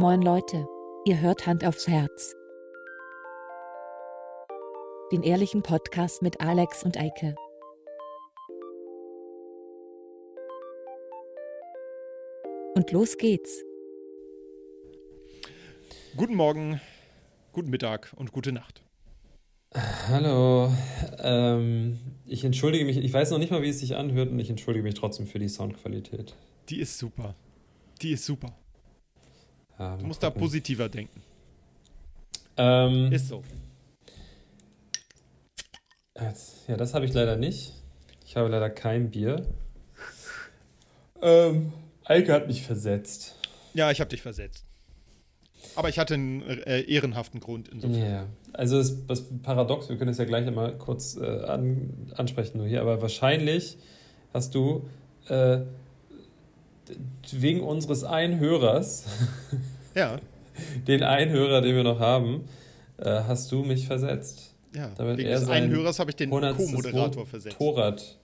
[0.00, 0.64] Moin Leute,
[1.06, 2.36] ihr hört Hand aufs Herz.
[5.10, 7.34] Den ehrlichen Podcast mit Alex und Eike.
[12.76, 13.64] Und los geht's.
[16.16, 16.80] Guten Morgen,
[17.52, 18.84] guten Mittag und gute Nacht.
[19.74, 20.72] Hallo,
[21.18, 24.48] ähm, ich entschuldige mich, ich weiß noch nicht mal, wie es sich anhört und ich
[24.48, 26.36] entschuldige mich trotzdem für die Soundqualität.
[26.68, 27.34] Die ist super.
[28.00, 28.54] Die ist super.
[29.78, 30.40] Ja, Du musst da gucken.
[30.42, 31.22] positiver denken.
[32.56, 33.42] Ähm, Ist so.
[36.66, 37.72] ja, das habe ich leider nicht.
[38.26, 39.46] Ich habe leider kein Bier.
[41.22, 41.72] Ähm,
[42.04, 43.36] Eike hat mich versetzt.
[43.74, 44.64] Ja, ich habe dich versetzt.
[45.76, 47.98] Aber ich hatte einen äh, ehrenhaften Grund insofern.
[48.10, 52.58] Ja, also das, das Paradox, wir können es ja gleich einmal kurz äh, an, ansprechen
[52.58, 53.78] nur hier, aber wahrscheinlich
[54.32, 54.88] hast du
[55.28, 55.60] äh,
[57.32, 59.04] wegen unseres Einhörers,
[59.94, 60.18] Ja,
[60.86, 62.44] den Einhörer, den wir noch haben,
[62.98, 64.54] äh, hast du mich versetzt.
[64.74, 64.90] ja.
[64.96, 66.56] Damit Wegen er des sein einen Hörers habe ich den 100.
[66.56, 67.56] Co-Moderator versetzt.
[67.58, 68.18] Torrad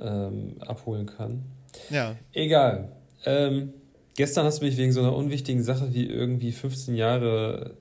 [0.00, 1.44] ähm, abholen kann.
[1.90, 2.92] Ja, Egal.
[3.24, 3.72] Ähm,
[4.16, 7.76] gestern hast du mich wegen so einer unwichtigen Sache wie irgendwie 15 Jahre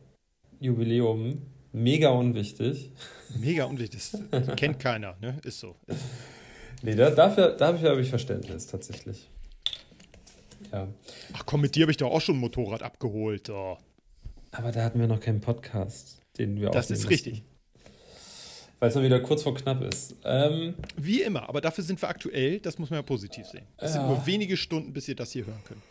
[0.60, 2.92] Jubiläum, mega unwichtig.
[3.38, 4.02] mega unwichtig.
[4.32, 5.38] Das kennt keiner, ne?
[5.44, 5.76] Ist so.
[6.82, 9.28] Nee, da, dafür, dafür habe ich Verständnis tatsächlich.
[10.76, 10.88] Ja.
[11.34, 13.50] Ach komm, mit dir habe ich doch auch schon ein Motorrad abgeholt.
[13.50, 13.78] Oh.
[14.52, 17.44] Aber da hatten wir noch keinen Podcast, den wir Das aufnehmen ist richtig.
[18.80, 20.16] Weil es mal wieder kurz vor knapp ist.
[20.26, 23.66] Ähm, Wie immer, aber dafür sind wir aktuell, das muss man ja positiv sehen.
[23.78, 24.08] Es sind Ja.
[24.10, 25.82] nur wenige Stunden, bis ihr das hier hören könnt.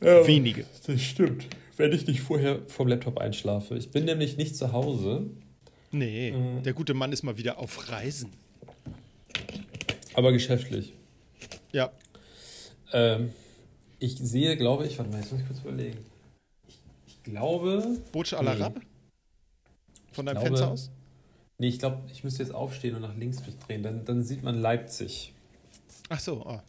[0.00, 0.64] ja, Wenige.
[0.86, 1.46] Das stimmt.
[1.76, 3.76] Wenn ich nicht vorher vom Laptop einschlafe.
[3.76, 5.26] Ich bin nämlich nicht zu Hause,
[5.92, 6.62] Nee, Mhm.
[6.64, 8.32] der gute Mann ist mal wieder auf Reisen.
[10.14, 10.92] aber geschäftlich.
[11.72, 11.92] Ja,
[12.92, 13.32] Ähm,
[13.98, 15.98] ich sehe, glaube ich, warte mal, jetzt muss ich kurz überlegen.
[16.68, 18.50] Ich, ich glaube, Burj Al Nee.
[18.62, 18.80] Arab?
[20.12, 20.90] Von deinem glaube- Fenster aus?
[21.58, 23.82] nee, ich glaube, ich müsste jetzt aufstehen und nach links mich drehen.
[23.82, 25.32] Dann, dann sieht man Leipzig.
[26.08, 26.62] Ach so, ah.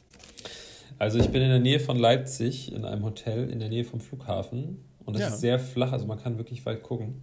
[0.98, 4.00] Also ich bin in der Nähe von Leipzig in einem Hotel in der Nähe vom
[4.00, 5.28] Flughafen und das Ja.
[5.28, 7.22] ist sehr flach, also man kann wirklich weit gucken.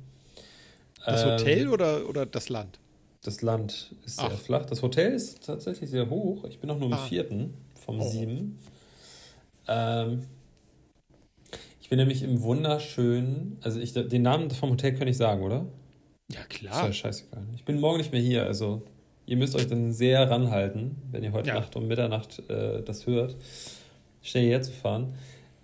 [1.07, 2.79] Das Ähm, Hotel oder, oder das Land?
[3.25, 4.39] Das Land ist sehr Ach.
[4.39, 4.67] flach.
[4.67, 6.45] Das Hotel ist tatsächlich sehr hoch.
[6.45, 7.07] Ich bin noch nur im Ah.
[7.07, 8.09] vierten vom Oh.
[8.09, 8.59] sieben.
[9.69, 10.27] Ähm,
[11.81, 15.67] ich bin nämlich im wunderschönen, also ich, den Namen vom Hotel kann ich sagen, oder?
[16.31, 16.87] Ja, Ist klar.
[16.87, 17.43] ja scheißegal.
[17.55, 18.83] Ich bin morgen nicht mehr hier, also
[19.27, 21.55] ihr müsst euch dann sehr ranhalten, wenn ihr heute Ja.
[21.55, 23.37] Nacht um Mitternacht äh, das hört,
[24.23, 25.15] schnell hierher zu fahren.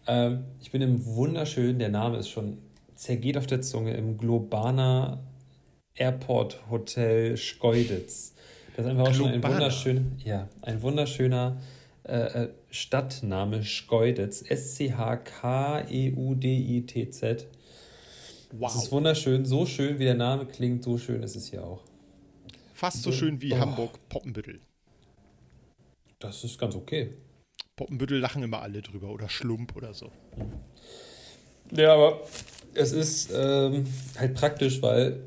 [0.06, 2.58] Ähm, ich bin im wunderschönen, der Name ist schon
[2.94, 5.20] zergeht auf der Zunge, im Globana
[5.94, 8.34] Airport Hotel Schkeuditz.
[8.76, 9.54] Das ist einfach auch schon ein Globana.
[9.54, 11.56] wunderschön, ja, ein wunderschöner
[12.08, 14.42] äh, äh, Stadtname Schkeuditz.
[14.48, 17.46] S-C-H-K-E-U-D-I-T-Z.
[18.50, 18.92] Das ist Wow.
[18.92, 21.82] wunderschön, so schön wie der Name klingt, so schön ist es hier auch.
[22.72, 23.58] Fast so schön wie Oh.
[23.58, 24.60] Hamburg-Poppenbüttel.
[26.18, 27.12] Das ist ganz okay.
[27.76, 30.10] Poppenbüttel lachen immer alle drüber oder Schlump oder so.
[31.70, 32.22] Ja, aber
[32.74, 33.86] es ist ähm,
[34.18, 35.20] halt praktisch, weil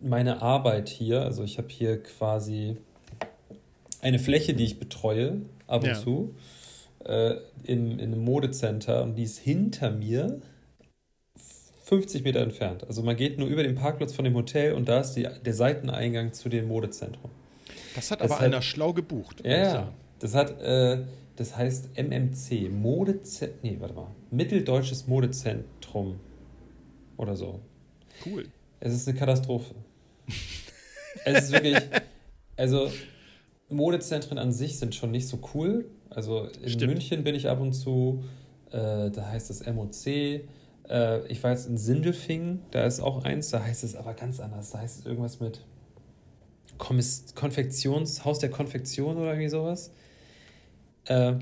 [0.00, 2.76] meine Arbeit hier, also ich habe hier quasi
[4.00, 5.42] eine Fläche, die ich betreue,
[5.72, 5.94] ab und Ja.
[6.00, 6.34] zu,
[7.04, 7.34] äh,
[7.64, 10.40] in, in einem Modecenter und die ist hinter mir
[11.84, 12.84] 50 Meter entfernt.
[12.86, 15.54] Also man geht nur über den Parkplatz von dem Hotel und da ist die, der
[15.54, 17.30] Seiteneingang zu dem Modezentrum.
[17.94, 19.42] Das hat Das aber hat- einer schlau gebucht.
[19.44, 19.92] Ja.
[20.20, 21.02] Das hat, äh,
[21.36, 26.20] das heißt MMC, Modezentrum, nee, warte mal, Mitteldeutsches Modezentrum
[27.16, 27.60] oder so.
[28.24, 28.44] Cool.
[28.80, 29.74] Es ist eine Katastrophe.
[31.24, 31.76] es ist wirklich,
[32.56, 32.90] also
[33.72, 35.86] Modezentren an sich sind schon nicht so cool.
[36.10, 36.92] Also in Stimmt.
[36.92, 38.24] München bin ich ab und zu,
[38.70, 40.06] äh, da heißt es MOC.
[40.06, 44.40] Äh, ich war jetzt in Sindelfingen, da ist auch eins, da heißt es aber ganz
[44.40, 44.70] anders.
[44.70, 45.64] Da heißt es irgendwas mit
[46.78, 49.92] Kommis Konfektions, Haus der Konfektion oder irgendwie sowas.
[51.06, 51.34] Äh,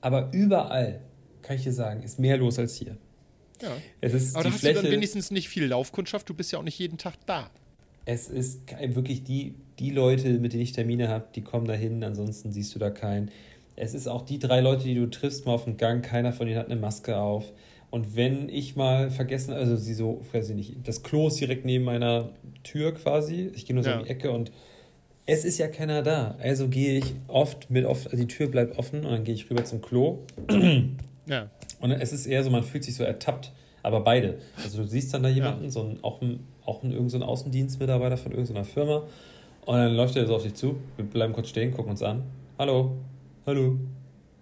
[0.00, 1.00] aber überall,
[1.42, 2.96] kann ich dir sagen, ist mehr los als hier.
[3.60, 3.70] Ja.
[4.00, 6.28] Es ist Aber da hast Fläche, du dann wenigstens nicht viel Laufkundschaft.
[6.28, 7.50] Du bist ja auch nicht jeden Tag da.
[8.04, 8.62] Es ist
[8.94, 12.78] wirklich die, die Leute, mit denen ich Termine habe, die kommen dahin, ansonsten siehst du
[12.78, 13.30] da keinen.
[13.76, 16.46] Es ist auch die drei Leute, die du triffst mal auf dem Gang, keiner von
[16.46, 17.52] denen hat eine Maske auf.
[17.90, 21.64] Und wenn ich mal vergessen, also sie so, weiß ich nicht, das Klo ist direkt
[21.64, 22.30] neben meiner
[22.64, 23.50] Tür quasi.
[23.54, 23.98] Ich gehe nur so Ja.
[23.98, 24.50] um die Ecke und
[25.26, 26.36] es ist ja keiner da.
[26.42, 29.48] Also gehe ich oft mit oft, also die Tür bleibt offen und dann gehe ich
[29.50, 30.18] rüber zum Klo.
[31.26, 31.50] Ja.
[31.80, 33.52] Und es ist eher so, man fühlt sich so ertappt,
[33.82, 34.38] aber beide.
[34.62, 37.22] Also du siehst dann da jemanden, so ein, auch ein, auch ein, irgend so ein
[37.22, 39.04] Außendienstmitarbeiter von irgendeiner Firma
[39.64, 42.24] und dann läuft er so auf dich zu, wir bleiben kurz stehen, gucken uns an.
[42.58, 42.96] Hallo,
[43.46, 43.78] hallo.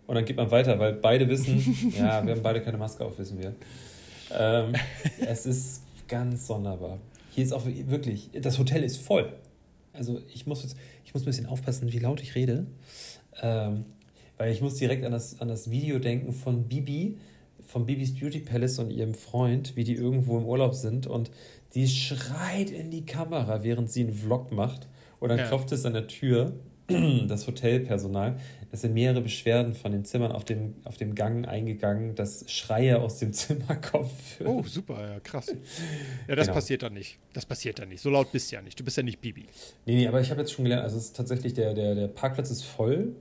[0.07, 3.19] Und dann geht man weiter, weil beide wissen, ja, wir haben beide keine Maske auf,
[3.19, 3.55] wissen wir.
[4.37, 4.73] ähm,
[5.21, 6.99] es ist ganz sonderbar.
[7.31, 9.33] Hier ist auch wirklich, das Hotel ist voll.
[9.93, 12.67] Also ich muss jetzt, ich muss ein bisschen aufpassen, wie laut ich rede.
[13.43, 13.85] Ähm,
[14.39, 17.19] weil ich muss direkt an das, an das Video denken von Bibi,
[17.63, 21.31] von Bibis Beauty Palace und ihrem Freund, wie die irgendwo im Urlaub sind und
[21.75, 24.89] die schreit in die Kamera, während sie einen Vlog macht.
[25.21, 25.47] Und dann ja.
[25.47, 26.53] klopft es an der Tür,
[27.29, 28.39] das Hotelpersonal.
[28.73, 33.01] Es sind mehrere Beschwerden von den Zimmern auf dem, auf dem Gang eingegangen, dass Schreie
[33.01, 34.11] aus dem Zimmer kommen.
[34.45, 35.55] Oh, super, ja, krass.
[36.29, 36.55] Ja, das genau.
[36.55, 37.19] passiert dann nicht.
[37.33, 38.01] Das passiert dann nicht.
[38.01, 38.79] So laut bist du ja nicht.
[38.79, 39.47] Du bist ja nicht Bibi.
[39.87, 42.09] Nee, nee, aber ich habe jetzt schon gelernt, also es ist tatsächlich, der, der, der
[42.09, 43.15] Parkplatz ist voll.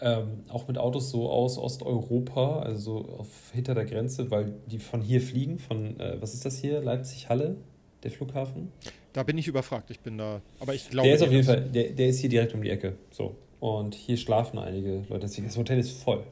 [0.00, 4.78] Ähm, auch mit Autos so aus Osteuropa, also so auf, hinter der Grenze, weil die
[4.78, 7.56] von hier fliegen, von, äh, was ist das hier, Leipzig-Halle,
[8.04, 8.70] der Flughafen?
[9.12, 11.08] Da bin ich überfragt, ich bin da, aber ich glaube...
[11.08, 13.36] Der ist auf jeden Fall, der, der ist hier direkt um die Ecke, so.
[13.60, 16.24] Und hier schlafen einige Leute, das Hotel ist voll.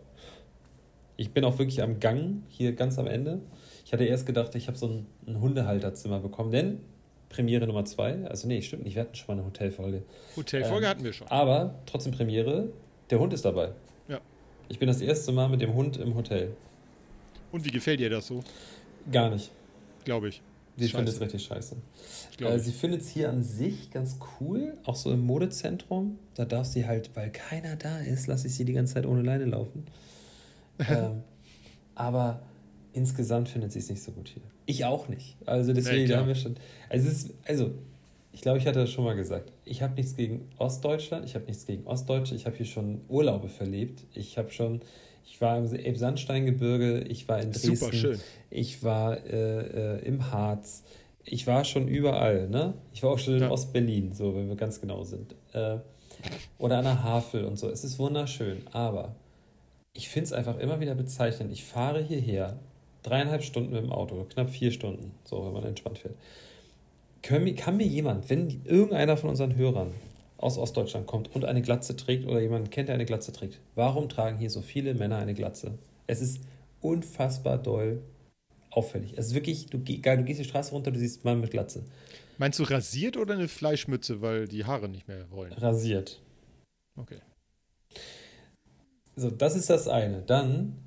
[1.17, 3.41] Ich bin auch wirklich am Gang, hier ganz am Ende.
[3.85, 6.81] Ich hatte erst gedacht, ich habe so ein, ein Hundehalterzimmer bekommen, denn
[7.29, 10.03] Premiere Nummer zwei, also nee, stimmt nicht, wir hatten schon mal eine Hotelfolge.
[10.37, 11.27] Hotelfolge ähm, hatten wir schon.
[11.29, 12.69] Aber trotzdem Premiere,
[13.11, 13.73] der Hund ist dabei.
[14.09, 14.21] Ja.
[14.69, 16.55] Ich bin das erste Mal mit dem Hund im Hotel.
[17.51, 18.43] Und wie gefällt dir das so?
[19.11, 19.51] Gar nicht.
[20.05, 20.43] Glaube ich.
[20.77, 21.77] Sie findet es richtig scheiße.
[22.41, 26.19] Äh, sie findet es hier an sich ganz cool, auch so im Modezentrum.
[26.35, 29.23] Da darf sie halt, weil keiner da ist, lasse ich sie die ganze Zeit ohne
[29.23, 29.85] Leine laufen.
[30.79, 31.23] ähm,
[31.95, 32.43] aber
[32.95, 34.43] insgesamt findet sie es nicht so gut hier.
[34.67, 35.37] Ich auch nicht.
[35.47, 36.57] Also deswegen nee, haben wir schon.
[36.89, 37.73] Also, es ist, also
[38.33, 39.53] ich glaube, ich hatte das schon mal gesagt.
[39.65, 43.49] Ich habe nichts gegen Ostdeutschland, ich habe nichts gegen Ostdeutsche, ich habe hier schon Urlaube
[43.49, 44.05] verlebt.
[44.15, 44.81] Ich habe schon,
[45.25, 48.21] ich war im Elbsandsteingebirge, ich war in Dresden, Super schön.
[48.51, 50.85] ich war äh, äh, im Harz,
[51.25, 52.75] ich war schon überall, ne?
[52.93, 53.51] Ich war auch schon in ja.
[53.51, 55.35] Ostberlin, so, wenn wir ganz genau sind.
[55.53, 55.79] Äh,
[56.59, 57.69] oder an der Havel und so.
[57.69, 59.15] Es ist wunderschön, aber
[59.93, 61.53] ich finde es einfach immer wieder bezeichnend.
[61.53, 62.59] Ich fahre hierher,
[63.03, 66.15] dreieinhalb Stunden mit dem Auto, knapp vier Stunden, so, wenn man entspannt fährt
[67.23, 69.93] kann mir jemand, wenn irgendeiner von unseren Hörern
[70.43, 74.09] aus Ostdeutschland kommt und eine Glatze trägt oder jemanden kennt, der eine Glatze trägt, warum
[74.09, 75.79] tragen hier so viele Männer eine Glatze?
[76.07, 76.41] Es ist
[76.81, 78.03] unfassbar doll
[78.71, 79.15] auffällig.
[79.17, 81.85] Es ist wirklich, du, geil, du gehst die Straße runter, du siehst Mann mit Glatze.
[82.39, 85.53] Meinst du rasiert oder eine Fleischmütze, weil die Haare nicht mehr wollen?
[85.53, 86.21] Rasiert.
[86.97, 87.21] Okay.
[89.15, 90.23] So, das ist das eine.
[90.23, 90.79] Dann,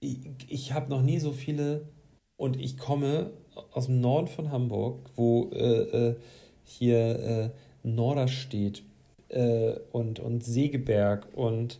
[0.00, 1.88] ich, ich habe noch nie so viele
[2.36, 3.32] und ich komme
[3.72, 6.16] aus dem Norden von Hamburg, wo äh, äh,
[6.64, 7.50] hier äh,
[7.86, 8.82] Norderstedt
[9.28, 11.78] äh, und, und Segeberg und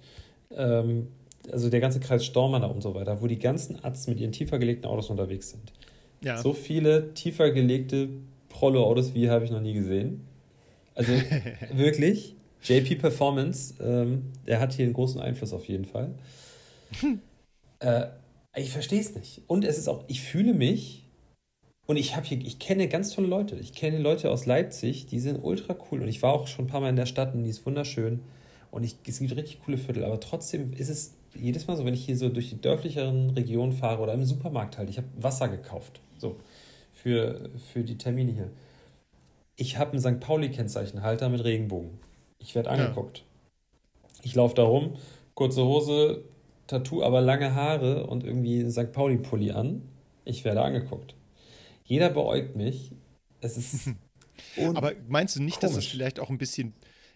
[0.50, 1.08] ähm,
[1.52, 4.58] also der ganze Kreis Stormanner und so weiter, wo die ganzen Atzen mit ihren tiefer
[4.58, 5.72] gelegten Autos unterwegs sind.
[6.22, 6.38] Ja.
[6.38, 8.08] So viele tiefer gelegte
[8.48, 10.26] Prollo-Autos wie habe ich noch nie gesehen.
[10.94, 11.12] Also
[11.74, 16.14] wirklich, JP Performance, ähm, der hat hier einen großen Einfluss auf jeden Fall.
[17.00, 17.20] Hm.
[17.78, 18.06] Äh,
[18.56, 19.42] ich verstehe es nicht.
[19.48, 21.05] Und es ist auch, ich fühle mich
[21.86, 23.54] und ich habe hier, ich kenne ganz tolle Leute.
[23.56, 26.02] Ich kenne Leute aus Leipzig, die sind ultra cool.
[26.02, 28.20] Und ich war auch schon ein paar Mal in der Stadt und die ist wunderschön.
[28.72, 30.04] Und ich, es gibt richtig coole Viertel.
[30.04, 33.72] Aber trotzdem ist es jedes Mal so, wenn ich hier so durch die dörflicheren Regionen
[33.72, 36.00] fahre oder im Supermarkt halt, ich habe Wasser gekauft.
[36.18, 36.36] So,
[36.92, 38.50] für, für die Termine hier.
[39.54, 40.20] Ich habe einen St.
[40.20, 41.98] Pauli-Kennzeichenhalter mit Regenbogen.
[42.38, 43.18] Ich werde angeguckt.
[43.18, 43.24] Ja.
[44.24, 44.94] Ich laufe da rum,
[45.34, 46.24] kurze Hose,
[46.66, 48.92] Tattoo, aber lange Haare und irgendwie einen St.
[48.92, 49.82] Pauli-Pulli an.
[50.24, 51.15] Ich werde angeguckt.
[51.86, 52.92] Jeder beäugt mich.
[53.40, 53.90] Es ist.
[54.74, 55.74] Aber meinst du nicht, komisch.
[55.74, 56.74] dass es vielleicht auch ein bisschen,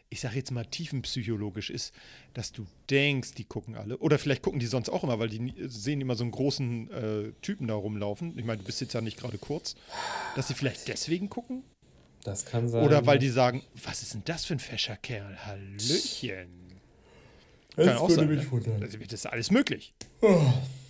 [0.09, 1.93] ich sage jetzt mal, tiefenpsychologisch ist,
[2.33, 3.99] dass du denkst, die gucken alle?
[3.99, 7.33] Oder vielleicht gucken die sonst auch immer, weil die sehen immer so einen großen äh,
[7.43, 8.39] Typen da rumlaufen.
[8.39, 9.75] Ich meine, du bist jetzt ja nicht gerade kurz.
[10.37, 11.63] Dass sie vielleicht deswegen gucken?
[12.25, 12.85] Das kann sein.
[12.85, 15.37] Oder weil die sagen, was ist denn das für ein fescher Kerl?
[15.47, 16.71] Hallöchen.
[17.77, 18.29] Das kann auch sein.
[18.29, 18.51] Mich ne?
[18.51, 18.81] wundern.
[18.81, 19.95] Das ist alles möglich.
[20.21, 20.41] Oh.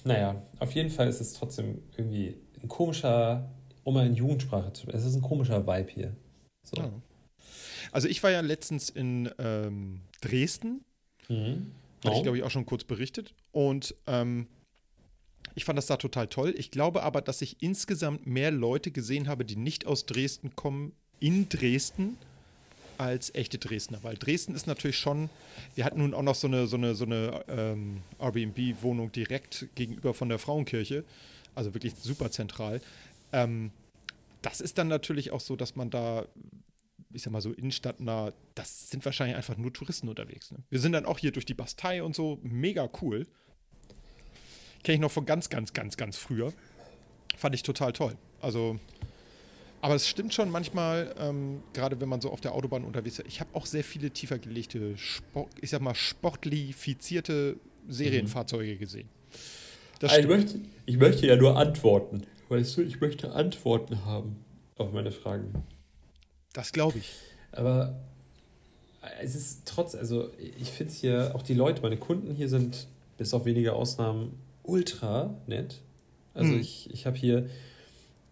[0.05, 3.51] Naja, auf jeden Fall ist es trotzdem irgendwie ein komischer
[3.85, 4.99] um mal in Jugendsprache zu sprechen.
[4.99, 6.17] Es ist ein komischer Vibe hier.
[6.63, 6.77] So.
[6.77, 6.93] Ja.
[7.93, 10.85] Also ich war ja letztens in ähm, Dresden.
[11.29, 11.73] Mhm.
[12.05, 13.35] Hatte ich, glaube ich, auch schon kurz berichtet.
[13.53, 14.47] Und ähm,
[15.55, 16.55] ich fand das da total toll.
[16.57, 20.93] Ich glaube aber, dass ich insgesamt mehr Leute gesehen habe, die nicht aus Dresden kommen,
[21.19, 22.17] in Dresden,
[23.01, 23.99] als echte Dresdner.
[24.03, 25.31] Weil Dresden ist natürlich schon,
[25.75, 30.13] wir hatten nun auch noch so eine, so eine, so eine ähm, Airbnb-Wohnung direkt gegenüber
[30.13, 31.05] von der Frauenkirche.
[31.55, 32.81] Also wirklich super zentral.
[33.33, 33.73] Ähm,
[34.43, 36.27] das ist dann natürlich auch so, dass man da,
[37.13, 40.51] ich sag mal so innenstadtnah, das sind wahrscheinlich einfach nur Touristen unterwegs.
[40.51, 40.59] Ne?
[40.71, 43.27] Wir sind dann auch hier durch die Bastei und so, mega cool.
[44.83, 46.53] Kenne ich noch von ganz, ganz, ganz, ganz früher.
[47.37, 48.17] Fand ich total toll.
[48.41, 48.79] Also,
[49.83, 53.29] aber es stimmt schon manchmal, ähm, gerade wenn man so auf der Autobahn unterwegs ist,
[53.29, 57.57] ich habe auch sehr viele tiefer gelegte, Sport, ich sag mal, sportlifizierte
[57.89, 59.09] Serienfahrzeuge gesehen.
[60.03, 62.23] Also ich, möchte, ich möchte ja nur antworten.
[62.51, 64.37] Weißt du, ich möchte Antworten haben
[64.77, 65.65] auf meine Fragen.
[66.53, 67.13] Das glaube ich.
[67.53, 67.95] Aber
[69.23, 72.89] es ist trotz, also ich finde es hier, auch die Leute, meine Kunden hier sind,
[73.19, 74.33] bis auf wenige Ausnahmen,
[74.65, 75.81] ultra nett.
[76.35, 76.61] Also hm.
[76.61, 77.49] ich, ich habe hier,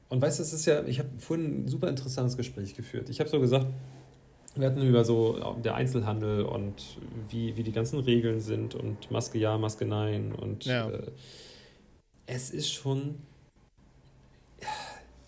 [0.08, 3.08] und weißt du, es ist ja, ich habe vorhin ein super interessantes Gespräch geführt.
[3.10, 3.66] Ich habe so gesagt,
[4.56, 6.98] wir hatten über so der Einzelhandel und
[7.30, 10.88] wie, wie die ganzen Regeln sind und Maske ja, Maske nein und ja.
[10.88, 11.12] äh,
[12.26, 13.14] es ist schon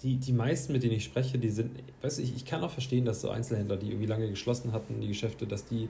[0.02, 2.70] die, die meisten, mit denen ich spreche, die sind, weißt du, ich, ich kann auch
[2.70, 5.88] verstehen, dass so Einzelhändler, die irgendwie lange geschlossen hatten, die Geschäfte, dass die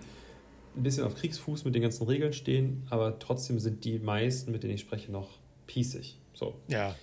[0.77, 4.63] ein bisschen auf Kriegsfuß mit den ganzen Regeln stehen, aber trotzdem sind die meisten, mit
[4.63, 5.29] denen ich spreche, noch
[5.67, 6.19] pießig.
[6.35, 6.55] So.
[6.69, 6.95] Ja.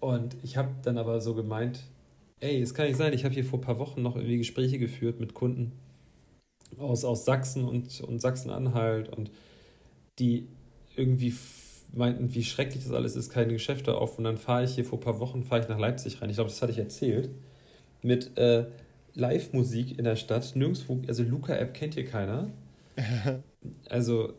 [0.00, 1.80] Und ich habe dann aber so gemeint,
[2.40, 4.78] ey, es kann nicht sein, ich habe hier vor ein paar Wochen noch irgendwie Gespräche
[4.78, 5.72] geführt mit Kunden
[6.78, 9.30] aus, aus Sachsen und, und Sachsen-Anhalt und
[10.18, 10.46] die
[10.96, 11.34] irgendwie
[11.94, 14.18] meinten, wie schrecklich das alles ist, keine Geschäfte auf.
[14.18, 16.30] Und dann fahre ich hier vor ein paar Wochen, fahre ich nach Leipzig rein.
[16.30, 17.30] Ich glaube, das hatte ich erzählt.
[18.02, 18.66] Mit äh,
[19.14, 20.54] Live-Musik in der Stadt.
[20.56, 22.50] Nirgendwo, also Luca-App kennt hier keiner.
[23.88, 24.32] also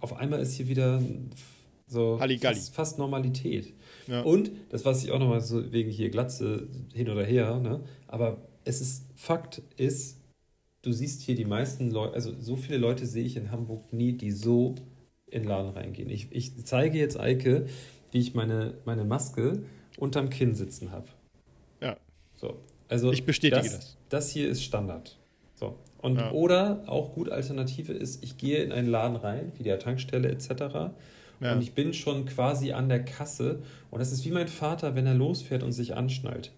[0.00, 1.02] auf einmal ist hier wieder
[1.86, 3.74] so fast, fast, Normalität.
[4.06, 4.22] Ja.
[4.22, 7.80] Und das weiß ich auch nochmal so wegen hier Glatze hin oder her, ne?
[8.08, 10.18] aber es ist, Fakt ist,
[10.82, 14.12] du siehst hier die meisten Leute, also so viele Leute sehe ich in Hamburg nie,
[14.12, 14.74] die so
[15.32, 16.10] in den Laden reingehen.
[16.10, 17.66] Ich, ich zeige jetzt Eike,
[18.10, 19.64] wie ich meine, meine Maske
[19.98, 21.08] unterm Kinn sitzen habe.
[21.80, 21.96] Ja.
[22.36, 22.58] So.
[22.88, 23.72] Also ich bestätige das.
[23.72, 25.16] Das, das hier ist Standard.
[25.54, 25.78] So.
[25.98, 26.32] Und ja.
[26.32, 30.50] oder auch gut Alternative ist, ich gehe in einen Laden rein, wie der Tankstelle etc.
[31.40, 31.54] Ja.
[31.54, 33.60] Und ich bin schon quasi an der Kasse.
[33.90, 36.52] Und das ist wie mein Vater, wenn er losfährt und sich anschnallt.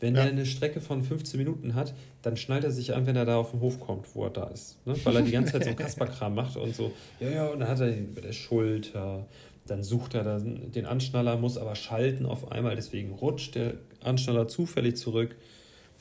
[0.00, 0.22] Wenn ja.
[0.22, 3.36] er eine Strecke von 15 Minuten hat, dann schnallt er sich an, wenn er da
[3.36, 4.84] auf den Hof kommt, wo er da ist.
[4.86, 4.94] Ne?
[5.04, 6.92] Weil er die ganze Zeit so Kasperkram macht und so.
[7.20, 9.26] Ja, ja, und dann hat er den über der Schulter.
[9.66, 12.76] Dann sucht er dann den Anschnaller, muss aber schalten auf einmal.
[12.76, 15.36] Deswegen rutscht der Anschnaller zufällig zurück.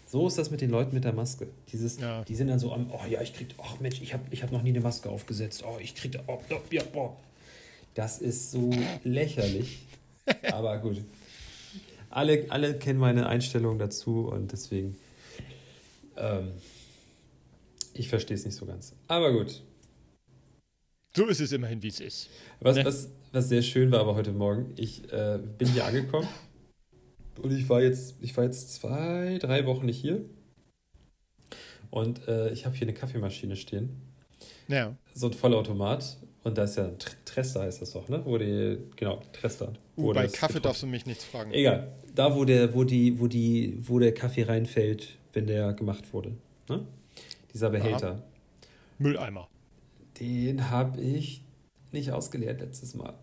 [0.08, 1.48] So ist das mit den Leuten mit der Maske.
[1.72, 2.24] Dieses, ja.
[2.24, 4.52] Die sind dann so am, oh ja, ich krieg, ach Mensch, ich habe ich hab
[4.52, 5.64] noch nie eine Maske aufgesetzt.
[5.68, 7.16] Oh, ich krieg, oh, oh, ja, boah.
[7.94, 8.72] Das ist so
[9.04, 9.86] lächerlich.
[10.52, 11.02] Aber gut
[12.10, 14.96] alle, alle kennen meine Einstellung dazu und deswegen,
[16.18, 16.52] ähm,
[17.94, 18.94] ich verstehe es nicht so ganz.
[19.08, 19.62] Aber gut.
[21.16, 22.30] So ist es immerhin, wie es ist.
[22.60, 22.86] Was, ne?
[22.86, 26.28] was, was sehr schön war aber heute Morgen, ich äh, bin hier angekommen
[27.42, 30.24] und ich war jetzt, ich war jetzt zwei, drei Wochen nicht hier.
[31.90, 33.90] Und äh, ich habe hier eine Kaffeemaschine stehen.
[34.68, 34.96] Ja.
[35.16, 36.18] So ein Vollautomat.
[36.44, 36.90] Und da ist ja
[37.26, 38.22] Trester heißt das doch, ne?
[38.24, 39.74] Wo die, genau, Trester.
[39.98, 40.62] Uh, bei Kaffee getroffen.
[40.64, 41.52] darfst du mich nichts fragen.
[41.52, 41.92] Egal.
[42.16, 46.38] Da, wo der, wo die, wo die, wo der Kaffee reinfällt, wenn der gemacht wurde.
[46.70, 46.86] Ne?
[47.54, 48.12] Dieser Behälter.
[48.12, 48.24] Aha.
[49.00, 49.50] Mülleimer.
[50.20, 51.44] Den habe ich
[51.92, 53.14] nicht ausgeleert letztes Mal.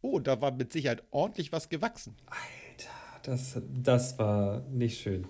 [0.00, 2.14] Oh, da war mit Sicherheit ordentlich was gewachsen.
[2.26, 2.90] Alter,
[3.22, 5.26] das, das war nicht schön.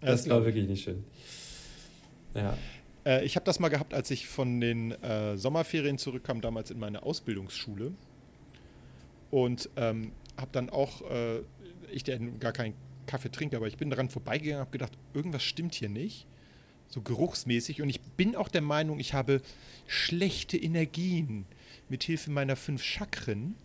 [0.00, 1.04] Das, das war wirklich nicht schön.
[2.34, 2.56] Ja.
[3.08, 6.78] Äh, ich habe das mal gehabt, als ich von den äh, Sommerferien zurückkam, damals in
[6.78, 7.92] meine Ausbildungsschule.
[9.30, 11.40] Und ähm, habe dann auch, äh,
[11.90, 12.74] ich der gar keinen
[13.06, 16.26] Kaffee trinke, aber ich bin daran vorbeigegangen und habe gedacht, irgendwas stimmt hier nicht.
[16.88, 17.82] So geruchsmäßig.
[17.82, 19.42] Und ich bin auch der Meinung, ich habe
[19.86, 21.44] schlechte Energien
[21.88, 23.56] mit Hilfe meiner fünf Chakren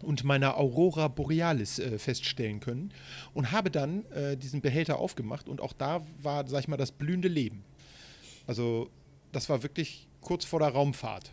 [0.00, 2.92] und meiner Aurora Borealis äh, feststellen können
[3.34, 6.92] und habe dann äh, diesen Behälter aufgemacht und auch da war, sag ich mal, das
[6.92, 7.64] blühende Leben.
[8.46, 8.90] Also
[9.32, 11.32] das war wirklich kurz vor der Raumfahrt,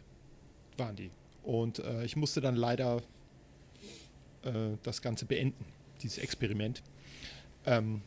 [0.78, 1.12] waren die.
[1.44, 3.01] Und äh, ich musste dann leider
[4.44, 5.66] äh, das Ganze beenden,
[6.01, 6.82] dieses Experiment.
[7.66, 8.01] Ähm,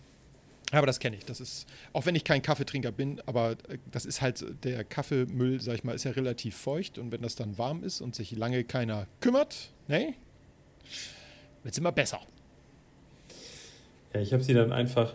[0.73, 1.25] aber das kenne ich.
[1.27, 5.61] Das ist, auch wenn ich kein Kaffeetrinker bin, aber äh, das ist halt, der Kaffeemüll,
[5.61, 8.33] sag ich mal, ist ja relativ feucht und wenn das dann warm ist und sich
[8.33, 10.15] lange keiner kümmert, ne,
[11.63, 12.21] wird es immer besser.
[14.15, 15.15] Ja, ich habe sie dann einfach,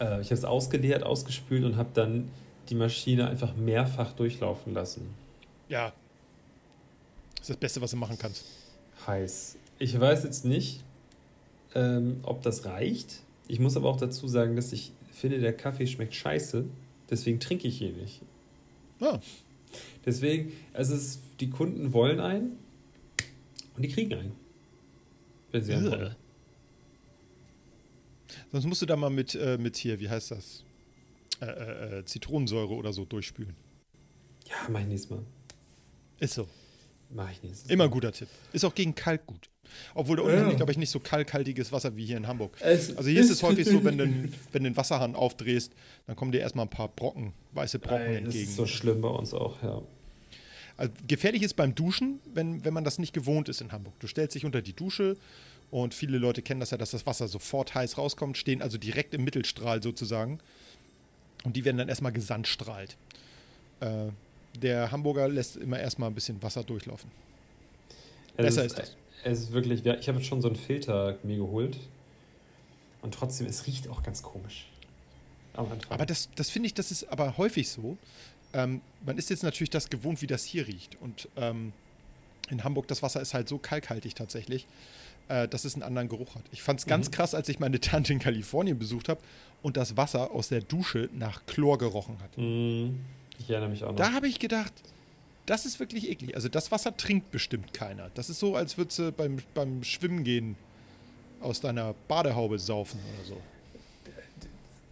[0.00, 2.30] äh, ich habe es ausgeleert, ausgespült und habe dann
[2.68, 5.14] die Maschine einfach mehrfach durchlaufen lassen.
[5.68, 5.92] Ja.
[7.36, 8.44] Das ist das Beste, was du machen kannst.
[9.06, 9.56] Heiß.
[9.78, 10.82] Ich weiß jetzt nicht,
[11.74, 13.22] ähm, ob das reicht.
[13.46, 16.64] Ich muss aber auch dazu sagen, dass ich finde, der Kaffee schmeckt scheiße.
[17.10, 18.20] Deswegen trinke ich ihn nicht.
[19.00, 19.18] Ah.
[20.04, 22.58] Deswegen, also es, die Kunden wollen einen
[23.76, 24.32] und die kriegen einen.
[25.52, 26.16] Wenn sie einen wollen.
[28.52, 30.64] Sonst musst du da mal mit, äh, mit hier, wie heißt das?
[31.40, 33.54] Äh, äh, äh, Zitronensäure oder so durchspülen.
[34.48, 35.24] Ja, mach ich nächstes Mal.
[36.18, 36.48] Ist so.
[37.10, 37.74] Mach ich nächstes Mal.
[37.74, 38.28] Immer guter Tipp.
[38.52, 39.48] Ist auch gegen Kalk gut.
[39.94, 40.56] Obwohl da unten ja.
[40.56, 42.56] glaube ich, nicht so kalkhaltiges Wasser wie hier in Hamburg.
[42.60, 44.04] Es also hier ist es häufig so, wenn du,
[44.52, 45.72] wenn du den Wasserhahn aufdrehst,
[46.06, 48.44] dann kommen dir erstmal ein paar Brocken, weiße Brocken Ey, entgegen.
[48.44, 49.82] Das ist so schlimm bei uns auch, ja.
[50.76, 53.98] Also gefährlich ist beim Duschen, wenn, wenn man das nicht gewohnt ist in Hamburg.
[54.00, 55.16] Du stellst dich unter die Dusche
[55.70, 59.12] und viele Leute kennen das ja, dass das Wasser sofort heiß rauskommt, stehen also direkt
[59.12, 60.40] im Mittelstrahl sozusagen.
[61.44, 62.96] Und die werden dann erstmal gesandstrahlt.
[63.80, 64.08] Äh,
[64.60, 67.10] der Hamburger lässt immer erstmal ein bisschen Wasser durchlaufen.
[68.36, 68.96] Besser ist, ist das.
[69.24, 71.78] Es ist wirklich, ich habe jetzt schon so einen Filter mir geholt.
[73.02, 74.66] Und trotzdem, es riecht auch ganz komisch.
[75.88, 77.96] Aber das, das finde ich, das ist aber häufig so.
[78.52, 80.96] Ähm, man ist jetzt natürlich das gewohnt, wie das hier riecht.
[81.00, 81.72] Und ähm,
[82.48, 84.66] in Hamburg, das Wasser ist halt so kalkhaltig tatsächlich,
[85.28, 86.42] äh, dass es einen anderen Geruch hat.
[86.52, 87.12] Ich fand es ganz mhm.
[87.12, 89.20] krass, als ich meine Tante in Kalifornien besucht habe
[89.62, 92.36] und das Wasser aus der Dusche nach Chlor gerochen hat.
[92.38, 93.00] Mhm.
[93.38, 93.96] Ich erinnere mich auch noch.
[93.96, 94.72] Da habe ich gedacht,
[95.46, 96.34] das ist wirklich eklig.
[96.34, 98.10] Also das Wasser trinkt bestimmt keiner.
[98.14, 100.56] Das ist so, als würdest du beim, beim Schwimmen gehen
[101.40, 103.36] aus deiner Badehaube saufen oder so.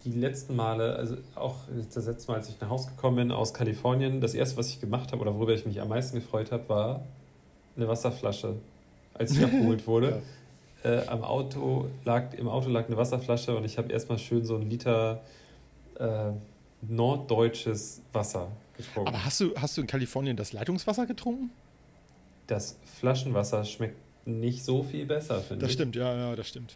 [0.05, 1.55] Die letzten Male, also auch
[1.93, 4.79] das letzte Mal, als ich nach Hause gekommen bin aus Kalifornien, das erste, was ich
[4.79, 7.03] gemacht habe oder worüber ich mich am meisten gefreut habe, war
[7.75, 8.55] eine Wasserflasche,
[9.17, 10.21] als ich abgeholt wurde.
[10.83, 10.91] ja.
[10.91, 14.55] äh, am Auto lag, Im Auto lag eine Wasserflasche und ich habe erstmal schön so
[14.55, 15.21] einen Liter
[15.99, 16.31] äh,
[16.81, 19.07] norddeutsches Wasser getrunken.
[19.07, 21.49] Aber hast du, hast du in Kalifornien das Leitungswasser getrunken?
[22.47, 25.61] Das Flaschenwasser schmeckt nicht so viel besser, finde ich.
[25.61, 26.75] Das stimmt, ja, ja, das stimmt.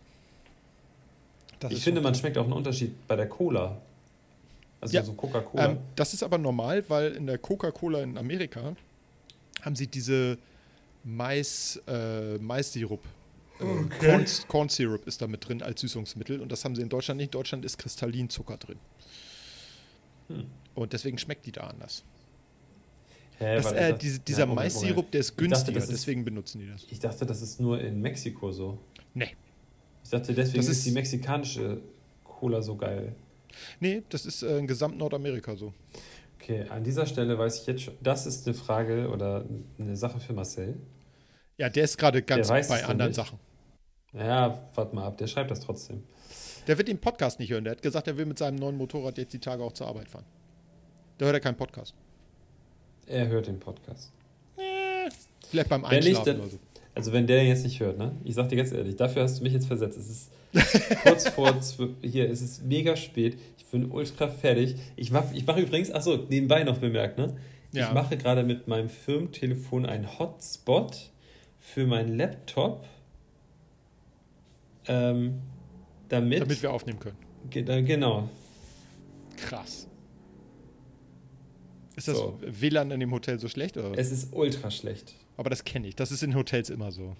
[1.59, 3.77] Das ich finde, man schmeckt auch einen Unterschied bei der Cola.
[4.79, 5.69] Also ja, so Coca-Cola.
[5.69, 8.75] Ähm, das ist aber normal, weil in der Coca-Cola in Amerika
[9.61, 10.39] haben sie diese
[11.03, 13.03] Mais, äh, Mais-Sirup.
[13.59, 14.07] Äh, okay.
[14.07, 17.17] Corn, Corn Syrup ist da mit drin als Süßungsmittel und das haben sie in Deutschland
[17.17, 17.27] nicht.
[17.27, 18.79] In Deutschland ist Kristallinzucker drin.
[20.27, 20.45] Hm.
[20.75, 22.03] Und deswegen schmeckt die da anders.
[23.37, 26.85] Hä, das, äh, diese, dieser ja, Mais-Sirup, der ist günstiger, dachte, deswegen benutzen die das.
[26.89, 28.77] Ich dachte, das ist nur in Mexiko so.
[29.13, 29.35] Nee.
[30.03, 31.81] Ich dachte, deswegen ist, ist die mexikanische
[32.23, 33.15] Cola so geil.
[33.79, 35.73] Nee, das ist äh, in gesamt Nordamerika so.
[36.41, 39.45] Okay, an dieser Stelle weiß ich jetzt schon, das ist eine Frage oder
[39.77, 40.75] eine Sache für Marcel.
[41.57, 43.37] Ja, der ist gerade ganz bei anderen Sachen.
[44.13, 46.03] Ja, warte mal ab, der schreibt das trotzdem.
[46.65, 47.63] Der wird den Podcast nicht hören.
[47.63, 50.09] Der hat gesagt, er will mit seinem neuen Motorrad jetzt die Tage auch zur Arbeit
[50.09, 50.25] fahren.
[51.19, 51.93] Da hört er keinen Podcast.
[53.05, 54.11] Er hört den Podcast.
[54.57, 55.11] Äh,
[55.47, 56.59] vielleicht beim Einschlafen nicht, oder so.
[56.93, 58.11] Also wenn der jetzt nicht hört, ne?
[58.23, 59.97] Ich sag dir ganz ehrlich, dafür hast du mich jetzt versetzt.
[59.97, 60.31] Es ist
[61.03, 61.53] kurz vor
[62.01, 63.37] hier, es ist mega spät.
[63.57, 64.75] Ich bin ultra fertig.
[64.97, 67.35] Ich mache ich mach übrigens, achso, nebenbei noch bemerkt, ne?
[67.71, 67.87] Ja.
[67.87, 71.11] Ich mache gerade mit meinem Firmentelefon einen Hotspot
[71.59, 72.85] für meinen Laptop.
[74.87, 75.41] Ähm,
[76.09, 77.17] damit, damit wir aufnehmen können.
[77.49, 78.27] Genau.
[79.37, 79.87] Krass.
[81.95, 82.37] Ist das so.
[82.41, 83.77] WLAN in dem Hotel so schlecht?
[83.77, 83.97] Oder?
[83.97, 85.15] Es ist ultra schlecht.
[85.41, 85.95] Aber das kenne ich.
[85.95, 87.15] Das ist in Hotels immer so.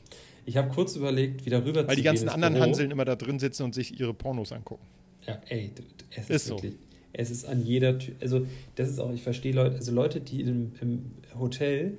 [0.46, 2.66] Ich habe kurz überlegt, wieder rüber Weil die ganzen anderen Büro.
[2.66, 4.86] Hanseln immer da drin sitzen und sich ihre Pornos angucken.
[5.26, 5.72] Ja, ey,
[6.12, 6.74] es ist, ist wirklich.
[6.74, 6.80] So.
[7.14, 8.14] Es ist an jeder Tür.
[8.22, 11.98] Also, das ist auch, ich verstehe Leute, also Leute, die im, im Hotel,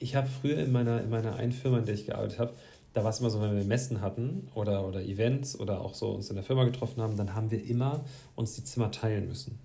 [0.00, 2.52] ich habe früher in meiner, in meiner einen Firma, in der ich gearbeitet habe,
[2.92, 6.10] da war es immer so, wenn wir Messen hatten oder, oder Events oder auch so
[6.10, 8.04] uns in der Firma getroffen haben, dann haben wir immer
[8.34, 9.60] uns die Zimmer teilen müssen.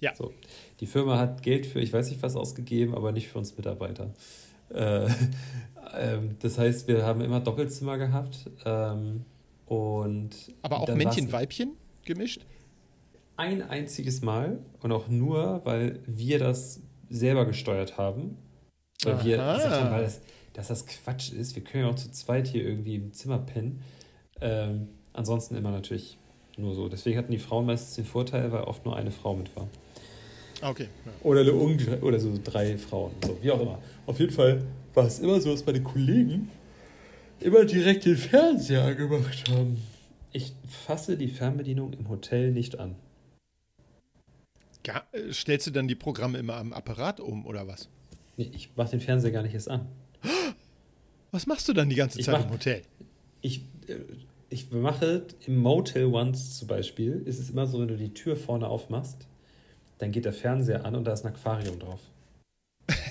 [0.00, 0.16] Ja.
[0.16, 0.32] So.
[0.80, 4.12] Die Firma hat Geld für, ich weiß nicht was ausgegeben, aber nicht für uns Mitarbeiter.
[4.74, 5.08] Äh,
[5.96, 8.50] ähm, das heißt, wir haben immer Doppelzimmer gehabt.
[8.64, 9.24] Ähm,
[9.66, 10.30] und
[10.62, 12.44] aber auch Männchen, Weibchen gemischt?
[13.36, 18.36] Ein einziges Mal und auch nur, weil wir das selber gesteuert haben.
[19.02, 19.24] Weil Aha.
[19.24, 20.20] wir gesagt haben, weil das,
[20.52, 21.54] dass das Quatsch ist.
[21.54, 23.82] Wir können ja auch zu zweit hier irgendwie im Zimmer pennen.
[24.40, 26.18] Ähm, ansonsten immer natürlich
[26.56, 26.88] nur so.
[26.88, 29.68] Deswegen hatten die Frauen meistens den Vorteil, weil oft nur eine Frau mit war.
[30.62, 30.88] Okay.
[31.04, 31.12] Ja.
[31.22, 31.54] Oder,
[32.02, 33.12] oder so drei Frauen.
[33.24, 33.82] So, wie auch immer.
[34.06, 34.62] Auf jeden Fall
[34.94, 36.48] war es immer so, dass meine Kollegen
[37.40, 39.82] immer direkt den Fernseher angemacht haben.
[40.32, 40.52] Ich
[40.86, 42.94] fasse die Fernbedienung im Hotel nicht an.
[44.86, 47.88] Ja, äh, stellst du dann die Programme immer am Apparat um oder was?
[48.36, 49.86] Nee, ich mache den Fernseher gar nicht erst an.
[51.32, 52.82] Was machst du dann die ganze Zeit mach, im Hotel?
[53.40, 53.96] Ich, äh,
[54.48, 58.36] ich mache im Motel Once zum Beispiel, ist es immer so, wenn du die Tür
[58.36, 59.26] vorne aufmachst,
[60.02, 62.00] dann geht der Fernseher an und da ist ein Aquarium drauf.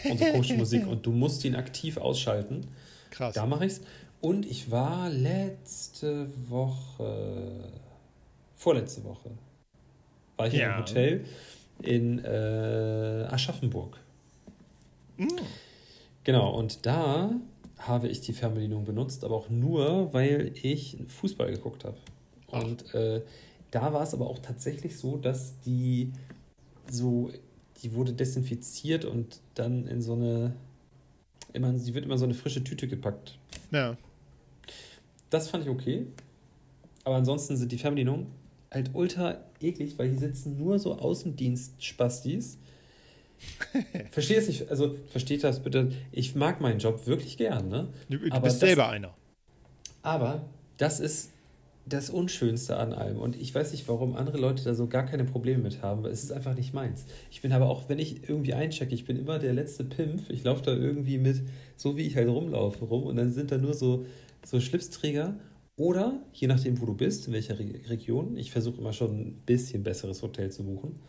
[0.04, 0.86] Und so komische Musik.
[0.86, 2.68] Und du musst ihn aktiv ausschalten.
[3.12, 3.34] Krass.
[3.34, 3.82] Da mache ich's.
[4.20, 7.72] Und ich war letzte Woche,
[8.56, 9.32] vorletzte Woche,
[10.36, 10.60] war ich ja.
[10.60, 11.26] in einem Hotel
[11.82, 13.98] in äh, Aschaffenburg.
[15.18, 15.28] Mm.
[16.24, 17.32] Genau, und da
[17.80, 21.98] habe ich die Fernbedienung benutzt, aber auch nur, weil ich Fußball geguckt habe.
[22.48, 23.22] Und äh,
[23.72, 26.12] da war es aber auch tatsächlich so, dass die
[26.92, 27.32] so,
[27.82, 30.54] die wurde desinfiziert und dann in so eine,
[31.54, 33.38] immer, sie wird immer so eine frische Tüte gepackt.
[33.72, 33.96] Ja.
[35.30, 36.08] Das fand ich okay.
[37.04, 38.28] Aber ansonsten sind die Fernbedienungen
[38.72, 42.58] halt ultra eklig, weil hier sitzen nur so Außendienst-Spastis,
[44.12, 45.92] Verstehe es nicht, also versteht das bitte.
[46.12, 47.88] Ich mag meinen Job wirklich gern, ne?
[48.08, 49.16] Du, du Aber bist das- selber einer.
[50.04, 50.46] Aber
[50.78, 51.31] das ist
[51.86, 53.18] das Unschönste an allem.
[53.18, 56.12] Und ich weiß nicht, warum andere Leute da so gar keine Probleme mit haben, weil
[56.12, 57.06] es ist einfach nicht meins.
[57.32, 60.30] Ich bin aber auch, wenn ich irgendwie einchecke, ich bin immer der letzte Pimp.
[60.30, 61.42] Ich laufe da irgendwie mit,
[61.76, 63.04] so wie ich halt rumlaufe, rum.
[63.04, 64.06] Und dann sind da nur so,
[64.46, 65.40] so Schlipsträger.
[65.78, 69.34] Oder, je nachdem, wo du bist, in welcher Re Region, ich versuche immer schon ein
[69.46, 71.00] bisschen besseres Hotel zu buchen.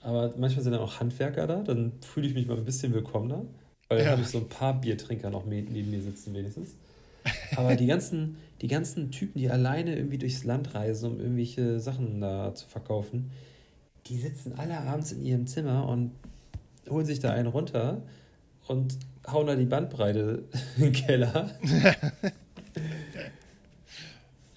[0.00, 3.46] Aber manchmal sind dann auch Handwerker da, dann fühle ich mich mal ein bisschen willkommener,
[3.88, 4.10] weil dann Ja.
[4.10, 6.76] habe ich so ein paar Biertrinker noch neben mir sitzen wenigstens.
[7.56, 12.20] Aber die ganzen, die ganzen Typen, die alleine irgendwie durchs Land reisen, um irgendwelche Sachen
[12.20, 13.30] da zu verkaufen,
[14.06, 16.12] die sitzen alle abends in ihrem Zimmer und
[16.88, 18.02] holen sich da einen runter
[18.66, 20.44] und hauen da die Bandbreite
[20.76, 21.50] in den Keller.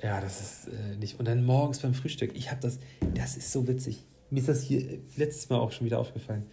[0.01, 1.19] ja, das ist äh, nicht.
[1.19, 2.79] Und dann morgens beim Frühstück, ich habe das,
[3.13, 4.03] das ist so witzig.
[4.29, 6.45] Mir ist das hier äh, letztes Mal auch schon wieder aufgefallen.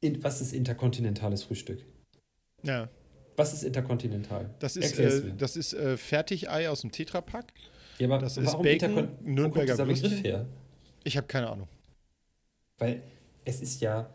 [0.00, 1.84] In, was ist interkontinentales Frühstück?
[2.62, 2.88] Ja.
[3.38, 4.50] Was ist interkontinental?
[4.58, 7.52] Das ist, äh, das ist äh, Fertigei aus dem Tetrapack.
[7.98, 10.46] Ja, aber das ist warum Bacon, Interkon- wo Nürnberger kommt dieser Begriff her?
[11.04, 11.68] Ich habe keine Ahnung.
[12.78, 13.02] Weil
[13.44, 14.12] es ist ja,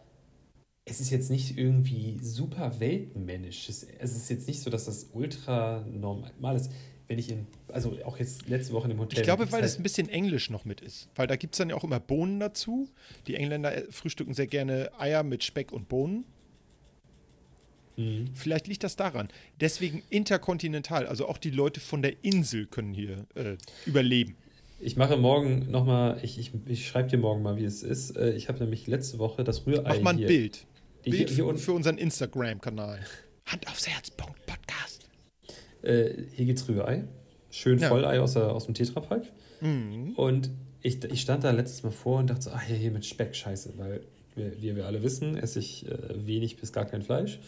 [0.85, 3.69] es ist jetzt nicht irgendwie super weltmännisch.
[3.69, 6.71] Es, ist jetzt nicht so, dass das ultra normal ist.
[7.07, 9.19] Wenn ich in, also auch jetzt letzte Woche im Hotel.
[9.19, 11.09] Ich glaube, weil halt, es ein bisschen Englisch noch mit ist.
[11.15, 12.89] Weil da gibt es dann ja auch immer Bohnen dazu.
[13.27, 16.25] Die Engländer äh, frühstücken sehr gerne Eier mit Speck und Bohnen.
[17.95, 18.29] Mhm.
[18.33, 19.27] Vielleicht liegt das daran.
[19.59, 21.07] Deswegen interkontinental.
[21.07, 24.35] Also auch die Leute von der Insel können hier äh, überleben.
[24.79, 28.17] Ich mache morgen nochmal, ich, ich, ich schreibe dir morgen mal, wie es ist.
[28.17, 29.95] Äh, Ich habe nämlich letzte Woche das Rührei.
[29.95, 30.65] Mach mal ein hier, Bild.
[31.03, 32.99] Hier, Bild hier für, unten, für unseren Instagram-Kanal.
[33.45, 34.09] Hand aufs Herz.
[34.11, 35.07] Punkt, Podcast.
[35.83, 37.05] äh, hier geht's Rührei.
[37.51, 37.89] Schön Ja.
[37.89, 39.23] Vollei aus, der, aus dem Tetrapack.
[39.61, 40.13] Mhm.
[40.15, 40.49] Und
[40.81, 43.35] ich, ich stand da letztes Mal vor und dachte so, ach ja, hier mit Speck,
[43.35, 44.01] scheiße, weil
[44.35, 47.39] wir, wie wir alle wissen, esse ich äh, wenig bis gar kein Fleisch.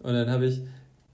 [0.00, 0.60] Und dann habe ich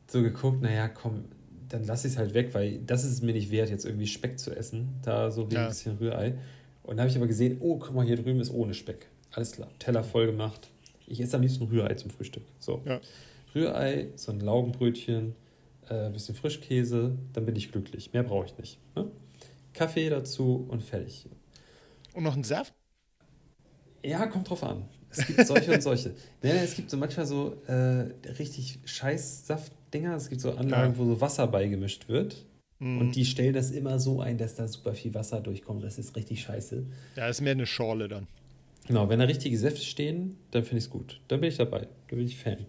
[0.07, 1.25] so geguckt, naja, komm,
[1.69, 4.07] dann lass ich es halt weg, weil das ist es mir nicht wert, jetzt irgendwie
[4.07, 5.63] Speck zu essen, da so wie Ja.
[5.63, 6.35] ein bisschen Rührei.
[6.83, 9.07] Und dann habe ich aber gesehen, oh, guck mal, hier drüben ist ohne Speck.
[9.33, 10.69] Alles klar, Teller voll gemacht.
[11.07, 12.45] Ich esse am liebsten Rührei zum Frühstück.
[12.61, 12.83] So.
[12.85, 13.01] Ja.
[13.55, 15.35] Rührei, so ein Laugenbrötchen,
[15.89, 18.13] äh, ein bisschen Frischkäse, dann bin ich glücklich.
[18.13, 18.79] Mehr brauche ich nicht.
[18.95, 19.07] Ne?
[19.73, 21.27] Kaffee dazu und fertig.
[22.13, 22.75] Und noch ein Saft?
[24.05, 24.85] Ja, kommt drauf an.
[25.17, 26.11] Es gibt solche und solche.
[26.43, 28.07] Nee, nee, es gibt so manchmal so äh,
[28.39, 30.17] richtig scheiß Saftdinger.
[30.17, 32.45] Es gibt so Anlagen, wo so Wasser beigemischt wird.
[32.79, 32.99] Mhm.
[32.99, 35.83] Und die stellen das immer so ein, dass da super viel Wasser durchkommt.
[35.85, 36.85] Das ist richtig scheiße.
[37.17, 38.27] ja, ist mehr eine Schorle dann.
[38.87, 41.21] Genau, wenn da richtige Säfte stehen, dann finde ich es gut.
[41.29, 41.89] Dann bin ich dabei.
[42.09, 42.67] Dann bin ich Fan.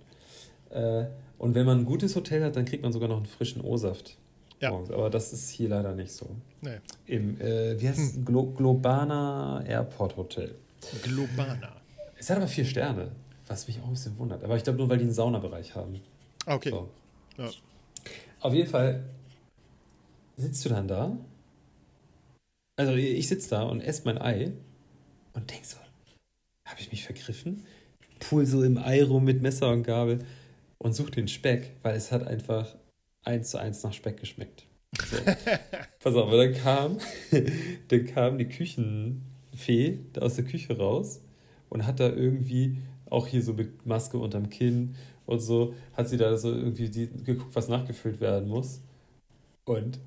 [0.70, 1.06] Äh,
[1.38, 4.18] und wenn man ein gutes Hotel hat, dann kriegt man sogar noch einen frischen O-Saft.
[4.62, 4.72] Ja.
[4.72, 4.92] morgens.
[4.92, 6.30] Aber das ist hier leider nicht so.
[6.62, 6.78] Nee.
[7.08, 8.26] Im, äh, wie heißt es?
[8.26, 10.56] Glo Globana Airport Hotel.
[11.04, 11.76] Globana.
[12.18, 13.12] Es hat aber vier Sterne,
[13.48, 14.44] was mich auch ein bisschen wundert.
[14.44, 16.02] Aber ich glaube nur, weil die einen Saunabereich haben.
[16.46, 16.70] Ah, Okay.
[16.70, 16.90] So.
[17.38, 17.50] Ja.
[18.40, 19.04] Auf jeden Fall
[20.38, 21.18] sitzt du dann da.
[22.78, 24.52] Also ich sitze da und esse mein Ei
[25.34, 25.78] und denk so,
[26.66, 27.66] habe ich mich vergriffen?
[28.20, 30.26] Pool so im Ei rum mit Messer und Gabel
[30.78, 32.76] und such den Speck, weil es hat einfach
[33.24, 34.66] eins zu eins nach Speck geschmeckt.
[35.10, 35.18] So.
[36.00, 37.00] Pass auf, aber dann kam,
[37.88, 41.22] dann kam die Küchenfee aus der Küche raus
[41.76, 42.78] und hat da irgendwie
[43.10, 47.10] auch hier so mit Maske unterm Kinn und so, hat sie da so irgendwie die,
[47.10, 48.80] geguckt, was nachgefüllt werden muss.
[49.66, 50.00] Und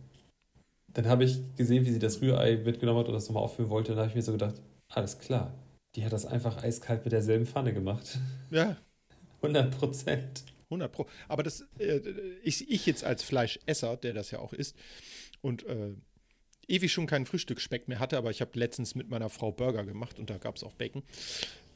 [0.94, 3.92] dann habe ich gesehen, wie sie das Rührei mitgenommen hat und das nochmal auffüllen wollte.
[3.92, 4.54] Und dann habe ich mir so gedacht,
[4.88, 5.52] alles klar,
[5.94, 8.18] die hat das einfach eiskalt mit derselben Pfanne gemacht.
[8.50, 8.78] Ja,
[9.42, 10.44] 100 Prozent.
[10.70, 11.06] 100 Pro.
[11.28, 12.00] Aber das, äh,
[12.42, 14.74] ich, ich jetzt als Fleischesser, der das ja auch ist,
[15.42, 15.92] und äh,
[16.68, 20.18] ewig schon keinen Frühstücksspeck mehr hatte, aber ich habe letztens mit meiner Frau Burger gemacht
[20.18, 21.02] und da gab es auch Bacon.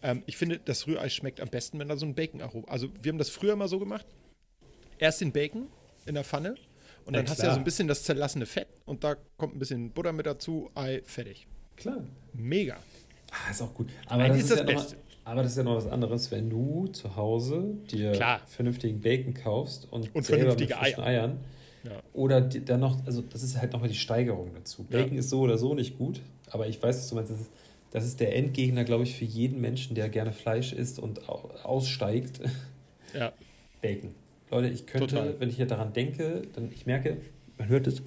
[0.03, 2.69] Ähm, ich finde, das Rührei schmeckt am besten, wenn da so ein Bacon-Aroma.
[2.69, 4.07] Also, wir haben das früher mal so gemacht:
[4.99, 5.69] erst den Bacon
[6.07, 6.57] in der Pfanne
[7.05, 9.55] und Ja, dann hast du ja so ein bisschen das zerlassene Fett und da kommt
[9.57, 11.47] ein bisschen Butter mit dazu, Ei, fertig.
[11.77, 12.05] Klar.
[12.33, 12.77] Mega.
[13.31, 13.89] Ah, ist auch gut.
[14.07, 14.97] Aber das, ist ist das ja noch Beste.
[14.97, 18.41] mal, aber das ist ja noch was anderes, wenn du zu Hause dir Klar.
[18.47, 20.99] vernünftigen Bacon kaufst und, Und vernünftige Eier.
[20.99, 21.39] Eiern.
[21.85, 22.01] Ja.
[22.13, 24.87] Oder die, dann noch, also das ist halt nochmal die Steigerung dazu.
[24.91, 24.99] Ja.
[25.03, 27.31] Bacon ist so oder so nicht gut, aber ich weiß, was du meinst.
[27.33, 27.51] Das ist,
[27.91, 31.51] das ist der Endgegner, glaube ich, für jeden Menschen, der gerne Fleisch isst und au-
[31.63, 32.41] aussteigt.
[33.15, 33.31] Ja.
[33.83, 34.15] Bacon.
[34.51, 35.39] Leute, ich könnte, Total.
[35.39, 37.19] wenn ich hier daran denke, dann ich merke,
[37.59, 38.01] man hört es,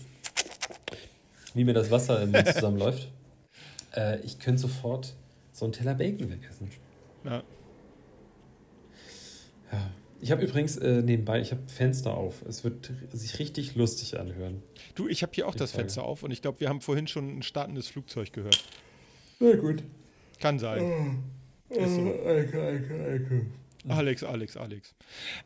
[1.53, 3.09] wie mir das Wasser im Mund zusammenläuft.
[3.95, 5.13] Äh, ich könnte sofort
[5.51, 6.71] so einen Teller Bacon wegessen.
[7.23, 7.43] ja.
[9.71, 9.89] Ja.
[10.21, 12.41] Ich habe übrigens äh, nebenbei, ich habe Fenster auf.
[12.43, 14.63] Es wird sich richtig lustig anhören.
[14.95, 15.84] Du, ich habe hier auch das Frage.
[15.84, 18.63] Fenster auf und ich glaube, wir haben vorhin schon ein startendes Flugzeug gehört.
[19.39, 19.84] Na gut.
[20.39, 21.23] Kann sein.
[21.69, 22.01] Ist so.
[22.25, 23.45] Eike, Eike, Eike.
[23.88, 24.95] Alex, Alex, Alex.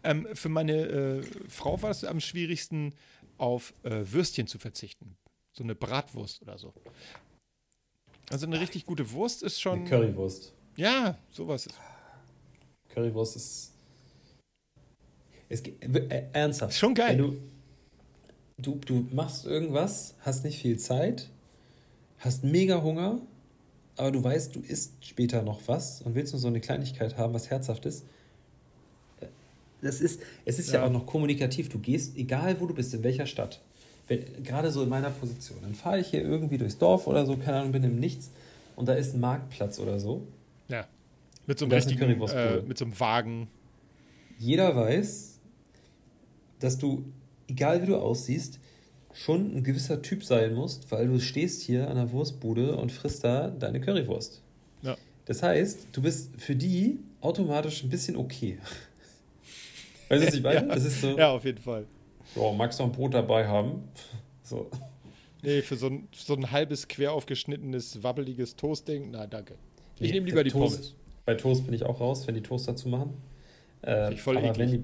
[0.04, 2.94] Ähm, für meine äh, Frau war es am schwierigsten,
[3.38, 5.18] auf äh, Würstchen zu verzichten.
[5.52, 6.74] So eine Bratwurst oder so.
[8.30, 9.80] Also eine richtig gute Wurst ist schon.
[9.80, 10.54] Eine Currywurst.
[10.76, 11.76] Ja, sowas ist.
[12.90, 13.74] Currywurst ist.
[15.50, 16.76] Es, äh, ernsthaft.
[16.76, 17.18] Schon geil.
[17.18, 17.36] Du,
[18.58, 21.30] du, du machst irgendwas, hast nicht viel Zeit,
[22.20, 23.20] hast mega Hunger,
[23.98, 27.34] aber du weißt, du isst später noch was und willst nur so eine Kleinigkeit haben,
[27.34, 28.06] was herzhaft ist.
[29.82, 30.80] Das ist, es ist ja.
[30.80, 31.70] ja auch noch kommunikativ.
[31.70, 33.62] Du gehst, egal wo du bist, in welcher Stadt,
[34.08, 37.38] wenn, gerade so in meiner Position, dann fahre ich hier irgendwie durchs Dorf oder so,
[37.38, 38.30] keine Ahnung, bin im Nichts
[38.76, 40.28] und da ist ein Marktplatz oder so.
[40.68, 40.86] Ja.
[41.48, 43.48] Mit so einem richtigen, äh, mit so einem Wagen.
[44.38, 45.39] Jeder weiß,
[46.60, 47.06] dass du,
[47.48, 48.60] egal wie du aussiehst,
[49.14, 53.24] schon ein gewisser Typ sein musst, weil du stehst hier an der Wurstbude und frisst
[53.24, 54.42] da deine Currywurst.
[54.82, 54.96] Ja.
[55.26, 58.58] Das heißt, du bist für die automatisch ein bisschen okay.
[60.10, 60.56] Weißt du, was ich meine?
[60.56, 61.86] Ja, das ist so, ja auf jeden Fall.
[62.36, 63.84] Ja, magst du ein Brot dabei haben?
[64.42, 64.68] So.
[65.44, 69.54] Nee, für so ein, so ein halbes, quer aufgeschnittenes, wabbeliges Toastding, na danke.
[69.98, 70.96] Ich nee, nehme lieber die Toast, Pommes.
[71.24, 73.14] Bei Toast bin ich auch raus, wenn die Toast dazu machen.
[73.86, 74.60] Äh, ich voll aber eklig.
[74.60, 74.84] wenn die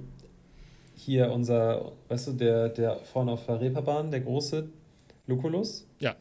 [0.95, 4.69] hier unser, weißt du, der, der vorne auf der Reeperbahn, der große
[5.27, 5.87] Luculus.
[5.99, 6.15] Ja.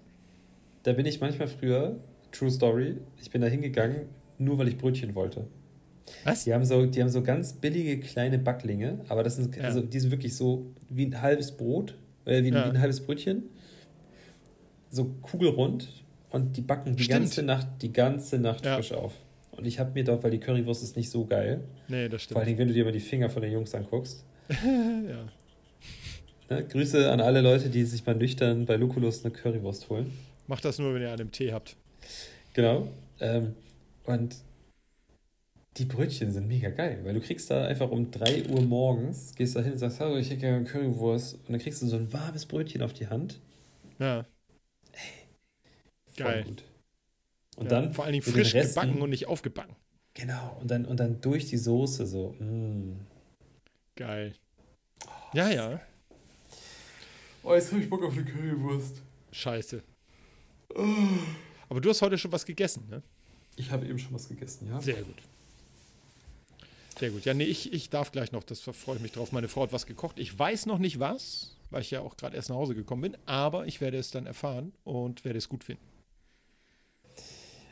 [0.82, 1.96] Da bin ich manchmal früher,
[2.32, 4.02] True Story, ich bin da hingegangen,
[4.38, 5.46] nur weil ich Brötchen wollte.
[6.24, 6.44] Was?
[6.44, 9.62] Die haben so, die haben so ganz billige kleine Backlinge, aber das sind, ja.
[9.62, 12.66] also, die sind wirklich so wie ein halbes Brot, äh, wie, ja.
[12.66, 13.44] wie ein halbes Brötchen.
[14.90, 15.88] So kugelrund
[16.30, 17.20] und die backen die Stimmt.
[17.20, 18.76] ganze Nacht, die ganze Nacht ja.
[18.76, 19.14] frisch auf.
[19.52, 21.60] Und ich habe mir dort, weil die Currywurst ist nicht so geil.
[21.88, 22.40] Nee, das stimmt.
[22.40, 24.24] Vor allem, wenn du dir mal die Finger von den Jungs anguckst.
[25.08, 25.26] ja.
[26.50, 30.12] Ne, Grüße an alle Leute, die sich mal nüchtern bei Luculus eine Currywurst holen.
[30.46, 31.76] Macht das nur, wenn ihr einen Tee habt.
[32.52, 32.88] Genau.
[33.20, 33.54] Ähm,
[34.04, 34.36] und
[35.76, 39.56] die Brötchen sind mega geil, weil du kriegst da einfach um 3 Uhr morgens, gehst
[39.56, 42.12] da hin und sagst, hallo, ich hätte gerne Currywurst und dann kriegst du so ein
[42.12, 43.40] warmes Brötchen auf die Hand.
[43.98, 44.24] Ja.
[44.92, 46.44] Ey, geil.
[46.44, 46.64] Gut.
[47.56, 49.74] Und ja, dann vor allen Dingen frisch Resten, gebacken und nicht aufgebacken.
[50.14, 52.34] Genau, und dann, und dann durch die Soße so.
[52.38, 53.00] Mm.
[53.96, 54.34] Geil.
[55.32, 55.80] Ja, ja.
[57.42, 59.02] Oh, jetzt habe ich Bock auf eine Currywurst.
[59.32, 59.82] Scheiße.
[60.74, 60.84] Oh.
[61.68, 63.02] Aber du hast heute schon was gegessen, ne?
[63.56, 64.80] Ich habe eben schon was gegessen, ja.
[64.80, 65.16] Sehr gut.
[66.98, 67.24] Sehr gut.
[67.24, 69.32] Ja, nee, ich, ich darf gleich noch, das freue ich mich drauf.
[69.32, 70.18] Meine Frau hat was gekocht.
[70.18, 73.16] Ich weiß noch nicht was, weil ich ja auch gerade erst nach Hause gekommen bin,
[73.26, 75.84] aber ich werde es dann erfahren und werde es gut finden.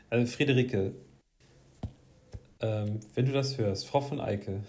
[0.09, 0.93] Also Friederike,
[2.59, 4.63] ähm, wenn du das hörst, Frau von Eike,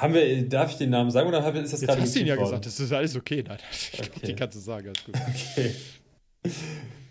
[0.00, 2.26] haben wir, darf ich den Namen sagen oder ist das gerade Jetzt hast du ihn
[2.26, 2.46] ja worden?
[2.46, 3.44] gesagt, das ist alles okay.
[3.46, 4.26] Nein, ich okay.
[4.26, 5.14] die kannst du sagen, alles gut.
[5.14, 5.74] Okay.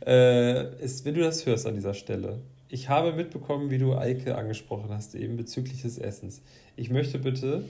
[0.05, 4.35] Äh, ist, wenn du das hörst an dieser Stelle, ich habe mitbekommen, wie du Eike
[4.35, 6.41] angesprochen hast, eben bezüglich des Essens.
[6.75, 7.63] Ich möchte bitte,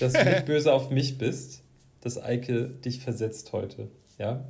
[0.00, 1.62] dass du nicht böse auf mich bist,
[2.00, 3.88] dass Eike dich versetzt heute.
[4.18, 4.44] Ja?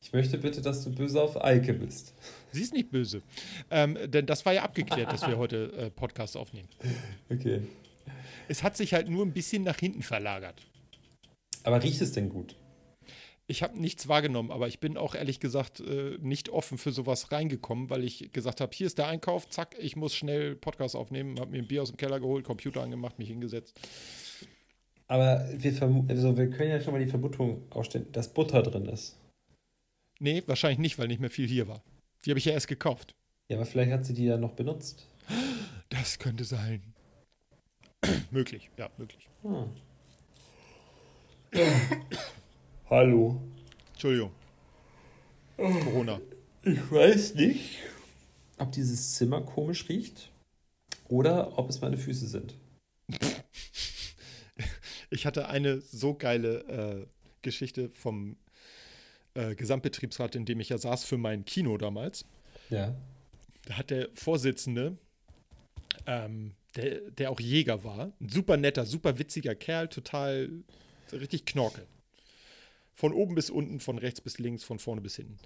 [0.00, 2.14] Ich möchte bitte, dass du böse auf Eike bist.
[2.52, 3.22] Sie ist nicht böse.
[3.70, 6.68] Ähm, denn das war ja abgeklärt, dass wir heute äh, Podcast aufnehmen.
[7.30, 7.62] Okay.
[8.48, 10.62] Es hat sich halt nur ein bisschen nach hinten verlagert.
[11.64, 12.56] Aber riecht es denn gut?
[13.46, 17.32] Ich habe nichts wahrgenommen, aber ich bin auch ehrlich gesagt äh, nicht offen für sowas
[17.32, 21.40] reingekommen, weil ich gesagt habe, hier ist der Einkauf, zack, ich muss schnell Podcast aufnehmen,
[21.40, 23.80] habe mir ein Bier aus dem Keller geholt, Computer angemacht, mich hingesetzt.
[25.06, 29.16] Aber wir, also wir können ja schon mal die Vermutung aufstellen, dass Butter drin ist.
[30.20, 31.82] Nee, wahrscheinlich nicht, weil nicht mehr viel hier war.
[32.24, 33.14] Die habe ich ja erst gekauft.
[33.48, 35.08] Ja, aber vielleicht hat sie die ja noch benutzt.
[35.88, 36.82] Das könnte sein.
[38.30, 39.28] möglich, ja, möglich.
[39.44, 39.66] Ah.
[42.90, 43.40] Hallo.
[43.92, 44.30] Entschuldigung.
[45.56, 46.20] Corona.
[46.62, 47.78] Ich weiß nicht,
[48.58, 50.30] ob dieses Zimmer komisch riecht
[51.08, 52.54] oder ob es meine Füße sind.
[55.10, 57.06] Ich hatte eine so geile äh,
[57.40, 58.36] Geschichte vom
[59.32, 62.26] äh, Gesamtbetriebsrat, in dem ich ja saß für mein Kino damals.
[62.68, 62.94] Ja.
[63.64, 64.98] Da hat der Vorsitzende,
[66.06, 70.50] ähm, der, der auch Jäger war, ein super netter, super witziger Kerl, total
[71.12, 71.86] richtig knorkel.
[72.94, 75.38] Von oben bis unten, von rechts bis links, von vorne bis hinten.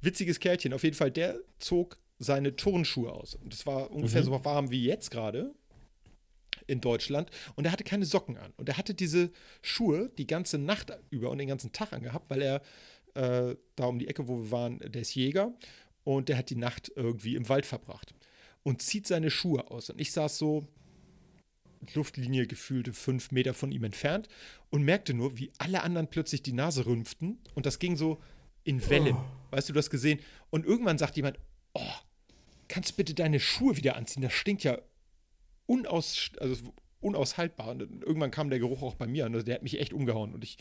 [0.00, 0.72] Witziges Kerlchen.
[0.72, 3.34] Auf jeden Fall, der zog seine Turnschuhe aus.
[3.34, 4.26] Und das war ungefähr mhm.
[4.26, 5.54] so warm wie jetzt gerade
[6.66, 7.30] in Deutschland.
[7.56, 8.52] Und er hatte keine Socken an.
[8.56, 9.30] Und er hatte diese
[9.62, 12.62] Schuhe die ganze Nacht über und den ganzen Tag angehabt, weil er
[13.14, 15.54] äh, da um die Ecke, wo wir waren, der ist Jäger.
[16.04, 18.14] Und der hat die Nacht irgendwie im Wald verbracht.
[18.62, 19.90] Und zieht seine Schuhe aus.
[19.90, 20.66] Und ich saß so
[21.94, 24.28] Luftlinie gefühlte fünf Meter von ihm entfernt
[24.68, 28.20] und merkte nur, wie alle anderen plötzlich die Nase rümpften und das ging so
[28.64, 29.16] in Wellen.
[29.16, 29.52] Oh.
[29.52, 30.20] Weißt du, du hast gesehen.
[30.50, 31.38] Und irgendwann sagt jemand,
[31.72, 31.92] oh,
[32.68, 34.22] kannst du bitte deine Schuhe wieder anziehen?
[34.22, 34.78] Das stinkt ja
[35.66, 37.70] unaus, also unaushaltbar.
[37.70, 40.34] Und irgendwann kam der Geruch auch bei mir und der hat mich echt umgehauen.
[40.34, 40.58] Und ich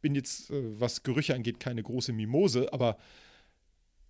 [0.00, 2.98] bin jetzt, äh, was Gerüche angeht, keine große Mimose, aber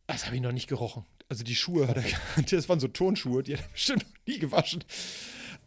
[0.07, 1.05] das habe ich noch nicht gerochen.
[1.29, 1.87] Also die Schuhe,
[2.51, 4.85] das waren so Turnschuhe, die hat er bestimmt noch nie gewaschen.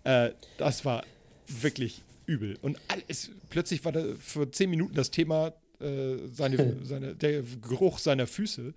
[0.03, 1.03] Äh, das war
[1.47, 2.57] wirklich übel.
[2.61, 7.99] Und alles, plötzlich war da für zehn Minuten das Thema äh, seine, seine, der Geruch
[7.99, 8.73] seiner Füße.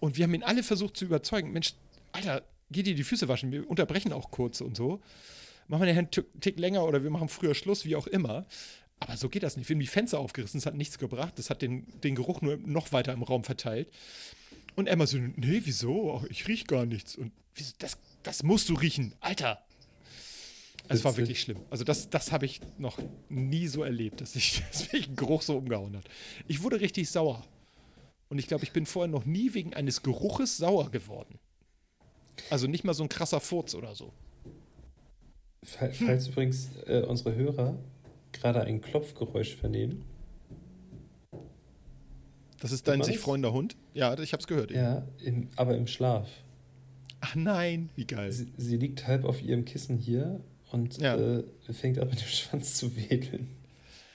[0.00, 1.74] Und wir haben ihn alle versucht zu überzeugen, Mensch,
[2.12, 5.00] Alter, geh dir die Füße waschen, wir unterbrechen auch kurz und so.
[5.66, 8.44] Machen wir einen Tick länger oder wir machen früher Schluss, wie auch immer.
[9.00, 9.68] Aber so geht das nicht.
[9.68, 11.34] Wir haben die Fenster aufgerissen, das hat nichts gebracht.
[11.36, 13.88] Das hat den, den Geruch nur noch weiter im Raum verteilt.
[14.76, 16.24] Und Emma so, nee, wieso?
[16.28, 17.16] Ich riech gar nichts.
[17.16, 17.32] Und
[17.78, 19.14] das, das musst du riechen.
[19.20, 19.64] Alter,
[20.88, 21.58] es war wirklich schlimm.
[21.70, 25.42] Also das, das habe ich noch nie so erlebt, dass, ich, dass mich ein Geruch
[25.42, 26.04] so umgehauen hat.
[26.46, 27.44] Ich wurde richtig sauer.
[28.28, 31.38] Und ich glaube, ich bin vorher noch nie wegen eines Geruches sauer geworden.
[32.50, 34.12] Also nicht mal so ein krasser Furz oder so.
[35.62, 36.32] Falls hm.
[36.32, 37.78] übrigens äh, unsere Hörer
[38.32, 40.04] gerade ein Klopfgeräusch vernehmen.
[42.64, 43.76] Das ist dein sich freunder Hund?
[43.92, 44.70] Ja, ich habe es gehört.
[44.70, 44.80] Eben.
[44.80, 46.26] Ja, im, aber im Schlaf.
[47.20, 48.32] Ach nein, wie geil.
[48.32, 50.40] Sie, sie, liegt halb auf ihrem Kissen hier
[50.72, 51.14] und ja.
[51.14, 53.54] äh, fängt an mit dem Schwanz zu wedeln.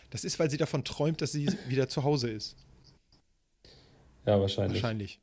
[0.09, 2.55] Das ist, weil sie davon träumt, dass sie wieder zu Hause ist.
[4.25, 4.81] Ja, wahrscheinlich.
[4.81, 5.19] Wahrscheinlich.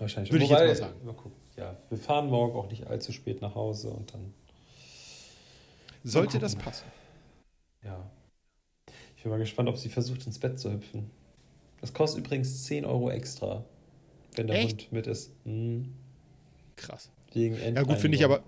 [0.00, 0.32] Wahrscheinlich.
[0.32, 1.06] Würde Wobei, ich jetzt mal sagen.
[1.06, 1.38] Mal gucken.
[1.56, 4.34] Ja, wir fahren morgen auch nicht allzu spät nach Hause und dann.
[6.02, 6.86] Sollte das passen?
[7.84, 8.10] Ja.
[9.16, 11.08] Ich bin mal gespannt, ob sie versucht, ins Bett zu hüpfen.
[11.80, 13.64] Das kostet übrigens 10 Euro extra,
[14.36, 14.82] wenn der Echt?
[14.82, 15.32] Hund mit ist.
[15.44, 15.94] Mhm.
[16.76, 17.10] Krass.
[17.32, 18.42] Wegen ja, gut, finde ich aber,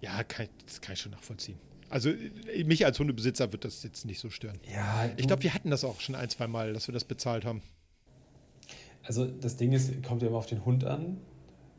[0.00, 1.58] ja, kann, das kann ich schon nachvollziehen.
[1.88, 2.10] Also
[2.64, 4.58] mich als Hundebesitzer wird das jetzt nicht so stören.
[4.72, 7.44] Ja, ich glaube, wir hatten das auch schon ein, zwei Mal, dass wir das bezahlt
[7.44, 7.62] haben.
[9.02, 11.16] Also das Ding ist, kommt ja immer auf den Hund an,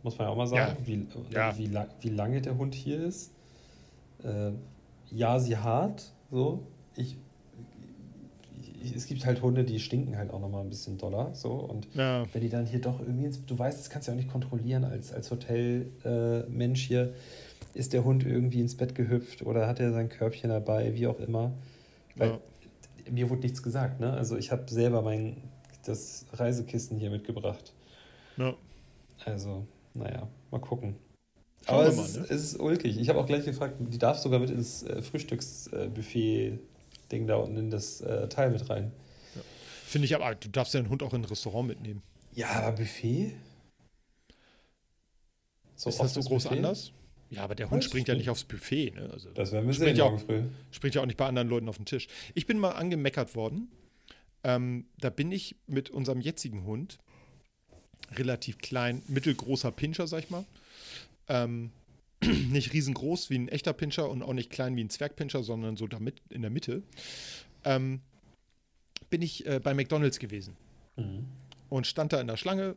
[0.04, 0.88] muss man ja auch mal sagen, ja.
[0.88, 1.58] Wie, ja.
[1.58, 3.32] Wie, wie, lange der Hund hier ist.
[4.24, 4.52] Äh,
[5.12, 6.68] ja, sie hart, so.
[6.96, 7.18] Ich,
[8.96, 11.52] es gibt halt Hunde, die stinken halt auch nochmal ein bisschen doller, so.
[11.52, 12.26] Und ja.
[12.34, 14.32] wenn die dann hier doch irgendwie, ins, du weißt, das kannst du ja auch nicht
[14.32, 17.14] kontrollieren als, als Hotelmensch äh, hier
[17.74, 21.20] ist der Hund irgendwie ins Bett gehüpft oder hat er sein Körbchen dabei, wie auch
[21.20, 21.54] immer.
[22.16, 22.40] Weil ja.
[23.12, 24.12] mir wurde nichts gesagt, ne?
[24.12, 25.38] Also ich habe selber mein
[25.86, 27.74] das Reisekissen hier mitgebracht.
[28.38, 28.54] Ja.
[29.26, 30.96] Also, naja, mal gucken.
[31.66, 32.26] Schauen Aber es, mal, ist, ne?
[32.30, 33.00] es ist ulkig.
[33.00, 35.02] Ich habe auch gleich gefragt, die darf sogar mit ins äh,
[37.12, 38.92] Frühstücksbuffet-Ding da unten in das äh, Teil mit rein.
[39.36, 39.42] Ja.
[39.86, 42.02] Finde ich aber, du darfst ja einen Hund auch in ein Restaurant mitnehmen.
[42.34, 43.34] Ja, aber Buffet?
[45.76, 46.58] So ist das so groß Buffet?
[46.58, 46.92] anders?
[47.30, 48.92] Ja, aber der Hund springt ja nicht aufs Buffet.
[48.92, 49.10] Ne?
[49.12, 50.44] Also das werden wir sehen ja auch, früh.
[50.72, 52.08] Springt ja auch nicht bei anderen Leuten auf den Tisch.
[52.34, 53.70] Ich bin mal angemeckert worden.
[54.44, 56.98] Ähm, da bin ich mit unserem jetzigen Hund,
[58.14, 60.46] relativ klein, mittelgroßer Pinscher, sag ich mal.
[61.30, 61.72] Ähm,
[62.52, 65.88] nicht riesengroß wie ein echter Pinscher und auch nicht klein wie ein Zwergpinscher, sondern so
[65.88, 66.84] damit in der Mitte.
[67.64, 68.02] Ähm,
[69.10, 70.56] bin ich äh, bei McDonalds gewesen
[70.96, 71.26] mhm.
[71.70, 72.76] und stand da in der Schlange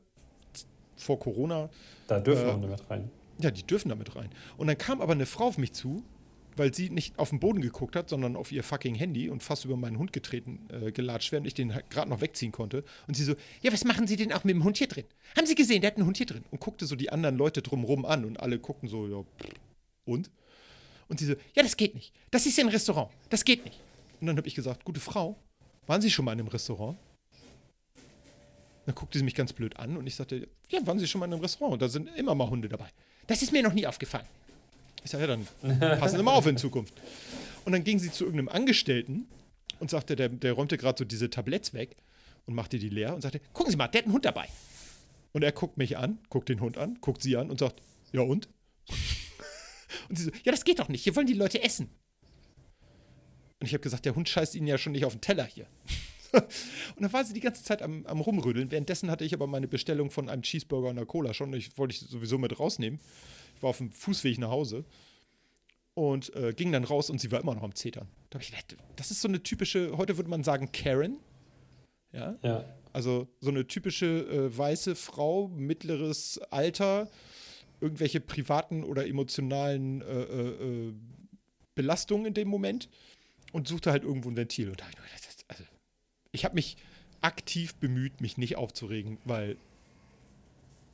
[0.97, 1.71] vor Corona.
[2.07, 3.11] Da dürfen äh, Hunde mit rein.
[3.39, 4.31] Ja, die dürfen damit rein.
[4.57, 6.05] Und dann kam aber eine Frau auf mich zu,
[6.57, 9.65] weil sie nicht auf den Boden geguckt hat, sondern auf ihr fucking Handy und fast
[9.65, 12.85] über meinen Hund getreten, äh, gelatscht wäre und ich den halt gerade noch wegziehen konnte.
[13.07, 15.05] Und sie so, ja, was machen Sie denn auch mit dem Hund hier drin?
[15.37, 16.45] Haben Sie gesehen, der hat einen Hund hier drin.
[16.51, 19.25] Und guckte so die anderen Leute drumrum an und alle guckten so, ja,
[20.05, 20.31] und?
[21.09, 22.13] Und sie so, ja, das geht nicht.
[22.31, 23.11] Das ist ja ein Restaurant.
[23.29, 23.79] Das geht nicht.
[24.21, 25.37] Und dann habe ich gesagt, gute Frau,
[25.87, 26.97] waren Sie schon mal in einem Restaurant?
[28.87, 31.27] Dann guckte sie mich ganz blöd an und ich sagte, ja, waren Sie schon mal
[31.27, 31.81] in einem Restaurant?
[31.81, 32.89] Da sind immer mal Hunde dabei.
[33.27, 34.27] Das ist mir noch nie aufgefallen.
[35.05, 36.95] Ich sage, ja, dann passen Sie mal auf in Zukunft.
[37.65, 39.27] Und dann ging sie zu irgendeinem Angestellten
[39.79, 41.97] und sagte, der, der räumte gerade so diese Tabletts weg
[42.47, 44.49] und machte die leer und sagte, gucken Sie mal, der hat einen Hund dabei.
[45.33, 48.21] Und er guckt mich an, guckt den Hund an, guckt sie an und sagt, ja
[48.21, 48.49] und?
[50.09, 51.91] und sie so, ja, das geht doch nicht, hier wollen die Leute essen.
[53.61, 55.67] Und ich habe gesagt, der Hund scheißt Ihnen ja schon nicht auf den Teller hier.
[56.33, 58.71] und dann war sie die ganze Zeit am, am Rumrödeln.
[58.71, 61.53] Währenddessen hatte ich aber meine Bestellung von einem Cheeseburger und einer Cola schon.
[61.55, 63.01] Ich wollte ich sowieso mit rausnehmen.
[63.65, 64.85] War auf dem Fußweg nach Hause
[65.95, 68.09] und äh, ging dann raus und sie war immer noch am Zetern.
[68.31, 71.19] Da ich gedacht, das ist so eine typische, heute würde man sagen Karen.
[72.13, 72.37] Ja.
[72.43, 72.65] ja.
[72.93, 77.11] Also so eine typische äh, weiße Frau, mittleres Alter,
[77.81, 80.95] irgendwelche privaten oder emotionalen äh, äh, äh
[81.75, 82.89] Belastungen in dem Moment
[83.53, 84.69] und suchte halt irgendwo ein Ventil.
[84.71, 85.25] Und da ich nur gedacht,
[86.31, 86.77] ich habe mich
[87.21, 89.57] aktiv bemüht, mich nicht aufzuregen, weil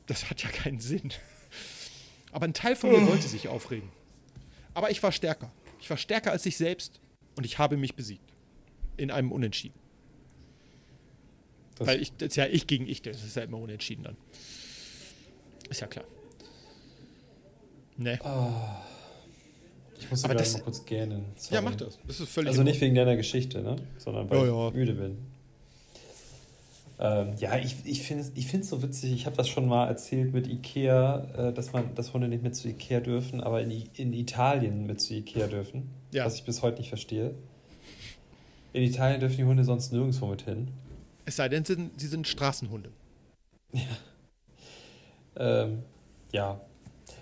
[0.06, 1.12] das hat ja keinen Sinn.
[2.32, 3.88] Aber ein Teil von mir wollte sich aufregen.
[4.74, 5.50] Aber ich war stärker.
[5.80, 7.00] Ich war stärker als ich selbst
[7.36, 8.24] und ich habe mich besiegt.
[8.96, 9.78] In einem Unentschieden.
[11.76, 14.16] Das Weil ich, das ist ja ich gegen ich, das ist ja immer unentschieden dann.
[15.70, 16.04] Ist ja klar.
[17.96, 18.18] Ne.
[18.22, 18.52] Oh.
[19.98, 21.24] Ich muss aber das, mal kurz gähnen.
[21.36, 21.54] Sorry.
[21.54, 21.98] Ja, mach das.
[22.06, 23.76] das ist völlig also nicht wegen deiner Geschichte, ne?
[23.98, 24.68] sondern weil ja, ja.
[24.68, 25.18] ich müde bin.
[27.02, 29.12] Ähm, ja, ich, ich finde es ich so witzig.
[29.12, 32.54] Ich habe das schon mal erzählt mit Ikea, äh, dass man dass Hunde nicht mit
[32.54, 35.88] zu Ikea dürfen, aber in, in Italien mit zu Ikea dürfen.
[36.12, 36.26] Ja.
[36.26, 37.34] Was ich bis heute nicht verstehe.
[38.74, 40.68] In Italien dürfen die Hunde sonst nirgendwo mit hin.
[41.24, 42.90] Es sei denn, sie sind, sie sind Straßenhunde.
[43.72, 43.82] Ja.
[45.36, 45.82] Ähm,
[46.32, 46.60] ja.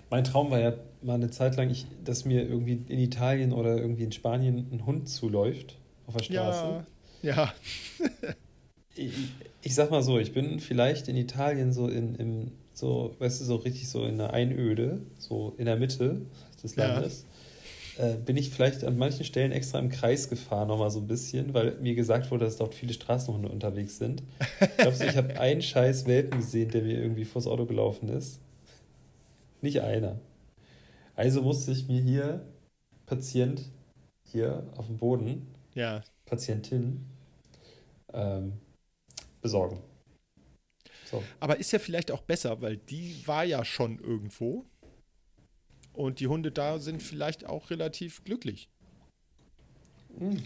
[0.09, 3.77] Mein Traum war ja mal eine Zeit lang, ich, dass mir irgendwie in Italien oder
[3.77, 6.85] irgendwie in Spanien ein Hund zuläuft auf der Straße.
[7.21, 7.35] Ja.
[7.35, 7.53] ja.
[8.95, 9.13] ich,
[9.61, 13.45] ich sag mal so, ich bin vielleicht in Italien so in, im, so, weißt du,
[13.45, 16.21] so richtig so in einer Einöde, so in der Mitte
[16.63, 17.23] des Landes.
[17.23, 17.29] Ja.
[17.99, 21.53] Äh, bin ich vielleicht an manchen Stellen extra im Kreis gefahren, nochmal so ein bisschen,
[21.53, 24.23] weil mir gesagt wurde, dass dort viele Straßenhunde unterwegs sind.
[24.61, 28.39] Ich glaube, ich habe einen scheiß Welpen gesehen, der mir irgendwie vors Auto gelaufen ist.
[29.61, 30.19] Nicht einer.
[31.15, 32.45] Also musste ich mir hier
[33.05, 33.69] Patient
[34.23, 36.01] hier auf dem Boden, ja.
[36.25, 37.05] Patientin,
[38.13, 38.53] ähm,
[39.41, 39.81] besorgen.
[41.09, 41.23] So.
[41.39, 44.65] Aber ist ja vielleicht auch besser, weil die war ja schon irgendwo.
[45.93, 48.69] Und die Hunde da sind vielleicht auch relativ glücklich.
[50.17, 50.43] Mhm.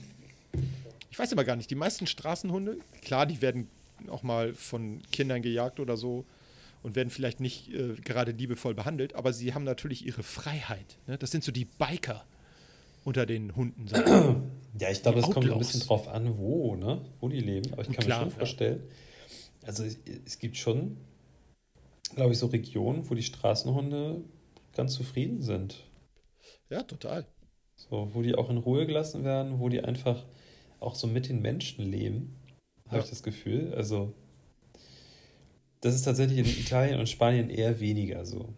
[1.12, 3.70] Ich weiß aber gar nicht, die meisten Straßenhunde, klar, die werden
[4.10, 6.26] auch mal von Kindern gejagt oder so
[6.82, 10.98] und werden vielleicht nicht äh, gerade liebevoll behandelt, aber sie haben natürlich ihre Freiheit.
[11.08, 11.18] Ne?
[11.18, 12.26] Das sind so die Biker
[13.04, 13.88] unter den Hunden.
[14.80, 17.02] Ja, ich glaube, es kommt ein bisschen drauf an, wo, ne?
[17.20, 17.72] wo die leben.
[17.74, 18.84] Aber ich kann Klar, mir schon vorstellen,
[19.62, 19.68] ja.
[19.68, 20.98] also es, es gibt schon,
[22.16, 24.24] glaube ich, so Regionen, wo die Straßenhunde
[24.74, 25.84] ganz zufrieden sind.
[26.70, 27.28] Ja, total.
[27.76, 30.26] So, wo die auch in Ruhe gelassen werden, wo die einfach
[30.80, 32.36] auch so mit den Menschen leben,
[32.88, 33.04] habe ja.
[33.04, 33.74] ich das Gefühl.
[33.76, 34.14] Also,
[35.82, 38.54] das ist tatsächlich in Italien und Spanien eher weniger so.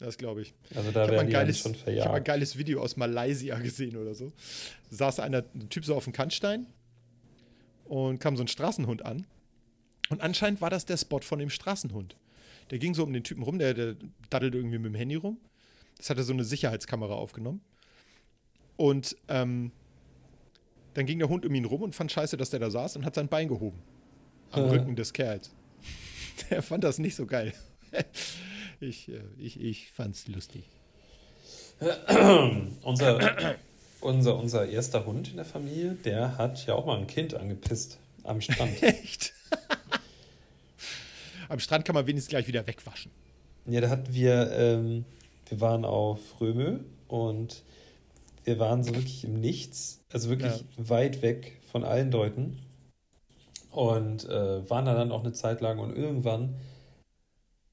[0.00, 0.54] Das glaube ich.
[0.74, 2.00] Also da werden die geiles, schon verjagt.
[2.00, 4.32] Ich habe ein geiles Video aus Malaysia gesehen oder so.
[4.90, 6.66] Da saß einer, ein Typ so auf dem Kannstein
[7.84, 9.26] und kam so ein Straßenhund an.
[10.08, 12.16] Und anscheinend war das der Spot von dem Straßenhund.
[12.70, 13.96] Der ging so um den Typen rum, der, der
[14.30, 15.38] daddelte irgendwie mit dem Handy rum.
[15.98, 17.60] Das hatte so eine Sicherheitskamera aufgenommen.
[18.76, 19.70] Und ähm,
[20.94, 23.04] dann ging der Hund um ihn rum und fand scheiße, dass der da saß und
[23.04, 23.82] hat sein Bein gehoben.
[24.50, 24.70] Am äh.
[24.70, 25.54] Rücken des Kerls.
[26.50, 27.52] Der fand das nicht so geil.
[28.80, 30.64] Ich, äh, ich, ich fand's lustig.
[32.82, 33.56] unser,
[34.00, 37.98] unser, unser erster Hund in der Familie, der hat ja auch mal ein Kind angepisst
[38.24, 38.82] am Strand.
[38.82, 39.34] Echt?
[41.48, 43.10] am Strand kann man wenigstens gleich wieder wegwaschen.
[43.66, 45.04] Ja, da hatten wir, ähm,
[45.48, 47.62] wir waren auf Römö und
[48.44, 50.88] wir waren so wirklich im Nichts, also wirklich ja.
[50.88, 52.58] weit weg von allen Leuten
[53.70, 56.56] und äh, waren da dann auch eine Zeit lang und irgendwann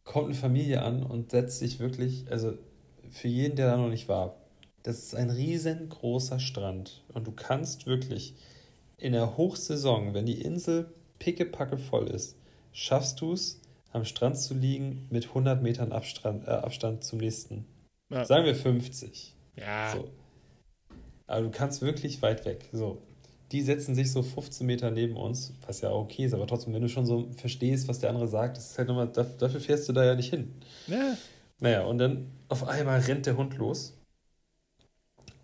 [0.08, 2.58] kommt eine Familie an und setzt sich wirklich, also
[3.12, 4.38] für jeden, der da noch nicht war,
[4.84, 8.34] das ist ein riesengroßer Strand und du kannst wirklich
[8.98, 12.38] in der Hochsaison, wenn die Insel pickepacke voll ist,
[12.72, 17.66] schaffst du es, am Strand zu liegen mit 100 Metern Abstand, äh, Abstand zum nächsten.
[18.10, 18.26] Ja.
[18.26, 19.36] Sagen wir 50.
[19.56, 19.94] Ja.
[19.94, 20.10] So.
[21.26, 22.70] Aber du kannst wirklich weit weg.
[22.72, 23.02] So
[23.52, 26.82] die setzen sich so 15 Meter neben uns, was ja okay ist, aber trotzdem, wenn
[26.82, 29.94] du schon so verstehst, was der andere sagt, das ist halt nochmal, dafür fährst du
[29.94, 30.54] da ja nicht hin.
[30.88, 31.18] Ja.
[31.60, 33.94] Naja, und dann auf einmal rennt der Hund los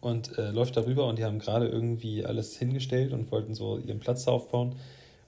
[0.01, 3.99] und äh, läuft darüber und die haben gerade irgendwie alles hingestellt und wollten so ihren
[3.99, 4.75] Platz aufbauen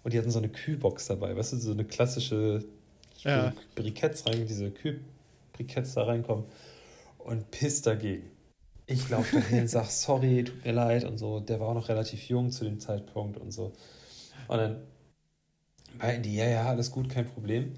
[0.04, 2.66] und die hatten so eine Kühlbox dabei, weißt du, so eine klassische
[3.20, 3.54] ja.
[3.74, 6.46] Briketts rein, diese Kühlbriketts da reinkommen
[7.20, 8.35] und pisst dagegen.
[8.88, 11.40] Ich laufe dahin, und sage, sorry, tut mir leid und so.
[11.40, 13.74] Der war auch noch relativ jung zu dem Zeitpunkt und so.
[14.48, 14.78] Und dann
[15.98, 17.74] meinten die, ja, ja, alles gut, kein Problem.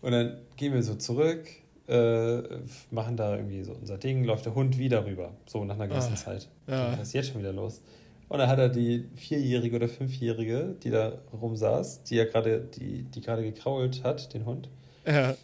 [0.00, 1.48] Und dann gehen wir so zurück,
[1.88, 2.42] äh,
[2.90, 6.12] machen da irgendwie so unser Ding, läuft der Hund wieder rüber, so nach einer gewissen
[6.12, 6.48] ah, Zeit.
[6.66, 6.92] Ja.
[6.92, 7.80] Was ist jetzt schon wieder los?
[8.28, 13.04] Und dann hat er die Vierjährige oder Fünfjährige, die da rumsaß, die ja gerade, die,
[13.04, 14.68] die gerade gekrault hat, den Hund,
[15.06, 15.34] ja.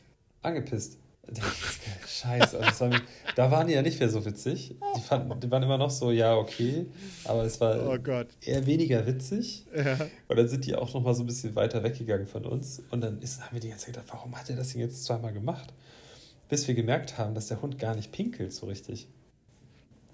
[0.42, 0.98] angepisst.
[2.06, 3.00] Scheiße, also war,
[3.34, 4.76] da waren die ja nicht mehr so witzig.
[4.96, 6.86] Die, fanden, die waren immer noch so, ja, okay,
[7.24, 9.66] aber es war oh eher weniger witzig.
[9.74, 9.98] Ja.
[10.28, 12.82] Und dann sind die auch noch mal so ein bisschen weiter weggegangen von uns.
[12.90, 15.04] Und dann ist, haben wir die ganze Zeit gedacht, warum hat er das denn jetzt
[15.04, 15.72] zweimal gemacht?
[16.48, 19.08] Bis wir gemerkt haben, dass der Hund gar nicht pinkelt so richtig.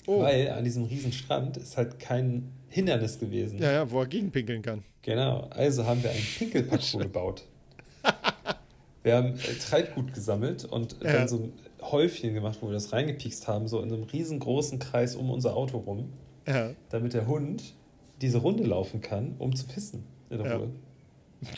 [0.06, 0.20] Oh.
[0.22, 3.58] Weil an diesem riesen Strand ist halt kein Hindernis gewesen.
[3.58, 4.82] Ja, ja, wo er gegenpinkeln kann.
[5.02, 7.44] Genau, also haben wir einen Pinkelparcours gebaut.
[9.02, 11.12] Wir haben äh, Treibgut gesammelt und ja.
[11.12, 15.16] dann so ein Häufchen gemacht, wo wir das reingepiekst haben, so in einem riesengroßen Kreis
[15.16, 16.12] um unser Auto rum,
[16.46, 16.70] ja.
[16.90, 17.74] damit der Hund
[18.20, 20.56] diese Runde laufen kann, um zu pissen in der ja.
[20.56, 20.70] Ruhe.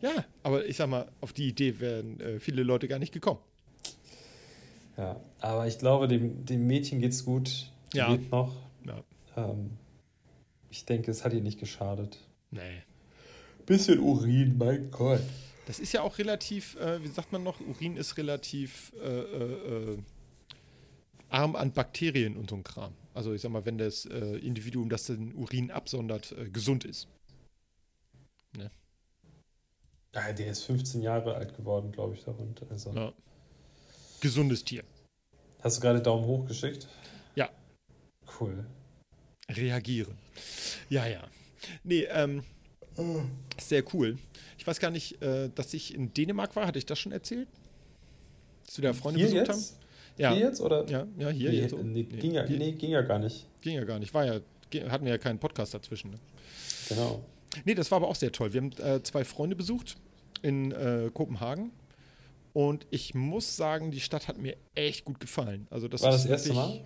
[0.00, 3.40] Ja, aber ich sag mal, auf die Idee wären äh, viele Leute gar nicht gekommen.
[4.96, 7.72] Ja, aber ich glaube, dem, dem Mädchen geht's gut.
[7.92, 8.10] Die Ja.
[8.12, 8.54] lebt noch.
[8.86, 9.02] Ja.
[9.36, 9.70] Ähm,
[10.70, 12.18] ich denke, es hat ihr nicht geschadet.
[12.52, 12.82] Nee.
[13.66, 15.20] Bisschen Urin, mein Gott.
[15.68, 19.92] Das ist ja auch relativ, äh, wie sagt man noch, Urin ist relativ äh, äh,
[19.92, 19.98] äh,
[21.28, 22.94] arm an Bakterien und so ein Kram.
[23.12, 27.06] Also ich sag mal, wenn das äh, Individuum, das den Urin absondert, äh, gesund ist.
[30.14, 32.62] Ja, der ist 15 Jahre alt geworden, glaube ich, der Hund.
[32.70, 32.90] Also.
[32.94, 33.12] Ja.
[34.22, 34.84] Gesundes Tier.
[35.60, 36.88] Hast du gerade Daumen hoch geschickt?
[37.34, 37.50] Ja.
[38.40, 38.64] Cool.
[39.50, 40.16] Reagieren.
[40.88, 41.28] Ja, ja.
[41.84, 42.42] Nee, ähm,
[43.60, 44.18] sehr cool.
[44.68, 46.66] Ich weiß gar nicht, äh, dass ich in Dänemark war.
[46.66, 47.48] Hatte ich das schon erzählt?
[48.66, 49.72] Dass wir da Freunde Hier besucht jetzt?
[49.72, 49.82] haben?
[50.18, 50.32] Ja.
[50.34, 50.86] Hier jetzt oder?
[50.90, 51.48] Ja, ja, hier.
[51.50, 53.46] nee, jetzt nee, ging, ja, hier- nee, ging ja gar nicht.
[53.62, 54.12] Ging ja gar nicht.
[54.12, 54.40] War ja,
[54.90, 56.10] hatten wir ja keinen Podcast dazwischen.
[56.10, 56.18] Ne?
[56.90, 57.24] Genau.
[57.64, 58.52] Nee, das war aber auch sehr toll.
[58.52, 59.96] Wir haben äh, zwei Freunde besucht
[60.42, 61.70] in äh, Kopenhagen.
[62.52, 65.66] Und ich muss sagen, die Stadt hat mir echt gut gefallen.
[65.70, 66.82] Also das War das erste wirklich-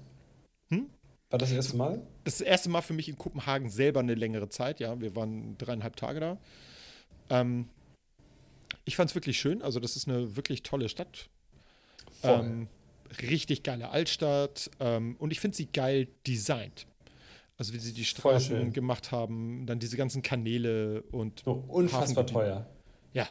[0.70, 0.78] Mal?
[0.78, 0.86] Hm?
[1.30, 2.00] War das erste Mal?
[2.22, 4.78] Das erste Mal für mich in Kopenhagen selber eine längere Zeit.
[4.78, 6.38] Ja, wir waren dreieinhalb Tage da.
[7.32, 7.66] Ähm,
[8.84, 9.62] ich fand es wirklich schön.
[9.62, 11.28] Also das ist eine wirklich tolle Stadt.
[12.22, 12.68] Ähm,
[13.20, 14.70] richtig geile Altstadt.
[14.80, 16.86] Ähm, und ich finde sie geil designt.
[17.58, 22.66] Also wie sie die Straßen gemacht haben, dann diese ganzen Kanäle und so, unfassbar teuer.
[23.12, 23.28] Ja.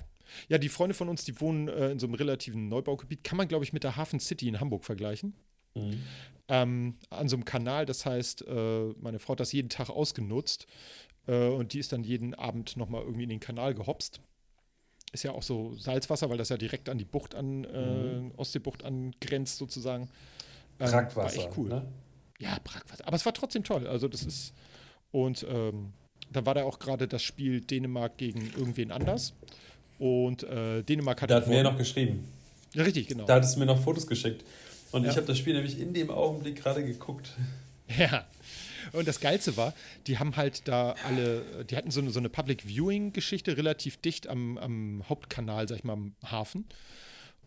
[0.47, 3.23] Ja, die Freunde von uns, die wohnen äh, in so einem relativen Neubaugebiet.
[3.23, 5.33] Kann man, glaube ich, mit der Hafen City in Hamburg vergleichen.
[5.75, 6.03] Mhm.
[6.47, 7.85] Ähm, an so einem Kanal.
[7.85, 10.67] Das heißt, äh, meine Frau hat das jeden Tag ausgenutzt.
[11.27, 14.21] Äh, und die ist dann jeden Abend nochmal irgendwie in den Kanal gehopst.
[15.13, 18.83] Ist ja auch so Salzwasser, weil das ja direkt an die Bucht an, äh, Ostseebucht
[18.83, 20.09] angrenzt sozusagen.
[20.79, 21.37] Ähm, Brackwasser.
[21.37, 21.69] War echt cool.
[21.69, 21.85] Ne?
[22.39, 23.05] Ja, Brackwasser.
[23.07, 23.87] Aber es war trotzdem toll.
[23.87, 24.53] Also das ist.
[25.11, 25.91] Und ähm,
[26.31, 29.33] da war da auch gerade das Spiel Dänemark gegen irgendwen anders.
[29.99, 32.25] Und äh, Dänemark hat Da hat mir noch geschrieben.
[32.73, 33.25] Ja, richtig, genau.
[33.25, 34.45] Da hattest du mir noch Fotos geschickt.
[34.93, 35.11] Und Ja.
[35.11, 37.33] ich habe das Spiel nämlich in dem Augenblick gerade geguckt.
[37.97, 38.25] Ja.
[38.93, 39.73] Und das Geilste war,
[40.07, 44.27] die haben halt da alle, die hatten so eine, so eine Public Viewing-Geschichte relativ dicht
[44.27, 46.65] am, am Hauptkanal, sag ich mal, am Hafen.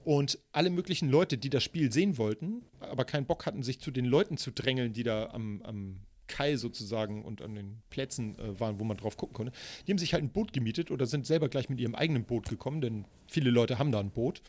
[0.04, 3.90] Und alle möglichen Leute, die das Spiel sehen wollten, aber keinen Bock hatten, sich zu
[3.90, 8.58] den Leuten zu drängeln, die da am, am Kai sozusagen und an den Plätzen äh,
[8.60, 9.52] waren, wo man drauf gucken konnte,
[9.86, 12.48] die haben sich halt ein Boot gemietet oder sind selber gleich mit ihrem eigenen Boot
[12.48, 14.42] gekommen, denn viele Leute haben da ein Boot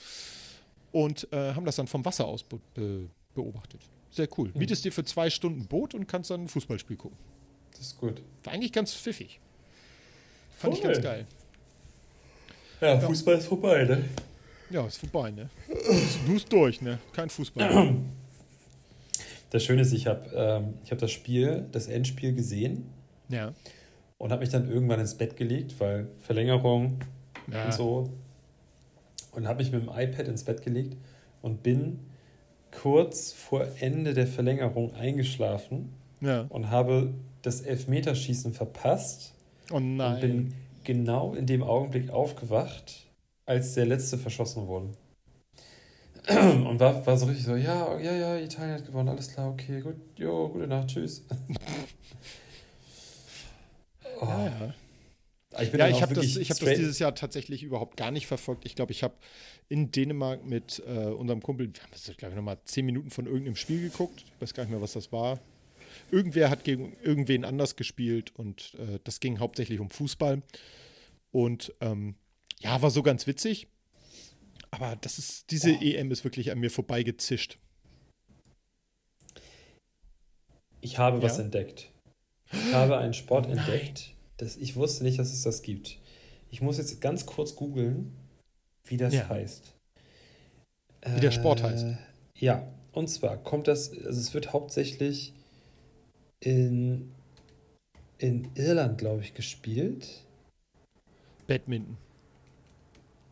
[0.92, 3.82] und äh, haben das dann vom Wasser aus be be beobachtet.
[4.16, 4.50] Sehr cool.
[4.54, 7.18] Mietest dir für zwei Stunden Boot und kannst dann ein Fußballspiel gucken.
[7.72, 8.22] Das ist gut.
[8.46, 9.42] War eigentlich ganz pfiffig.
[10.58, 10.94] Fand ich Voll.
[10.94, 11.26] ganz geil.
[12.80, 14.06] Ja, Fußball ist vorbei, ne?
[14.70, 15.50] Ja, ist vorbei, ne?
[16.26, 17.00] Du ist durch, ne?
[17.12, 17.96] Kein Fußball.
[19.52, 22.90] Das Schöne ist, ich habe ähm, ich hab das Spiel, das Endspiel gesehen
[23.30, 23.54] ja.
[24.18, 27.00] und habe mich dann irgendwann ins Bett gelegt, weil Verlängerung
[27.50, 27.64] ja.
[27.64, 28.10] und so.
[29.32, 30.98] Und habe mich mit dem iPad ins Bett gelegt
[31.42, 32.00] und bin
[32.82, 36.46] kurz vor Ende der Verlängerung eingeschlafen ja.
[36.50, 39.34] und habe das Elfmeterschießen verpasst
[39.72, 40.54] Oh und bin
[40.84, 43.08] genau in dem Augenblick aufgewacht,
[43.46, 44.90] als der letzte verschossen wurde.
[46.28, 49.80] Und war, war so richtig so, ja, ja, ja, Italien hat gewonnen, alles klar, okay,
[49.80, 51.24] gut, jo, gute Nacht, tschüss.
[54.20, 54.74] oh, ja, ja.
[55.62, 58.28] Ich bin Ja, ich habe das, ich hab das dieses Jahr tatsächlich überhaupt gar nicht
[58.28, 58.66] verfolgt.
[58.66, 59.16] Ich glaube, ich habe
[59.70, 63.26] in Dänemark mit äh, unserem Kumpel, wir haben das, glaube ich, nochmal zehn Minuten von
[63.26, 64.24] irgendeinem Spiel geguckt.
[64.26, 65.40] Ich weiß gar nicht mehr, was das war.
[66.12, 70.42] Irgendwer hat gegen irgendwen anders gespielt und äh, das ging hauptsächlich um Fußball.
[71.32, 72.16] Und ähm,
[72.60, 73.68] ja, war so ganz witzig.
[74.72, 75.82] Aber das ist, diese Oh.
[75.82, 77.58] EM ist wirklich an mir vorbeigezischt.
[80.82, 81.44] Ich habe was Ja?
[81.44, 81.92] entdeckt.
[82.52, 83.58] Ich habe einen Sport Nein.
[83.58, 86.00] entdeckt, das ich wusste nicht, dass es das gibt.
[86.52, 88.14] Ich muss jetzt ganz kurz googeln,
[88.86, 89.30] wie das Ja.
[89.30, 89.74] heißt.
[91.06, 91.86] Wie der Sport heißt.
[92.38, 95.34] Ja, und zwar kommt das, also es wird hauptsächlich
[96.40, 97.12] in,
[98.18, 100.24] in Irland, glaube ich, gespielt.
[101.48, 101.98] Badminton.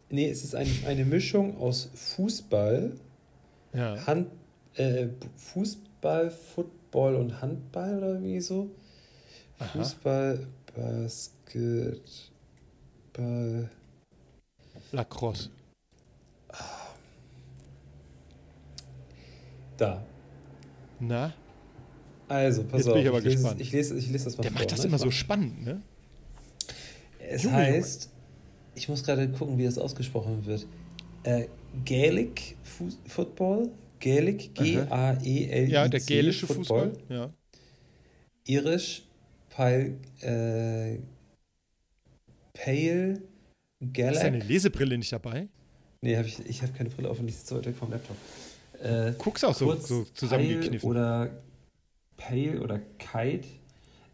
[0.09, 2.93] Nee, es ist ein, eine Mischung aus Fußball,
[3.73, 4.05] Ja.
[4.05, 4.29] Hand,
[4.75, 8.69] äh, Fußball, Football und Handball oder wie so.
[9.57, 9.65] Aha.
[9.69, 10.45] Fußball,
[10.75, 12.01] Basketball.
[14.91, 15.49] Lacrosse.
[19.77, 20.03] Da.
[20.99, 21.33] Na?
[22.27, 22.93] Also, pass Jetzt auf.
[22.93, 23.61] bin ich aber lese, gespannt.
[23.61, 24.61] Ich lese, ich lese das mal Der vor.
[24.61, 24.85] macht das ne?
[24.85, 25.81] immer Ich so spannend, ne?
[27.19, 28.09] Es Junge, heißt,
[28.75, 30.65] ich muss gerade gucken, wie das ausgesprochen wird.
[31.23, 31.47] Äh,
[31.85, 33.69] Gaelic Fu Football.
[33.99, 35.71] Gaelic, G-A-E-L-I-C.
[35.71, 36.91] Ja, der gälische Fußball.
[37.09, 37.29] Ja.
[38.45, 39.03] Irisch,
[39.55, 40.99] Pile, äh,
[42.53, 44.21] Pale, Ist Gaelic.
[44.21, 45.47] deine Lesebrille nicht dabei?
[46.01, 48.17] Nee, hab ich, ich habe keine Brille auf und so weit weg vom Laptop.
[48.81, 50.89] Äh, Guck's auch so, so zusammengekniffen.
[50.89, 51.41] Oder
[52.17, 53.47] Pale oder Kite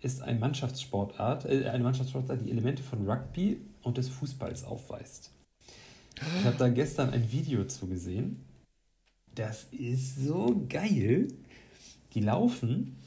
[0.02, 5.32] ist eine Mannschaftssportart, äh, eine Mannschaftssportart, die Elemente von Rugby und des Fußballs aufweist.
[6.16, 8.44] Ich habe da gestern ein Video zu gesehen.
[9.36, 11.30] Das ist so geil.
[12.14, 12.98] Die laufen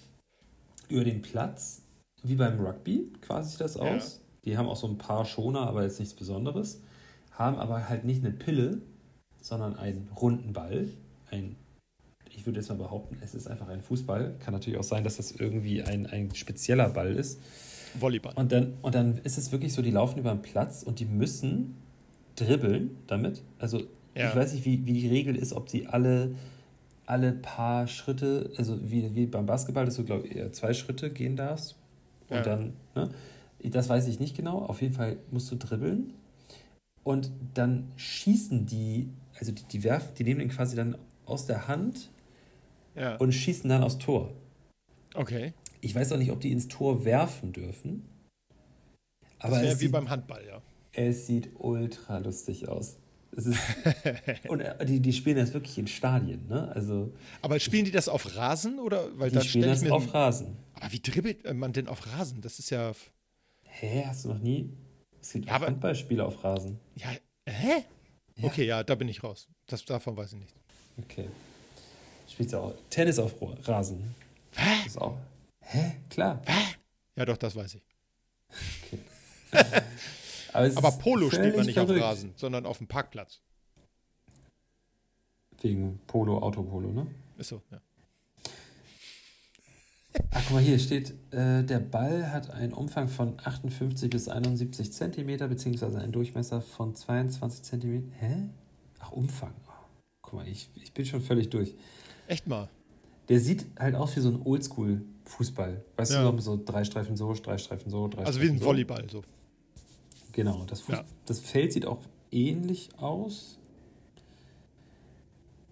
[0.89, 1.82] über den Platz,
[2.23, 4.17] wie beim Rugby, quasi sieht das aus.
[4.17, 4.23] Ja.
[4.45, 6.81] Die haben auch so ein paar Schoner, aber jetzt nichts Besonderes.
[7.33, 8.81] Haben aber halt nicht eine Pille,
[9.41, 10.89] sondern einen runden Ball.
[11.31, 11.57] Ein,
[12.31, 14.35] ich würde jetzt mal behaupten, es ist einfach ein Fußball.
[14.41, 17.41] Kann natürlich auch sein, dass das irgendwie ein, ein spezieller Ball ist.
[17.99, 18.33] Volleyball.
[18.35, 21.05] Und dann, und dann ist es wirklich so, die laufen über den Platz und die
[21.05, 21.77] müssen
[22.37, 23.43] dribbeln damit.
[23.59, 23.81] Also
[24.15, 24.29] ja.
[24.29, 26.35] ich weiß nicht, wie, wie die Regel ist, ob sie alle,
[27.07, 31.11] alle paar Schritte, also wie, wie beim Basketball, dass du, glaube ich, eher zwei Schritte
[31.11, 31.77] gehen darfst.
[32.33, 32.43] Und ja.
[32.43, 33.11] dann, ne?
[33.65, 34.59] Das weiß ich nicht genau.
[34.59, 36.15] Auf jeden Fall musst du dribbeln.
[37.05, 39.09] Und dann schießen die,
[39.39, 42.11] also die, die werfen, die nehmen den quasi dann aus der Hand
[42.95, 43.17] ja.
[43.17, 44.33] und schießen dann aufs Tor.
[45.15, 45.53] Okay.
[45.81, 48.09] Ich weiß auch nicht, ob die ins Tor werfen dürfen.
[49.39, 50.63] Aber das wäre wie beim Handball, ja.
[50.93, 52.97] Es sieht ultra lustig aus.
[54.49, 56.71] Und äh, die, die spielen das wirklich in Stadien, ne?
[56.75, 59.09] Also, aber spielen die das auf Rasen oder?
[59.19, 60.57] Weil die spielen das auf Rasen.
[60.75, 62.43] Aber wie dribbelt man denn auf Rasen?
[62.43, 62.93] Das ist ja.
[63.65, 64.71] Hä, hast du noch nie?
[65.21, 66.79] Es gibt ja, aber, Handballspiele auf Rasen.
[66.97, 67.09] Ja,
[67.47, 67.85] hä?
[68.37, 68.45] Ja.
[68.45, 69.49] Okay, ja, da bin ich raus.
[69.67, 70.55] Das, davon weiß ich nicht.
[70.99, 71.29] Okay.
[72.29, 74.15] Spielst du auch Tennis auf Rasen?
[74.57, 74.85] Hä?
[74.85, 75.17] Das auch.
[75.61, 75.97] Hä?
[76.11, 76.43] Klar.
[76.45, 76.75] Hä?
[77.17, 77.83] Ja, doch, das weiß ich.
[78.85, 78.99] Okay.
[80.53, 82.03] Aber, Aber Polo spielt man nicht verrückt.
[82.03, 83.41] auf Rasen, sondern auf dem Parkplatz.
[85.61, 87.07] Wegen Polo, Autopolo, ne?
[87.39, 87.81] Ist so, ja.
[90.31, 94.93] Ach, guck mal, hier steht, äh, der Ball hat einen Umfang von 58 bis 71
[94.93, 98.07] Zentimeter, beziehungsweise einen Durchmesser von 22 Zentimeter.
[98.19, 98.49] Hä?
[98.99, 99.55] Ach, Umfang.
[100.21, 101.75] Guck mal, ich, ich bin schon völlig durch.
[102.27, 102.69] Echt mal?
[103.29, 105.85] Der sieht halt aus wie so ein Oldschool-Fußball.
[105.97, 106.31] Weißt ja.
[106.31, 109.23] du, so drei Streifen so, drei Streifen so, drei Also Streifen wie ein Volleyball so.
[110.33, 111.05] Genau, das, Fuß ja.
[111.27, 113.59] das Feld sieht auch ähnlich aus.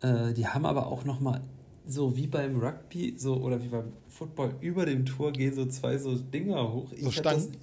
[0.03, 1.43] Äh, die haben aber auch noch mal
[1.87, 5.99] so wie beim Rugby so oder wie beim Football über dem Tor gehen so zwei
[5.99, 6.89] so Dinger hoch.
[6.99, 7.57] So Stangen?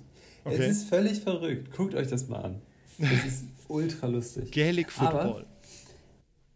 [0.44, 0.56] Okay.
[0.56, 1.76] Es ist völlig verrückt.
[1.76, 2.62] Guckt euch das mal an.
[2.98, 4.52] Das ist ultra lustig.
[4.52, 5.20] Gaelic Football.
[5.20, 5.46] Aber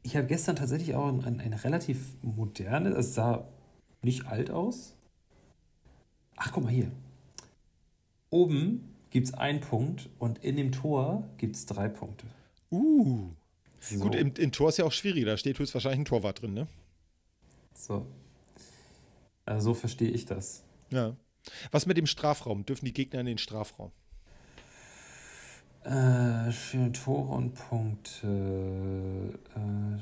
[0.04, 3.48] ich habe gestern tatsächlich auch ein, ein, ein relativ modernes, es sah
[4.02, 4.96] nicht alt aus.
[6.36, 6.92] Ach, guck mal hier.
[8.30, 12.26] Oben gibt es einen Punkt und in dem Tor gibt es drei Punkte.
[12.72, 13.30] Uh.
[13.80, 13.99] So.
[13.99, 16.68] Gut, im, im, Tor ist ja auch schwierig, da steht höchstwahrscheinlich ein Torwart drin, ne?
[17.74, 18.05] So.
[19.45, 20.64] Also so verstehe ich das.
[20.91, 21.16] Ja.
[21.72, 22.66] Was mit dem Strafraum?
[22.66, 23.91] Dürfen die Gegner in den Strafraum?
[25.84, 29.39] Äh, für Tore und Punkte.
[29.55, 29.99] Äh,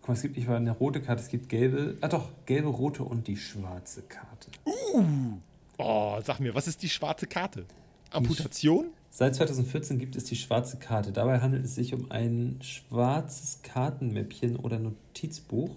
[0.00, 1.96] guck mal, es gibt nicht mal eine rote Karte, es gibt gelbe.
[2.00, 4.50] Ah doch, gelbe, rote und die schwarze Karte.
[4.64, 5.38] Uh.
[5.78, 7.66] Oh, sag mir, was ist die schwarze Karte?
[8.10, 8.86] Amputation?
[9.10, 11.12] Seit 2014 gibt es die schwarze Karte.
[11.12, 15.70] Dabei handelt es sich um ein schwarzes Kartenmäppchen oder Notizbuch,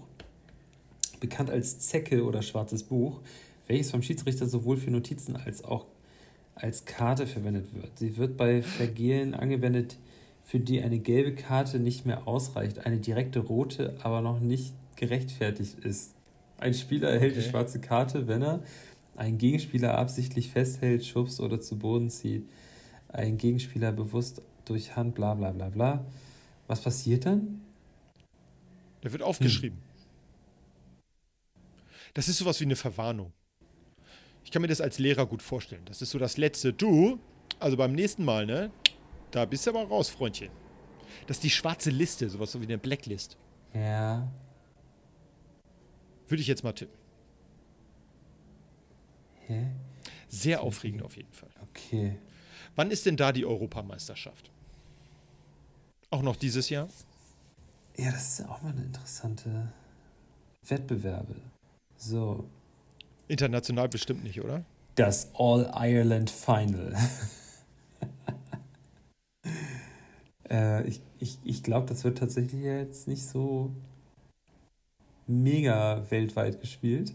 [1.20, 3.20] bekannt als Zecke oder schwarzes Buch,
[3.66, 5.86] welches vom Schiedsrichter sowohl für Notizen als auch
[6.54, 7.98] als Karte verwendet wird.
[7.98, 9.96] Sie wird bei Vergehen angewendet,
[10.44, 15.78] für die eine gelbe Karte nicht mehr ausreicht, eine direkte rote aber noch nicht gerechtfertigt
[15.84, 16.14] ist.
[16.58, 17.42] Ein Spieler erhält okay.
[17.42, 18.60] die schwarze Karte, wenn er
[19.20, 22.48] einen Gegenspieler absichtlich festhält, schubst oder zu Boden zieht,
[23.08, 26.06] einen Gegenspieler bewusst durch Hand, bla bla bla bla.
[26.66, 27.60] Was passiert dann?
[29.02, 29.78] Der wird aufgeschrieben.
[29.78, 29.84] Hm.
[32.14, 33.32] Das ist sowas wie eine Verwarnung.
[34.42, 35.82] Ich kann mir das als Lehrer gut vorstellen.
[35.84, 36.72] Das ist so das letzte.
[36.72, 37.20] Du,
[37.58, 38.70] also beim nächsten Mal, ne?
[39.32, 40.50] Da bist du aber raus, Freundchen.
[41.26, 43.36] Das ist die schwarze Liste, sowas so wie eine Blacklist.
[43.74, 44.32] Ja.
[46.26, 46.99] Würde ich jetzt mal tippen.
[49.50, 49.66] Hä?
[50.28, 51.50] Sehr aufregend auf jeden Fall.
[51.70, 52.16] Okay.
[52.76, 54.52] Wann ist denn da die Europameisterschaft?
[56.10, 56.88] Auch noch dieses Jahr?
[57.96, 59.72] Ja, das ist ja auch mal eine interessante
[60.68, 61.34] Wettbewerbe.
[61.96, 62.48] So.
[63.26, 64.64] International bestimmt nicht, oder?
[64.94, 66.94] Das All Ireland Final.
[70.48, 73.74] äh, ich ich, ich glaube, das wird tatsächlich jetzt nicht so
[75.26, 77.12] mega weltweit gespielt.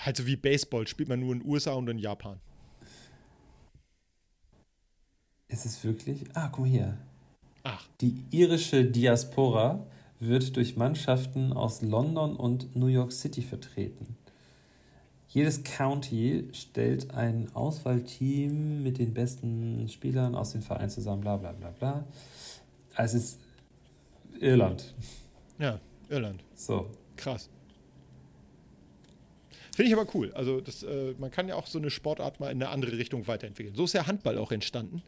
[0.00, 2.40] Halt so wie Baseball, spielt man nur in den USA und in Japan.
[5.48, 6.24] Ist es wirklich?
[6.34, 6.98] Ah, guck mal hier.
[7.62, 7.86] Ach.
[8.00, 9.86] Die irische Diaspora
[10.20, 14.16] wird durch Mannschaften aus London und New York City vertreten.
[15.28, 21.52] Jedes County stellt ein Auswahlteam mit den besten Spielern aus den Vereinen zusammen, bla bla
[21.52, 22.04] bla bla.
[22.94, 23.40] Also es ist
[24.40, 24.94] Irland.
[25.58, 26.44] Ja, Irland.
[26.54, 26.90] So.
[27.16, 27.48] Krass.
[29.74, 30.32] Finde ich aber cool.
[30.34, 33.26] Also das, äh, man kann ja auch so eine Sportart mal in eine andere Richtung
[33.26, 33.74] weiterentwickeln.
[33.74, 35.02] So ist ja Handball auch entstanden.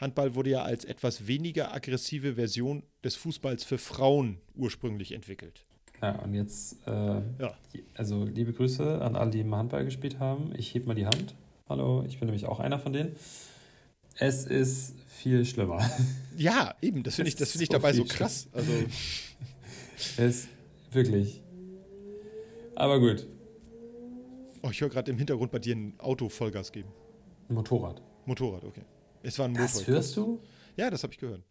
[0.00, 5.64] Handball wurde ja als etwas weniger aggressive Version des Fußballs für Frauen ursprünglich entwickelt.
[6.00, 7.54] Ja, und jetzt, äh, ja.
[7.94, 10.52] also liebe Grüße an alle, die im Handball gespielt haben.
[10.56, 11.34] Ich heb mal die Hand.
[11.68, 13.16] Hallo, ich bin nämlich auch einer von denen.
[14.14, 15.78] Es ist viel schlimmer.
[16.36, 18.46] Ja, eben, das finde ich, find ich dabei so krass.
[18.52, 18.70] Also.
[20.18, 20.46] es
[20.92, 21.42] wirklich.
[22.76, 23.26] Aber gut.
[24.62, 26.88] Oh, ich höre gerade im Hintergrund bei dir ein Auto Vollgas geben.
[27.48, 28.02] Ein Motorrad.
[28.26, 28.82] Motorrad, okay.
[29.22, 29.74] Es war ein Motorrad.
[29.74, 30.40] Das hörst du?
[30.76, 31.42] Ja, das habe ich gehört.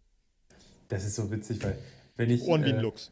[0.88, 1.78] Das ist so witzig, weil
[2.16, 2.44] wenn ich.
[2.44, 3.12] Ohren wie ein Lux.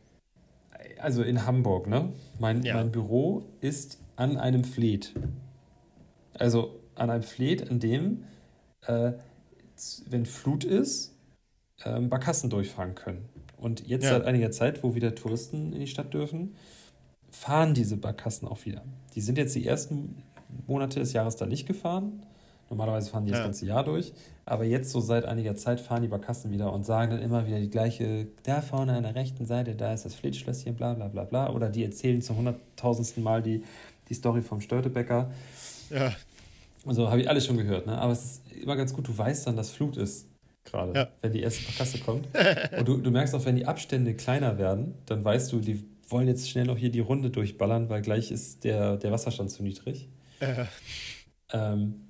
[0.99, 2.13] Also in Hamburg, ne?
[2.39, 2.75] Mein, ja.
[2.75, 5.13] mein Büro ist an einem Fleet.
[6.33, 8.25] Also an einem Fleet, in dem
[8.87, 9.13] äh,
[10.07, 11.17] wenn Flut ist,
[11.83, 13.29] äh, Barkassen durchfahren können.
[13.57, 14.11] Und jetzt ja.
[14.11, 16.55] seit einiger Zeit, wo wieder Touristen in die Stadt dürfen,
[17.35, 18.81] fahren diese Barkassen auch wieder.
[19.13, 20.23] Die sind jetzt die ersten
[20.67, 22.23] Monate des Jahres da nicht gefahren.
[22.69, 23.37] Normalerweise fahren die ja.
[23.37, 24.13] das ganze Jahr durch.
[24.45, 27.59] Aber jetzt, so seit einiger Zeit, fahren die Barkassen wieder und sagen dann immer wieder
[27.59, 31.25] die gleiche, da vorne an der rechten Seite, da ist das Flitzschlösschen, bla bla bla
[31.25, 31.49] bla.
[31.51, 33.63] Oder die erzählen zum hunderttausendsten Mal die,
[34.09, 35.29] die Story vom Störtebäcker.
[35.89, 36.13] Ja.
[36.85, 37.97] Also habe ich alles schon gehört, ne?
[37.97, 40.27] Aber es ist immer ganz gut, du weißt dann, dass Flut ist
[40.63, 41.07] gerade, ja.
[41.21, 42.27] wenn die erste Kasse kommt.
[42.77, 46.27] Und du, du merkst auch, wenn die Abstände kleiner werden, dann weißt du, die wollen
[46.27, 50.09] jetzt schnell noch hier die Runde durchballern, weil gleich ist der, der Wasserstand zu niedrig.
[50.39, 50.65] Äh.
[51.53, 52.05] Ähm,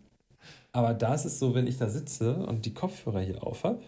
[0.72, 3.82] aber da ist es so, wenn ich da sitze und die Kopfhörer hier auf habe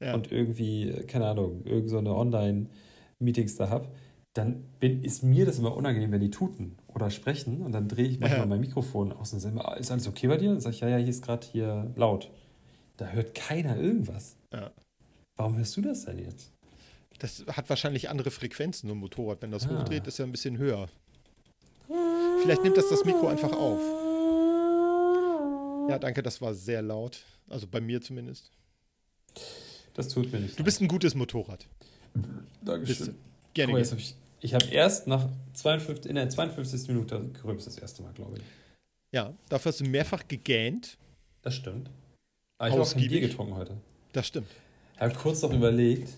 [0.00, 0.14] ja.
[0.14, 3.88] und irgendwie, keine Ahnung, irgend so Online-Meetings da habe,
[4.34, 8.06] dann bin, ist mir das immer unangenehm, wenn die tuten oder sprechen und dann drehe
[8.06, 8.46] ich manchmal ja.
[8.46, 10.50] mein Mikrofon aus und sage, ist alles okay bei dir?
[10.50, 12.30] Und sage ich, ja, ja, hier ist gerade hier laut.
[12.98, 14.36] Da hört keiner irgendwas.
[14.52, 14.70] Ja.
[15.36, 16.52] Warum hörst du das denn jetzt?
[17.18, 19.42] Das hat wahrscheinlich andere Frequenzen, so ein Motorrad.
[19.42, 19.70] Wenn das ah.
[19.70, 20.88] hochdreht, ist er ein bisschen höher.
[22.42, 23.80] Vielleicht nimmt das das Mikro einfach auf.
[25.88, 27.24] Ja, danke, das war sehr laut.
[27.48, 28.50] Also bei mir zumindest.
[29.94, 30.58] Das tut mir nicht.
[30.58, 31.66] Du bist ein gutes Motorrad.
[32.62, 33.16] Dankeschön.
[33.54, 33.72] Gerne.
[33.72, 36.88] Oh, ich ich habe erst nach 52, in der 52.
[36.88, 38.44] Minute gerülpst das erste Mal, glaube ich.
[39.10, 40.96] Ja, dafür hast du mehrfach gegähnt.
[41.42, 41.90] Das stimmt.
[42.58, 43.76] Aber ich habe auch kein Bier getrunken heute.
[44.12, 44.48] Das stimmt.
[44.94, 46.10] Ich habe kurz noch überlegt,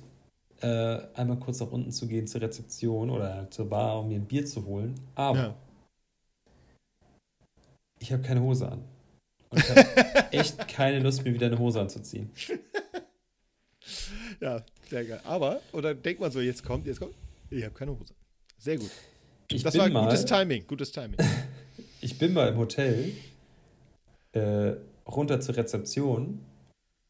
[0.60, 4.26] äh, einmal kurz nach unten zu gehen zur Rezeption oder zur Bar, um mir ein
[4.26, 4.94] Bier zu holen.
[5.14, 5.54] Aber ja.
[7.98, 8.84] ich habe keine Hose an.
[9.50, 9.80] Und ich habe
[10.32, 12.30] echt keine Lust, mir wieder eine Hose anzuziehen.
[14.40, 15.20] ja, sehr geil.
[15.24, 17.14] Aber, oder denkt man so, jetzt kommt, jetzt kommt,
[17.50, 18.14] ich habe keine Hose.
[18.58, 18.90] Sehr gut.
[19.50, 21.18] Ich das war mal, gutes Timing, gutes Timing.
[22.00, 23.12] ich bin mal im Hotel
[24.32, 24.74] äh,
[25.06, 26.40] runter zur Rezeption,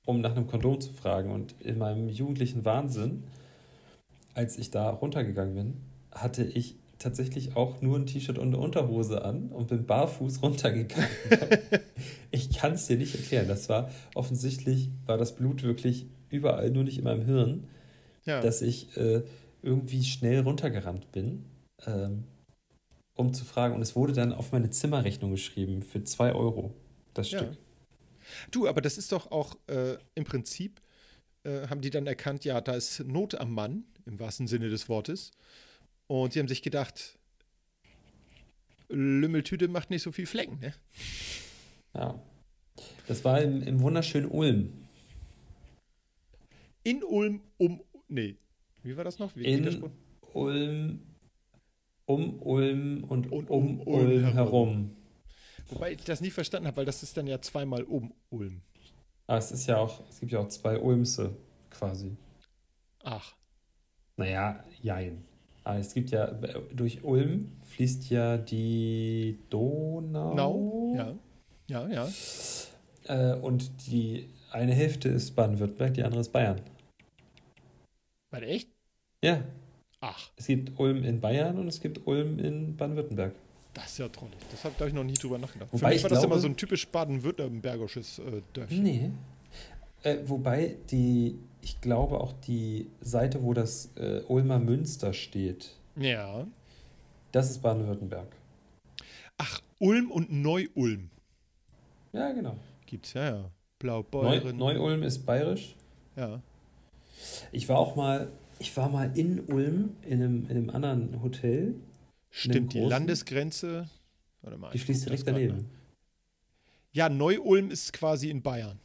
[0.07, 1.31] um nach einem Kondom zu fragen.
[1.31, 3.25] Und in meinem jugendlichen Wahnsinn,
[4.35, 5.77] als ich da runtergegangen bin,
[6.13, 11.09] hatte ich tatsächlich auch nur ein T-Shirt und eine Unterhose an und bin barfuß runtergegangen.
[12.31, 13.49] ich kann es dir nicht erklären.
[13.49, 17.67] Das war offensichtlich, war das Blut wirklich überall, nur nicht in meinem Hirn,
[18.25, 18.41] ja.
[18.41, 19.23] dass ich äh,
[19.63, 21.47] irgendwie schnell runtergerannt bin,
[21.87, 22.25] ähm,
[23.15, 23.75] um zu fragen.
[23.75, 26.75] Und es wurde dann auf meine Zimmerrechnung geschrieben für 2 Euro
[27.15, 27.39] das ja.
[27.39, 27.59] Stück.
[28.51, 30.81] Du, aber das ist doch auch äh, im Prinzip,
[31.45, 34.89] äh, haben die dann erkannt, ja, da ist Not am Mann, im wahrsten Sinne des
[34.89, 35.31] Wortes.
[36.09, 37.19] Und sie haben sich gedacht,
[38.89, 40.75] Lümmeltüte macht nicht so viel Flecken, ne?
[41.95, 42.21] Ja.
[43.07, 44.73] Das war im, im wunderschönen Ulm.
[46.83, 47.83] In Ulm, um.
[48.09, 48.37] Nee,
[48.83, 49.35] wie war das noch?
[49.37, 49.85] Wie in
[50.33, 51.01] Ulm,
[52.07, 54.35] um Ulm und, und um, um, Ulm herum.
[54.35, 54.97] herum.
[55.69, 58.63] Wobei ich das nie verstanden habe, weil das ist dann ja zweimal um Ulm.
[59.29, 61.37] Ah, es ist ja auch, es gibt ja auch zwei Ulmse
[61.69, 62.17] quasi.
[63.05, 63.37] Ach.
[64.21, 65.25] Naja, jein.
[65.65, 66.27] Aber es gibt ja,
[66.73, 70.31] durch Ulm fließt ja die Donau.
[70.31, 71.15] Genau, ja.
[71.69, 72.09] Ja, ja.
[73.05, 76.61] Äh, und die eine Hälfte ist Baden-Württemberg, die andere ist Bayern.
[78.31, 78.69] Warte, echt?
[79.25, 79.43] Ja.
[80.01, 80.31] Ach.
[80.37, 83.35] Es gibt Ulm in Bayern und es gibt Ulm in Baden-Württemberg.
[83.73, 84.29] Das ist ja toll.
[84.51, 85.73] Das habe ich noch nie drüber nachgedacht.
[85.73, 88.83] Wobei Für mich war das glaube, immer so ein typisch baden-württembergisches äh, Dörfchen.
[88.83, 89.11] Nee.
[90.03, 95.77] Äh, wobei die, ich glaube auch die Seite, wo das äh, Ulmer Münster steht.
[95.97, 96.47] Ja.
[97.33, 98.29] Das ist Baden-Württemberg.
[99.39, 101.11] Ach, Ulm und Neu-Ulm.
[102.13, 102.57] Ja, genau.
[102.87, 103.51] Gibt's, ja, ja.
[103.79, 104.57] Blaubeuren.
[104.57, 105.75] Neu-Ulm ist bayerisch.
[106.17, 106.43] Ja.
[107.53, 111.75] Ich war auch mal, ich war mal in Ulm in einem, in einem anderen Hotel.
[112.31, 113.89] Stimmt, die Landesgrenze.
[114.43, 115.71] Warte mal, die schließt direkt daneben.
[116.93, 118.79] Ja, Neu-Ulm ist quasi in Bayern.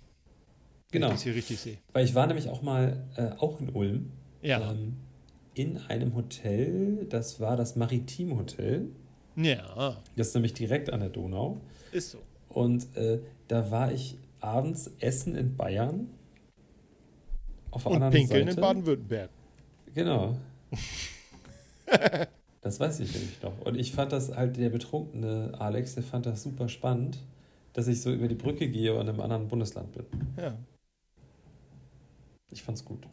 [0.96, 1.08] Genau.
[1.08, 1.78] Wenn ich das hier richtig sehe.
[1.92, 4.12] Weil ich war nämlich auch mal äh, auch in Ulm.
[4.42, 4.72] Ja.
[4.72, 4.94] Ähm,
[5.54, 8.88] in einem Hotel, das war das Maritim Hotel.
[9.36, 9.98] Ja.
[10.16, 11.60] Das ist nämlich direkt an der Donau.
[11.92, 12.20] Ist so.
[12.48, 13.20] Und äh,
[13.50, 16.08] da war ich abends essen in Bayern.
[17.72, 18.56] Auf der Und anderen pinkeln Seite.
[18.58, 19.30] in Baden-Württemberg.
[19.94, 20.38] Genau.
[22.62, 23.60] das weiß ich nämlich noch.
[23.66, 27.20] Und ich fand das halt, der betrunkene Alex, der fand das super spannend,
[27.74, 30.06] dass ich so über die Brücke gehe und in einem anderen Bundesland bin.
[30.38, 30.58] Ja.
[32.52, 33.08] Ich fand's gut.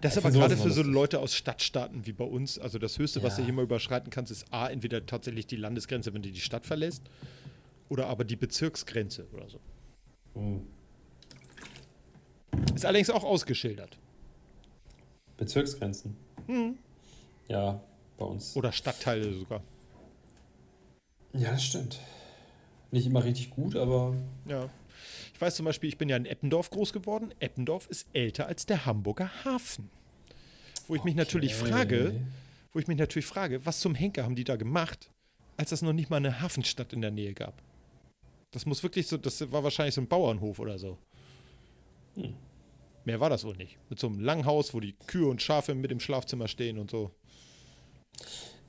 [0.00, 3.20] Das ist aber gerade für so Leute aus Stadtstaaten wie bei uns, also das Höchste,
[3.20, 3.26] ja.
[3.26, 6.40] was du hier mal überschreiten kannst, ist A, entweder tatsächlich die Landesgrenze, wenn du die
[6.40, 7.02] Stadt verlässt,
[7.88, 9.60] oder aber die Bezirksgrenze oder so.
[10.34, 10.66] Mhm.
[12.74, 13.98] Ist allerdings auch ausgeschildert.
[15.36, 16.16] Bezirksgrenzen?
[16.46, 16.78] Mhm.
[17.48, 17.82] Ja,
[18.16, 18.56] bei uns.
[18.56, 19.62] Oder Stadtteile sogar.
[21.32, 21.98] Ja, das stimmt.
[22.90, 24.14] Nicht immer richtig gut, aber.
[24.46, 24.68] Ja.
[25.40, 27.32] Ich weiß zum Beispiel, ich bin ja in Eppendorf groß geworden.
[27.40, 29.88] Eppendorf ist älter als der Hamburger Hafen.
[30.86, 31.08] Wo ich okay.
[31.08, 32.12] mich natürlich frage,
[32.74, 35.10] wo ich mich natürlich frage, was zum Henker haben die da gemacht,
[35.56, 37.54] als es noch nicht mal eine Hafenstadt in der Nähe gab?
[38.50, 40.98] Das muss wirklich so, das war wahrscheinlich so ein Bauernhof oder so.
[42.16, 42.34] Hm.
[43.06, 43.78] Mehr war das wohl nicht.
[43.88, 47.12] Mit so einem Langhaus, wo die Kühe und Schafe mit im Schlafzimmer stehen und so.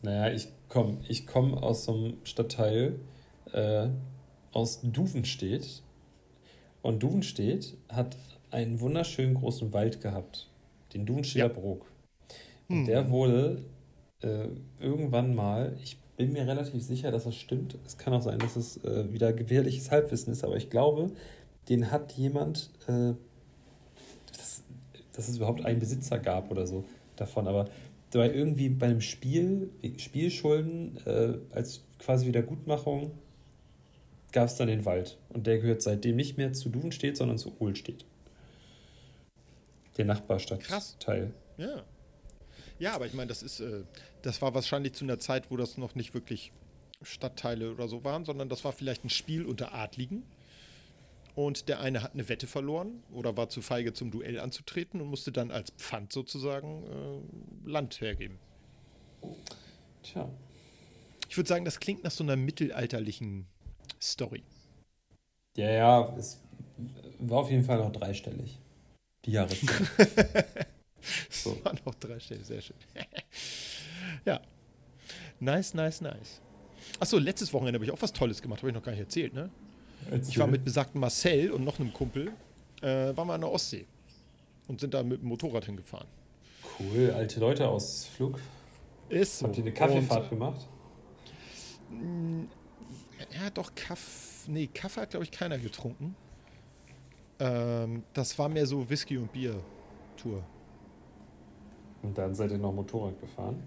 [0.03, 2.97] Naja, ich komme ich komm aus so einem Stadtteil
[3.51, 3.89] äh,
[4.53, 5.83] aus Duvenstedt.
[6.81, 8.17] Und Duvenstedt hat
[8.49, 10.49] einen wunderschönen großen Wald gehabt.
[10.93, 11.53] Den Duvenstedter ja.
[11.53, 11.85] Brook.
[12.67, 12.85] Und hm.
[12.85, 13.63] der wurde
[14.21, 14.47] äh,
[14.79, 17.77] irgendwann mal, ich bin mir relativ sicher, dass das stimmt.
[17.85, 21.11] Es kann auch sein, dass es äh, wieder gefährliches Halbwissen ist, aber ich glaube,
[21.69, 23.13] den hat jemand, äh,
[24.31, 24.63] dass,
[25.13, 26.83] dass es überhaupt einen Besitzer gab oder so
[27.15, 27.69] davon, aber
[28.13, 33.11] bei irgendwie bei einem Spiel, Spielschulden, äh, als quasi Wiedergutmachung,
[34.31, 35.17] gab es dann den Wald.
[35.29, 38.05] Und der gehört seitdem nicht mehr zu Duvenstedt, sondern zu Ohlstedt.
[39.97, 41.33] Der Nachbarstadtteil.
[41.57, 41.83] Ja.
[42.79, 43.83] Ja, aber ich meine, das ist, äh,
[44.23, 46.51] das war wahrscheinlich zu einer Zeit, wo das noch nicht wirklich
[47.03, 50.23] Stadtteile oder so waren, sondern das war vielleicht ein Spiel unter Adligen.
[51.35, 55.07] Und der eine hat eine Wette verloren oder war zu feige zum Duell anzutreten und
[55.07, 56.83] musste dann als Pfand sozusagen
[57.65, 58.37] äh, Land hergeben.
[60.03, 60.29] Tja.
[61.29, 63.45] Ich würde sagen, das klingt nach so einer mittelalterlichen
[64.01, 64.43] Story.
[65.55, 66.41] Ja, ja, es
[67.19, 68.59] war auf jeden Fall noch dreistellig.
[69.25, 70.67] Die Jahreszeit.
[71.29, 71.55] So.
[71.55, 72.75] Das waren noch drei Stellen, sehr schön.
[74.25, 74.39] ja.
[75.39, 76.41] Nice, nice, nice.
[76.99, 79.33] Achso, letztes Wochenende habe ich auch was Tolles gemacht, habe ich noch gar nicht erzählt,
[79.33, 79.49] ne?
[80.09, 80.29] Erzähl.
[80.29, 82.31] Ich war mit besagten Marcel und noch einem Kumpel,
[82.81, 83.85] äh, waren wir an der Ostsee
[84.67, 86.07] und sind da mit dem Motorrad hingefahren.
[86.79, 88.39] Cool, alte Leute aus Flug.
[89.09, 89.47] Ist so.
[89.47, 90.67] Habt ihr eine Kaffeefahrt und, gemacht?
[93.33, 96.15] Ja, doch, Kaff, nee, Kaffee hat, glaube ich, keiner getrunken.
[97.39, 100.43] Ähm, das war mehr so Whisky- und Bier-Tour.
[102.03, 103.61] Und dann seid ihr noch Motorrad gefahren?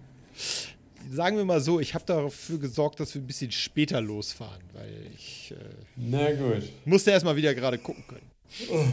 [1.11, 5.11] Sagen wir mal so, ich habe dafür gesorgt, dass wir ein bisschen später losfahren, weil
[5.15, 5.57] ich äh,
[5.97, 6.71] Na gut.
[6.85, 8.31] musste erstmal wieder gerade gucken können.
[8.71, 8.85] Oh.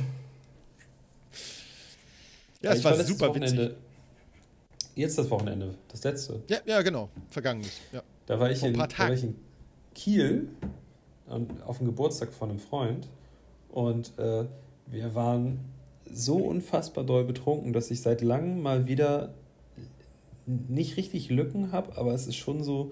[2.62, 3.78] Ja, es war, war super Wochenende, witzig.
[4.95, 6.43] Jetzt das Wochenende, das letzte.
[6.47, 7.80] Ja, ja genau, vergangenes.
[7.91, 8.03] Ja.
[8.26, 9.36] Da, war ich in, da war ich in
[10.01, 10.47] Kiel
[11.27, 13.07] und auf dem Geburtstag von einem Freund
[13.69, 14.45] und äh,
[14.87, 15.59] wir waren
[16.11, 19.33] so unfassbar doll betrunken, dass ich seit langem mal wieder
[20.45, 22.91] nicht richtig Lücken habe, aber es ist schon so,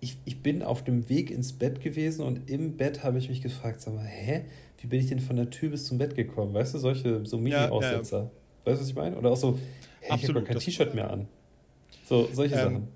[0.00, 3.40] ich, ich bin auf dem Weg ins Bett gewesen und im Bett habe ich mich
[3.40, 4.44] gefragt, sag mal, hä,
[4.78, 6.52] wie bin ich denn von der Tür bis zum Bett gekommen?
[6.52, 8.18] Weißt du, solche so Mini-Aussetzer.
[8.18, 8.30] Ja, ja.
[8.64, 9.16] Weißt du, was ich meine?
[9.16, 9.58] Oder auch so,
[10.00, 11.28] hey, ich habe kein T-Shirt mehr an.
[12.04, 12.88] So, solche ähm, Sachen.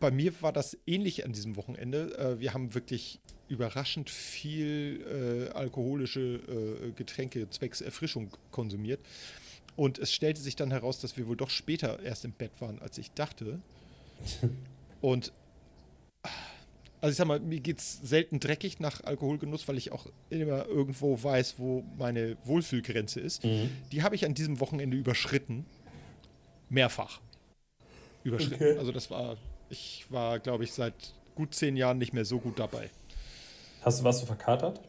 [0.00, 2.16] Bei mir war das ähnlich an diesem Wochenende.
[2.18, 9.00] Äh, wir haben wirklich überraschend viel äh, alkoholische äh, Getränke zwecks Erfrischung konsumiert.
[9.76, 12.80] Und es stellte sich dann heraus, dass wir wohl doch später erst im Bett waren,
[12.80, 13.60] als ich dachte.
[15.00, 15.32] Und
[17.00, 20.66] also ich sag mal, mir geht es selten dreckig nach Alkoholgenuss, weil ich auch immer
[20.66, 23.44] irgendwo weiß, wo meine Wohlfühlgrenze ist.
[23.44, 23.70] Mhm.
[23.92, 25.66] Die habe ich an diesem Wochenende überschritten.
[26.68, 27.20] Mehrfach.
[28.24, 28.54] Überschritten.
[28.54, 28.78] Okay.
[28.78, 29.36] Also das war,
[29.68, 30.94] ich war, glaube ich, seit
[31.34, 32.90] gut zehn Jahren nicht mehr so gut dabei.
[33.82, 34.80] Hast du was so verkatert?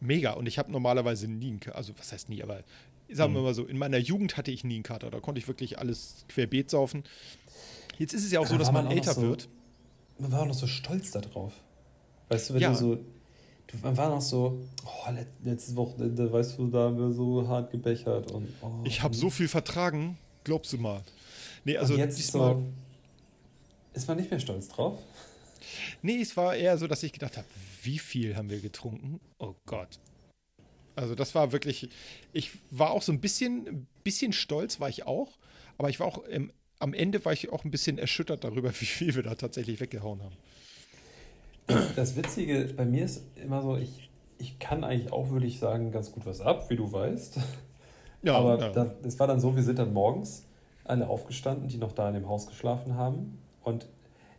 [0.00, 0.32] Mega.
[0.32, 1.76] Und ich habe normalerweise nie einen Kater.
[1.76, 2.62] Also, was heißt nie, aber
[3.10, 3.46] sagen wir mhm.
[3.46, 5.10] mal so, in meiner Jugend hatte ich nie einen Kater.
[5.10, 7.04] Da konnte ich wirklich alles querbeet saufen.
[7.98, 9.48] Jetzt ist es ja auch so, dass man, man älter so, wird.
[10.18, 11.52] Man war auch noch so stolz darauf.
[12.28, 12.70] Weißt du, wenn ja.
[12.70, 12.94] du so.
[12.96, 15.10] Du, man war noch so, oh,
[15.42, 18.30] letztes Wochenende, weißt du, da haben wir so hart gebechert.
[18.30, 21.02] Und, oh, ich habe so viel vertragen, glaubst du mal.
[21.64, 22.54] Nee, also jetzt diesmal.
[22.54, 22.62] So,
[23.94, 24.98] ist man nicht mehr stolz drauf?
[26.02, 27.46] Nee, es war eher so, dass ich gedacht habe,
[27.82, 29.20] wie viel haben wir getrunken?
[29.38, 29.98] Oh Gott.
[30.94, 31.90] Also das war wirklich,
[32.32, 35.38] ich war auch so ein bisschen, bisschen stolz, war ich auch,
[35.76, 38.86] aber ich war auch ähm, am Ende war ich auch ein bisschen erschüttert darüber, wie
[38.86, 40.36] viel wir da tatsächlich weggehauen haben.
[41.96, 44.08] Das Witzige bei mir ist immer so, ich,
[44.38, 47.38] ich kann eigentlich auch, würde ich sagen, ganz gut was ab, wie du weißt.
[48.22, 48.70] Ja, Aber ja.
[49.02, 50.44] Das war dann so, wir sind dann morgens
[50.84, 53.38] alle aufgestanden, die noch da in dem Haus geschlafen haben.
[53.68, 53.86] Und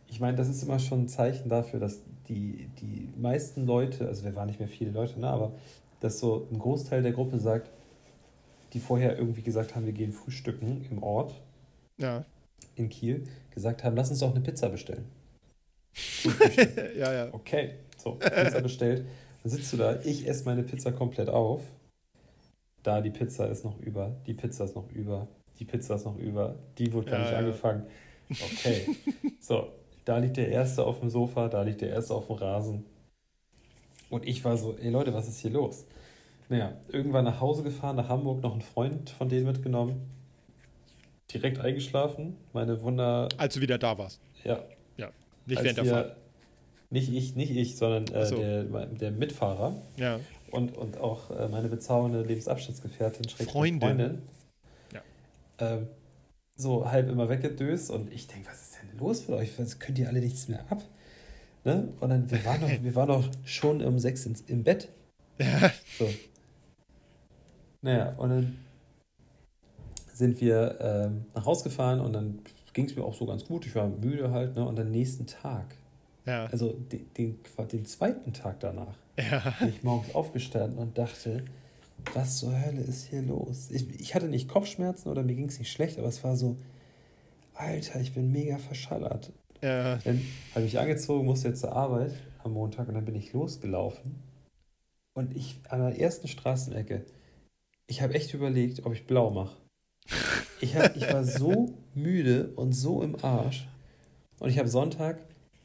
[0.08, 4.24] ich meine, das ist immer schon ein Zeichen dafür, dass die, die meisten Leute, also
[4.24, 5.52] wir waren nicht mehr viele Leute, ne, aber
[6.00, 7.70] dass so ein Großteil der Gruppe sagt,
[8.72, 11.34] die vorher irgendwie gesagt haben, wir gehen frühstücken im Ort.
[11.98, 12.24] Ja.
[12.76, 15.04] In Kiel, gesagt haben, lass uns doch eine Pizza bestellen.
[16.96, 17.28] ja, ja.
[17.32, 19.04] Okay, so, Pizza bestellt.
[19.42, 21.62] Dann sitzt du da, ich esse meine Pizza komplett auf.
[22.82, 25.28] Da, die Pizza ist noch über, die Pizza ist noch über,
[25.58, 27.38] die Pizza ist noch über, die wurde gar ja, nicht ja.
[27.38, 27.86] angefangen.
[28.30, 28.96] Okay,
[29.40, 29.68] so,
[30.04, 32.84] da liegt der Erste auf dem Sofa, da liegt der Erste auf dem Rasen.
[34.08, 35.84] Und ich war so, ey Leute, was ist hier los?
[36.48, 40.00] Naja, irgendwann nach Hause gefahren, nach Hamburg, noch einen Freund von denen mitgenommen.
[41.32, 42.36] Direkt eingeschlafen.
[42.52, 43.28] Meine Wunder.
[43.36, 44.20] Als du wieder da warst.
[44.42, 44.64] Ja.
[44.96, 45.10] Ja.
[45.46, 46.16] Nicht während der Fahrt.
[46.90, 48.36] Nicht ich, nicht ich, sondern äh, so.
[48.36, 49.76] der, der Mitfahrer.
[49.96, 50.18] Ja.
[50.50, 53.80] Und, und auch äh, meine bezaubernde Lebensabschnittsgefährtin, Freundin.
[53.80, 54.22] Freundin.
[54.92, 55.02] Ja.
[55.60, 55.86] Ähm,
[56.60, 59.58] so halb immer weggedöst und ich denke, was ist denn los mit euch?
[59.58, 60.82] Was, könnt ihr alle nichts mehr ab?
[61.64, 61.88] Ne?
[62.00, 64.88] Und dann, wir waren noch, wir waren noch schon um sechs ins, im Bett.
[65.38, 65.70] Ja.
[65.98, 66.08] So.
[67.82, 68.58] Naja, und dann
[70.12, 72.40] sind wir ähm, nach Hause gefahren und dann
[72.74, 73.66] ging es mir auch so ganz gut.
[73.66, 74.66] Ich war müde halt, ne?
[74.66, 75.76] Und am nächsten Tag,
[76.26, 76.44] ja.
[76.46, 77.38] also den, den,
[77.72, 79.54] den zweiten Tag danach, ja.
[79.58, 81.44] bin ich morgens aufgestanden und dachte,
[82.14, 83.68] was zur Hölle ist hier los?
[83.70, 86.56] Ich, ich hatte nicht Kopfschmerzen oder mir ging es nicht schlecht, aber es war so,
[87.54, 89.32] Alter, ich bin mega verschallert.
[89.62, 89.96] Ja.
[89.98, 90.22] Dann
[90.54, 94.22] habe ich angezogen, musste jetzt zur Arbeit am Montag und dann bin ich losgelaufen.
[95.14, 97.04] Und ich an der ersten Straßenecke
[97.90, 99.56] ich habe echt überlegt, ob ich blau mache.
[100.60, 103.68] Ich, ich war so müde und so im Arsch.
[104.38, 105.18] Und ich habe Sonntag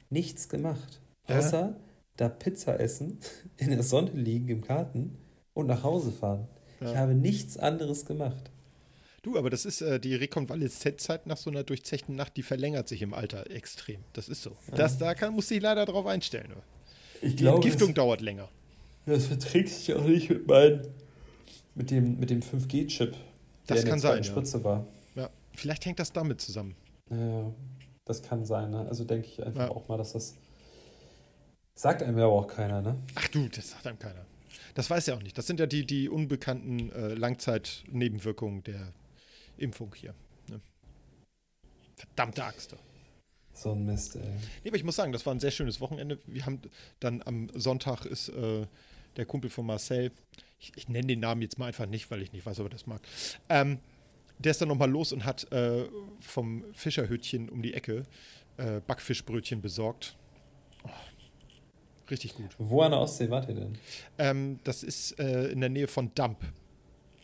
[0.10, 1.02] nichts gemacht.
[1.28, 1.76] Außer ja.
[2.18, 3.20] da Pizza essen,
[3.58, 5.20] in der Sonne liegen im Garten
[5.56, 6.48] und nach Hause fahren.
[6.80, 6.92] Ja.
[6.92, 8.52] Ich habe nichts anderes gemacht.
[9.24, 13.02] Du, aber das ist äh, die Rekonvaleszenzzeit nach so einer durchzechten Nacht, die verlängert sich
[13.02, 14.04] im Alter extrem.
[14.14, 14.52] Das ist so.
[14.70, 14.76] Ja.
[14.76, 16.54] Das, da kann, muss ich leider drauf einstellen.
[17.24, 18.50] Ich die glaube, Entgiftung das, dauert länger.
[19.08, 20.88] Das verträgst du auch nicht mit meinen
[21.74, 24.64] mit dem, mit dem 5G-Chip, der das in der sein, Spritze ja.
[24.64, 24.88] war.
[25.16, 26.76] Ja, vielleicht hängt das damit zusammen.
[27.10, 27.52] Ja,
[28.06, 28.72] das kann sein.
[28.72, 28.86] Ne?
[28.88, 29.72] Also denke ich einfach ja.
[29.72, 30.36] auch mal, dass das.
[31.74, 32.96] Sagt einem ja aber auch keiner, ne?
[33.16, 34.26] Ach du, das sagt einem keiner.
[34.76, 35.38] Das weiß ja auch nicht.
[35.38, 38.94] Das sind ja die, die unbekannten äh, Langzeitnebenwirkungen der
[39.58, 40.14] Impfung hier.
[40.50, 40.60] Ne?
[41.96, 42.76] Verdammte Axt.
[43.54, 44.22] So ein Mist, ey.
[44.64, 46.20] Nee, aber ich muss sagen, das war ein sehr schönes Wochenende.
[46.28, 46.60] Wir haben
[47.00, 48.68] dann am Sonntag ist äh,
[49.16, 50.12] der Kumpel von Marcel,
[50.60, 52.72] ich, ich nenne den Namen jetzt mal einfach nicht, weil ich nicht weiß, ob er
[52.72, 53.02] das mag.
[53.48, 53.80] Ähm,
[54.40, 55.86] der ist dann nochmal los und hat äh,
[56.20, 58.04] vom Fischerhütchen um die Ecke
[58.58, 60.16] äh, Backfischbrötchen besorgt.
[60.84, 60.90] Oh,
[62.10, 62.56] richtig gut.
[62.58, 63.78] Wo an der Ostsee wart ihr denn?
[64.18, 66.40] Ähm, das ist äh, in der Nähe von Damp.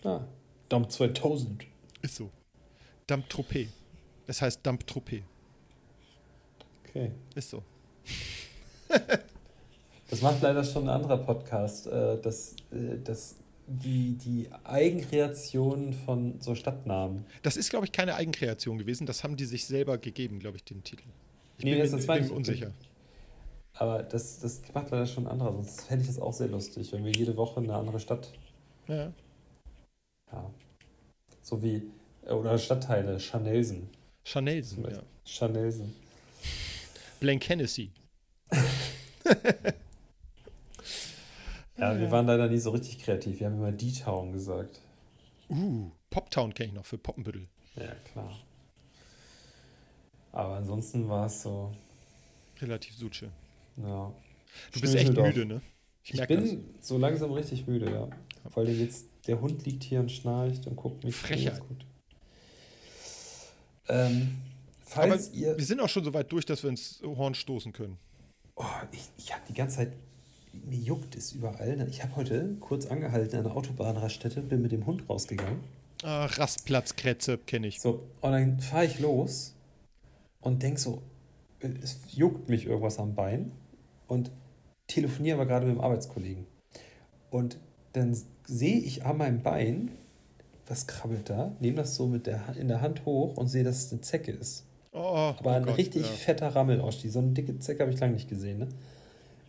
[0.04, 0.22] Ah,
[0.70, 1.66] Damp 2000.
[2.02, 2.30] Ist so.
[3.08, 3.70] Damp Tropez.
[4.28, 5.24] Es heißt Damp Tropez.
[6.86, 7.12] Okay.
[7.36, 7.64] Ist so.
[10.12, 16.36] Das macht leider schon ein anderer Podcast, äh, dass, äh, dass die, die Eigenkreation von
[16.42, 17.26] so Stadtnamen.
[17.44, 19.08] Das ist, glaube ich, keine Eigenkreation gewesen.
[19.08, 21.06] Das haben die sich selber gegeben, glaube ich, den Titel.
[21.58, 22.72] Ich nee, bin, das, bin ich unsicher.
[23.74, 25.54] Aber das, das macht leider schon ein anderer.
[25.54, 28.32] Sonst fände ich das auch sehr lustig, wenn wir jede Woche eine andere Stadt.
[28.88, 29.12] Ja.
[30.32, 30.52] Ja.
[31.42, 31.84] So wie.
[32.26, 33.20] Äh, oder Stadtteile.
[33.20, 33.90] Chanelsen.
[34.24, 35.02] Chanelsen, ja.
[35.26, 35.96] Chanelsen.
[37.20, 37.92] Blank Hennessy.
[41.82, 43.40] Ja, wir waren leider nie so richtig kreativ.
[43.40, 44.80] Wir haben immer D-Town gesagt.
[45.50, 47.48] Uh, Poptown kenne ich noch für Poppenbüttel.
[47.76, 48.38] Ja, klar.
[50.32, 51.74] Aber ansonsten war es so.
[52.60, 53.32] Relativ Suche.
[53.78, 54.14] Ja.
[54.74, 55.62] Du bist echt müde, ne?
[56.04, 56.42] Ich, ich bin
[56.80, 56.88] das.
[56.88, 58.10] so langsam richtig müde, ja.
[58.50, 61.16] Vor allem jetzt, der Hund liegt hier und schnarcht und guckt mich.
[61.16, 61.60] Frechheit.
[61.60, 61.86] Gut.
[63.88, 64.38] Ähm,
[64.82, 65.58] falls Aber ihr.
[65.58, 67.98] Wir sind auch schon so weit durch, dass wir ins Horn stoßen können.
[68.56, 69.94] Oh, ich, ich habe die ganze Zeit
[70.54, 71.88] mir juckt es überall.
[71.90, 75.60] Ich habe heute kurz angehalten an der Autobahnraststätte, bin mit dem Hund rausgegangen.
[76.04, 77.80] Ah, Rastplatzkrätze kenne ich.
[77.80, 79.54] So, und dann fahre ich los
[80.42, 81.02] und denke so,
[81.62, 83.52] es juckt mich irgendwas am Bein
[84.08, 84.32] und
[84.88, 86.46] telefoniere aber gerade mit dem Arbeitskollegen.
[87.30, 87.58] Und
[87.94, 89.92] dann sehe ich an meinem Bein,
[90.68, 93.86] was krabbelt da, nehme das so mit der, in der Hand hoch und sehe, dass
[93.86, 94.66] es eine Zecke ist.
[94.94, 96.08] Oh, aber oh ein Gott, richtig ja.
[96.08, 97.12] fetter Rammel ausstieg.
[97.12, 98.60] So eine dicke Zecke habe ich lange nicht gesehen.
[98.60, 98.68] Ne?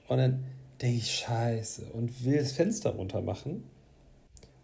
[0.08, 0.44] Und dann
[0.80, 3.64] denke ich, scheiße, und will das Fenster runter machen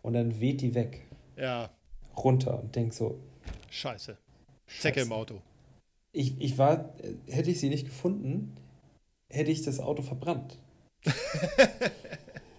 [0.02, 1.06] und dann weht die weg.
[1.36, 1.70] Ja.
[2.16, 3.18] Runter und denk so,
[3.70, 4.16] scheiße.
[4.66, 5.40] Zecke im Auto.
[6.12, 6.94] Ich, ich war,
[7.26, 8.54] hätte ich sie nicht gefunden,
[9.30, 10.58] hätte ich das Auto verbrannt.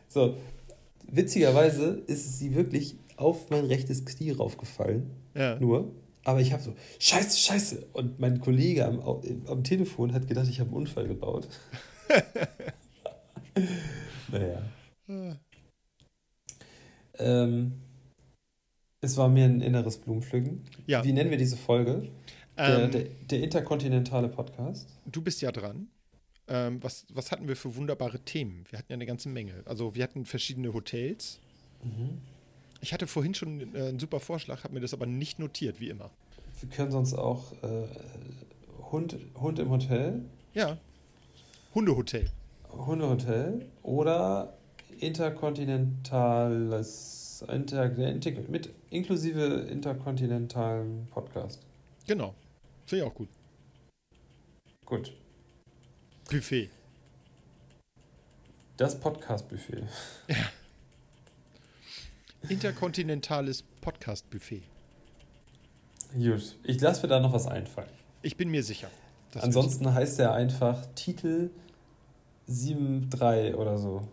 [0.08, 0.38] so,
[1.08, 5.10] witzigerweise ist sie wirklich auf mein rechtes Knie raufgefallen.
[5.36, 5.60] Ja.
[5.60, 5.94] Nur.
[6.24, 7.88] Aber ich habe so, scheiße, scheiße.
[7.94, 9.00] Und mein Kollege am,
[9.48, 11.48] am Telefon hat gedacht, ich habe einen Unfall gebaut.
[14.32, 14.62] naja.
[17.18, 17.74] ähm,
[19.02, 20.62] es war mir ein inneres Blumenpflücken.
[20.88, 21.04] Ja.
[21.04, 22.10] Wie nennen wir diese Folge?
[22.60, 24.90] Der, ähm, der, der, interkontinentale Podcast.
[25.06, 25.88] Du bist ja dran.
[26.50, 28.66] Ähm, was, was hatten wir für wunderbare Themen?
[28.70, 29.64] Wir hatten ja eine ganze Menge.
[29.66, 31.40] Also wir hatten verschiedene Hotels.
[31.84, 32.18] Mhm.
[32.82, 35.88] Ich hatte vorhin schon äh, einen super Vorschlag, habe mir das aber nicht notiert, wie
[35.88, 36.10] immer.
[36.60, 37.88] Wir können sonst auch äh,
[38.92, 40.26] Hund, Hund im Hotel.
[40.54, 40.78] Ja.
[41.74, 42.30] Hundehotel.
[42.72, 44.58] Hundehotel oder
[45.00, 47.90] interkontinentales inter,
[48.50, 51.62] mit inklusive interkontinentalen Podcast.
[52.06, 52.34] Genau.
[52.90, 53.30] Finde ich auch gut.
[54.84, 55.14] Gut.
[56.28, 56.72] Buffet.
[58.78, 59.84] Das Podcast-Buffet.
[60.28, 60.50] Ja.
[62.50, 64.64] Interkontinentales Podcast-Buffet.
[66.14, 67.92] Gut, ich lasse mir da noch was einfallen.
[68.24, 68.90] Ich bin mir sicher.
[69.36, 71.52] Ansonsten heißt er einfach Titel
[72.48, 74.08] 7.3 oder so.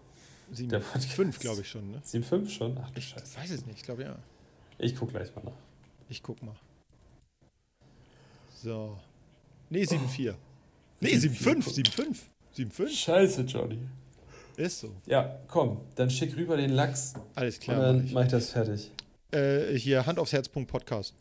[0.53, 2.03] 7.5 glaube ich schon, ne?
[2.05, 2.79] 7.5 schon?
[2.83, 3.39] Ach du ich Scheiße.
[3.39, 4.17] weiß es nicht, ich glaube ja.
[4.77, 5.53] Ich gucke gleich mal nach.
[6.11, 6.57] Ich guck mal.
[8.63, 8.99] So.
[9.69, 10.33] Nee, 7.4.
[10.33, 10.35] Oh.
[11.01, 12.17] Nee, 7.5, 7.5.
[12.57, 12.89] 7.5.
[12.89, 13.79] Scheiße, Johnny.
[14.57, 14.93] Ist so.
[15.07, 17.15] Ja, komm, dann schick rüber den Lachs.
[17.35, 17.77] Alles klar.
[17.77, 18.91] Und dann mach ich, mach ich das fertig.
[19.31, 20.49] Äh, hier, Hand aufs Herz.
[20.49, 21.15] Podcast.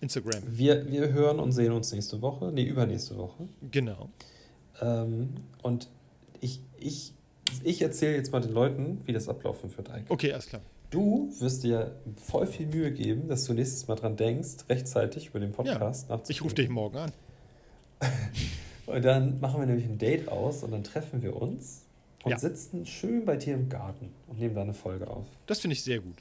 [0.00, 0.42] Instagram.
[0.46, 2.52] Wir, wir hören und sehen uns nächste Woche.
[2.52, 3.48] Nee, übernächste Woche.
[3.70, 4.10] Genau.
[4.80, 5.30] Ähm,
[5.62, 5.88] und
[6.40, 7.12] ich, ich,
[7.64, 10.10] ich erzähle jetzt mal den Leuten, wie das ablaufen wird eigentlich.
[10.10, 10.62] Okay, alles klar.
[10.90, 15.40] Du wirst dir voll viel Mühe geben, dass du nächstes Mal dran denkst, rechtzeitig über
[15.40, 17.12] den Podcast ja, Ich rufe dich morgen an.
[18.86, 21.82] und dann machen wir nämlich ein Date aus und dann treffen wir uns
[22.24, 22.38] und ja.
[22.38, 25.26] sitzen schön bei dir im Garten und nehmen da eine Folge auf.
[25.46, 26.16] Das finde ich sehr gut.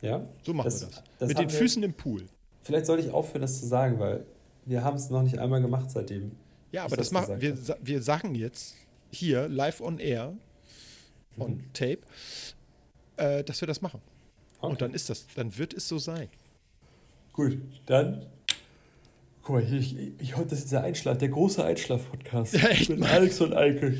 [0.00, 0.24] Ja?
[0.42, 1.02] So machen das, wir das.
[1.18, 2.26] das Mit den Füßen wir, im Pool.
[2.62, 4.24] Vielleicht sollte ich aufhören, das zu sagen, weil
[4.64, 6.32] wir haben es noch nicht einmal gemacht seitdem.
[6.72, 8.74] Ja, aber das, das machen wir, wir sagen jetzt
[9.10, 10.34] hier live on air,
[11.38, 11.72] on mhm.
[11.72, 12.00] tape,
[13.18, 14.00] äh, dass wir das machen.
[14.60, 14.70] Okay.
[14.70, 16.28] Und dann ist das, dann wird es so sein.
[17.32, 18.26] Gut, dann.
[19.42, 22.54] Guck mal, ich, ich, ich das ist der Einschlaf, der große Einschlaf-Podcast.
[22.58, 23.96] Ja, echt mit Alex und Eike.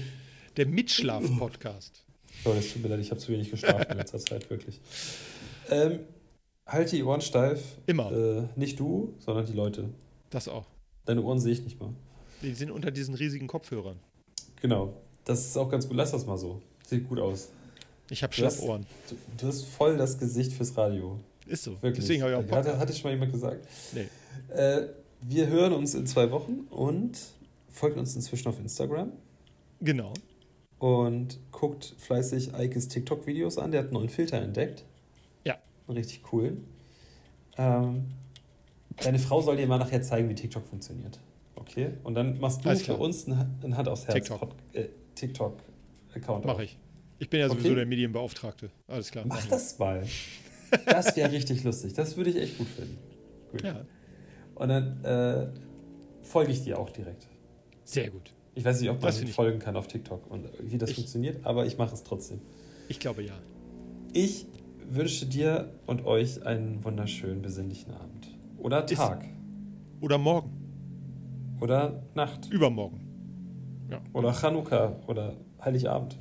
[0.56, 2.04] Der Mitschlaf-Podcast.
[2.44, 4.80] Oh, das tut mir leid, ich habe zu wenig geschlafen in letzter Zeit, wirklich.
[5.70, 6.00] Ähm,
[6.66, 7.78] halte die Ohren steif.
[7.86, 8.12] Immer.
[8.12, 9.88] Äh, nicht du, sondern die Leute.
[10.30, 10.66] Das auch.
[11.04, 11.90] Deine Ohren sehe ich nicht mal.
[12.42, 13.98] Die sind unter diesen riesigen Kopfhörern.
[14.60, 14.94] Genau.
[15.24, 15.96] Das ist auch ganz gut.
[15.96, 16.60] Lass das mal so.
[16.86, 17.50] Sieht gut aus.
[18.10, 18.86] Ich habe Schlappohren.
[19.08, 21.18] Du, du, hast voll das Gesicht fürs Radio.
[21.46, 21.72] Ist so.
[21.82, 22.04] Wirklich.
[22.04, 22.58] Deswegen habe ich auch Bock.
[22.58, 23.66] Hatte, hatte schon mal jemand gesagt.
[23.92, 24.08] Nee.
[24.54, 24.88] Äh,
[25.20, 27.18] wir hören uns in zwei Wochen und
[27.70, 29.12] folgt uns inzwischen auf Instagram.
[29.80, 30.12] Genau
[30.78, 33.72] und guckt fleißig Eikes TikTok-Videos an.
[33.72, 34.84] Der hat einen neuen Filter entdeckt.
[35.44, 35.58] Ja.
[35.88, 36.58] Richtig cool.
[37.56, 38.06] Ähm,
[39.02, 41.18] deine Frau soll dir mal nachher zeigen, wie TikTok funktioniert.
[41.56, 41.90] Okay?
[42.04, 45.56] Und dann machst du für uns ein Hand aufs Herz TikTok-Account.
[46.12, 46.78] TikTok Mach ich.
[47.18, 47.76] Ich bin ja sowieso okay.
[47.76, 48.70] der Medienbeauftragte.
[48.86, 49.24] Alles klar.
[49.26, 50.06] Mach das mal.
[50.86, 51.94] Das wäre richtig lustig.
[51.94, 52.98] Das würde ich echt gut finden.
[53.50, 53.62] Gut.
[53.62, 53.84] Ja.
[54.54, 55.48] Und dann äh,
[56.22, 57.26] folge ich dir auch direkt.
[57.84, 58.30] Sehr gut.
[58.54, 61.66] Ich weiß nicht, ob man folgen kann auf TikTok und wie das ich, funktioniert, aber
[61.66, 62.40] ich mache es trotzdem.
[62.88, 63.34] Ich glaube ja.
[64.12, 64.46] Ich
[64.84, 68.28] wünsche dir und euch einen wunderschönen, besinnlichen Abend.
[68.58, 69.22] Oder Tag.
[69.22, 69.30] Ist,
[70.00, 70.50] oder morgen.
[71.60, 72.50] Oder Nacht.
[72.50, 73.00] Übermorgen.
[73.90, 74.00] Ja.
[74.12, 76.18] Oder Chanukka oder Heiligabend.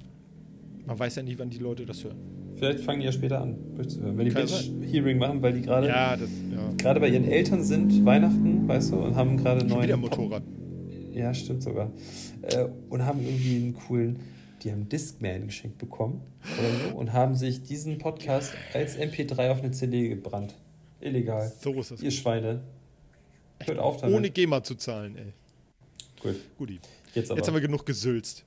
[0.87, 2.17] Man weiß ja nicht, wann die Leute das hören.
[2.55, 4.17] Vielleicht fangen die ja später an, durchzuhören.
[4.17, 6.73] Wenn die Binge-Hearing machen, weil die gerade ja, ja.
[6.77, 9.83] gerade bei ihren Eltern sind, Weihnachten, weißt du, und haben gerade neuen.
[9.83, 10.43] Wieder Motorrad.
[11.13, 11.91] Ja, stimmt sogar.
[12.41, 14.19] Äh, und haben irgendwie einen coolen,
[14.63, 16.21] die haben Discman geschenkt bekommen
[16.57, 20.55] oder so und haben sich diesen Podcast als MP3 auf eine CD gebrannt.
[21.01, 21.51] Illegal.
[21.59, 22.01] So ist das.
[22.01, 22.61] Ihr Schweine.
[23.65, 24.15] Hört auf damit.
[24.15, 25.33] Ohne GEMA zu zahlen, ey.
[26.21, 26.35] Gut.
[26.57, 26.79] Guti.
[27.13, 27.39] Jetzt, aber.
[27.39, 28.45] jetzt haben wir genug gesülzt.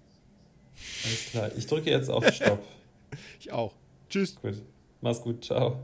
[1.04, 1.50] Alles klar.
[1.56, 2.62] Ich drücke jetzt auf Stopp.
[3.38, 3.72] ich auch.
[4.08, 4.34] Tschüss.
[4.36, 4.54] Gut.
[5.00, 5.44] Mach's gut.
[5.44, 5.78] Ciao.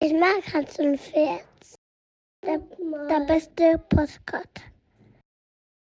[0.00, 1.44] Ich mag Hans und Pferd.
[2.44, 2.58] Der,
[3.08, 4.62] der beste Postkarte.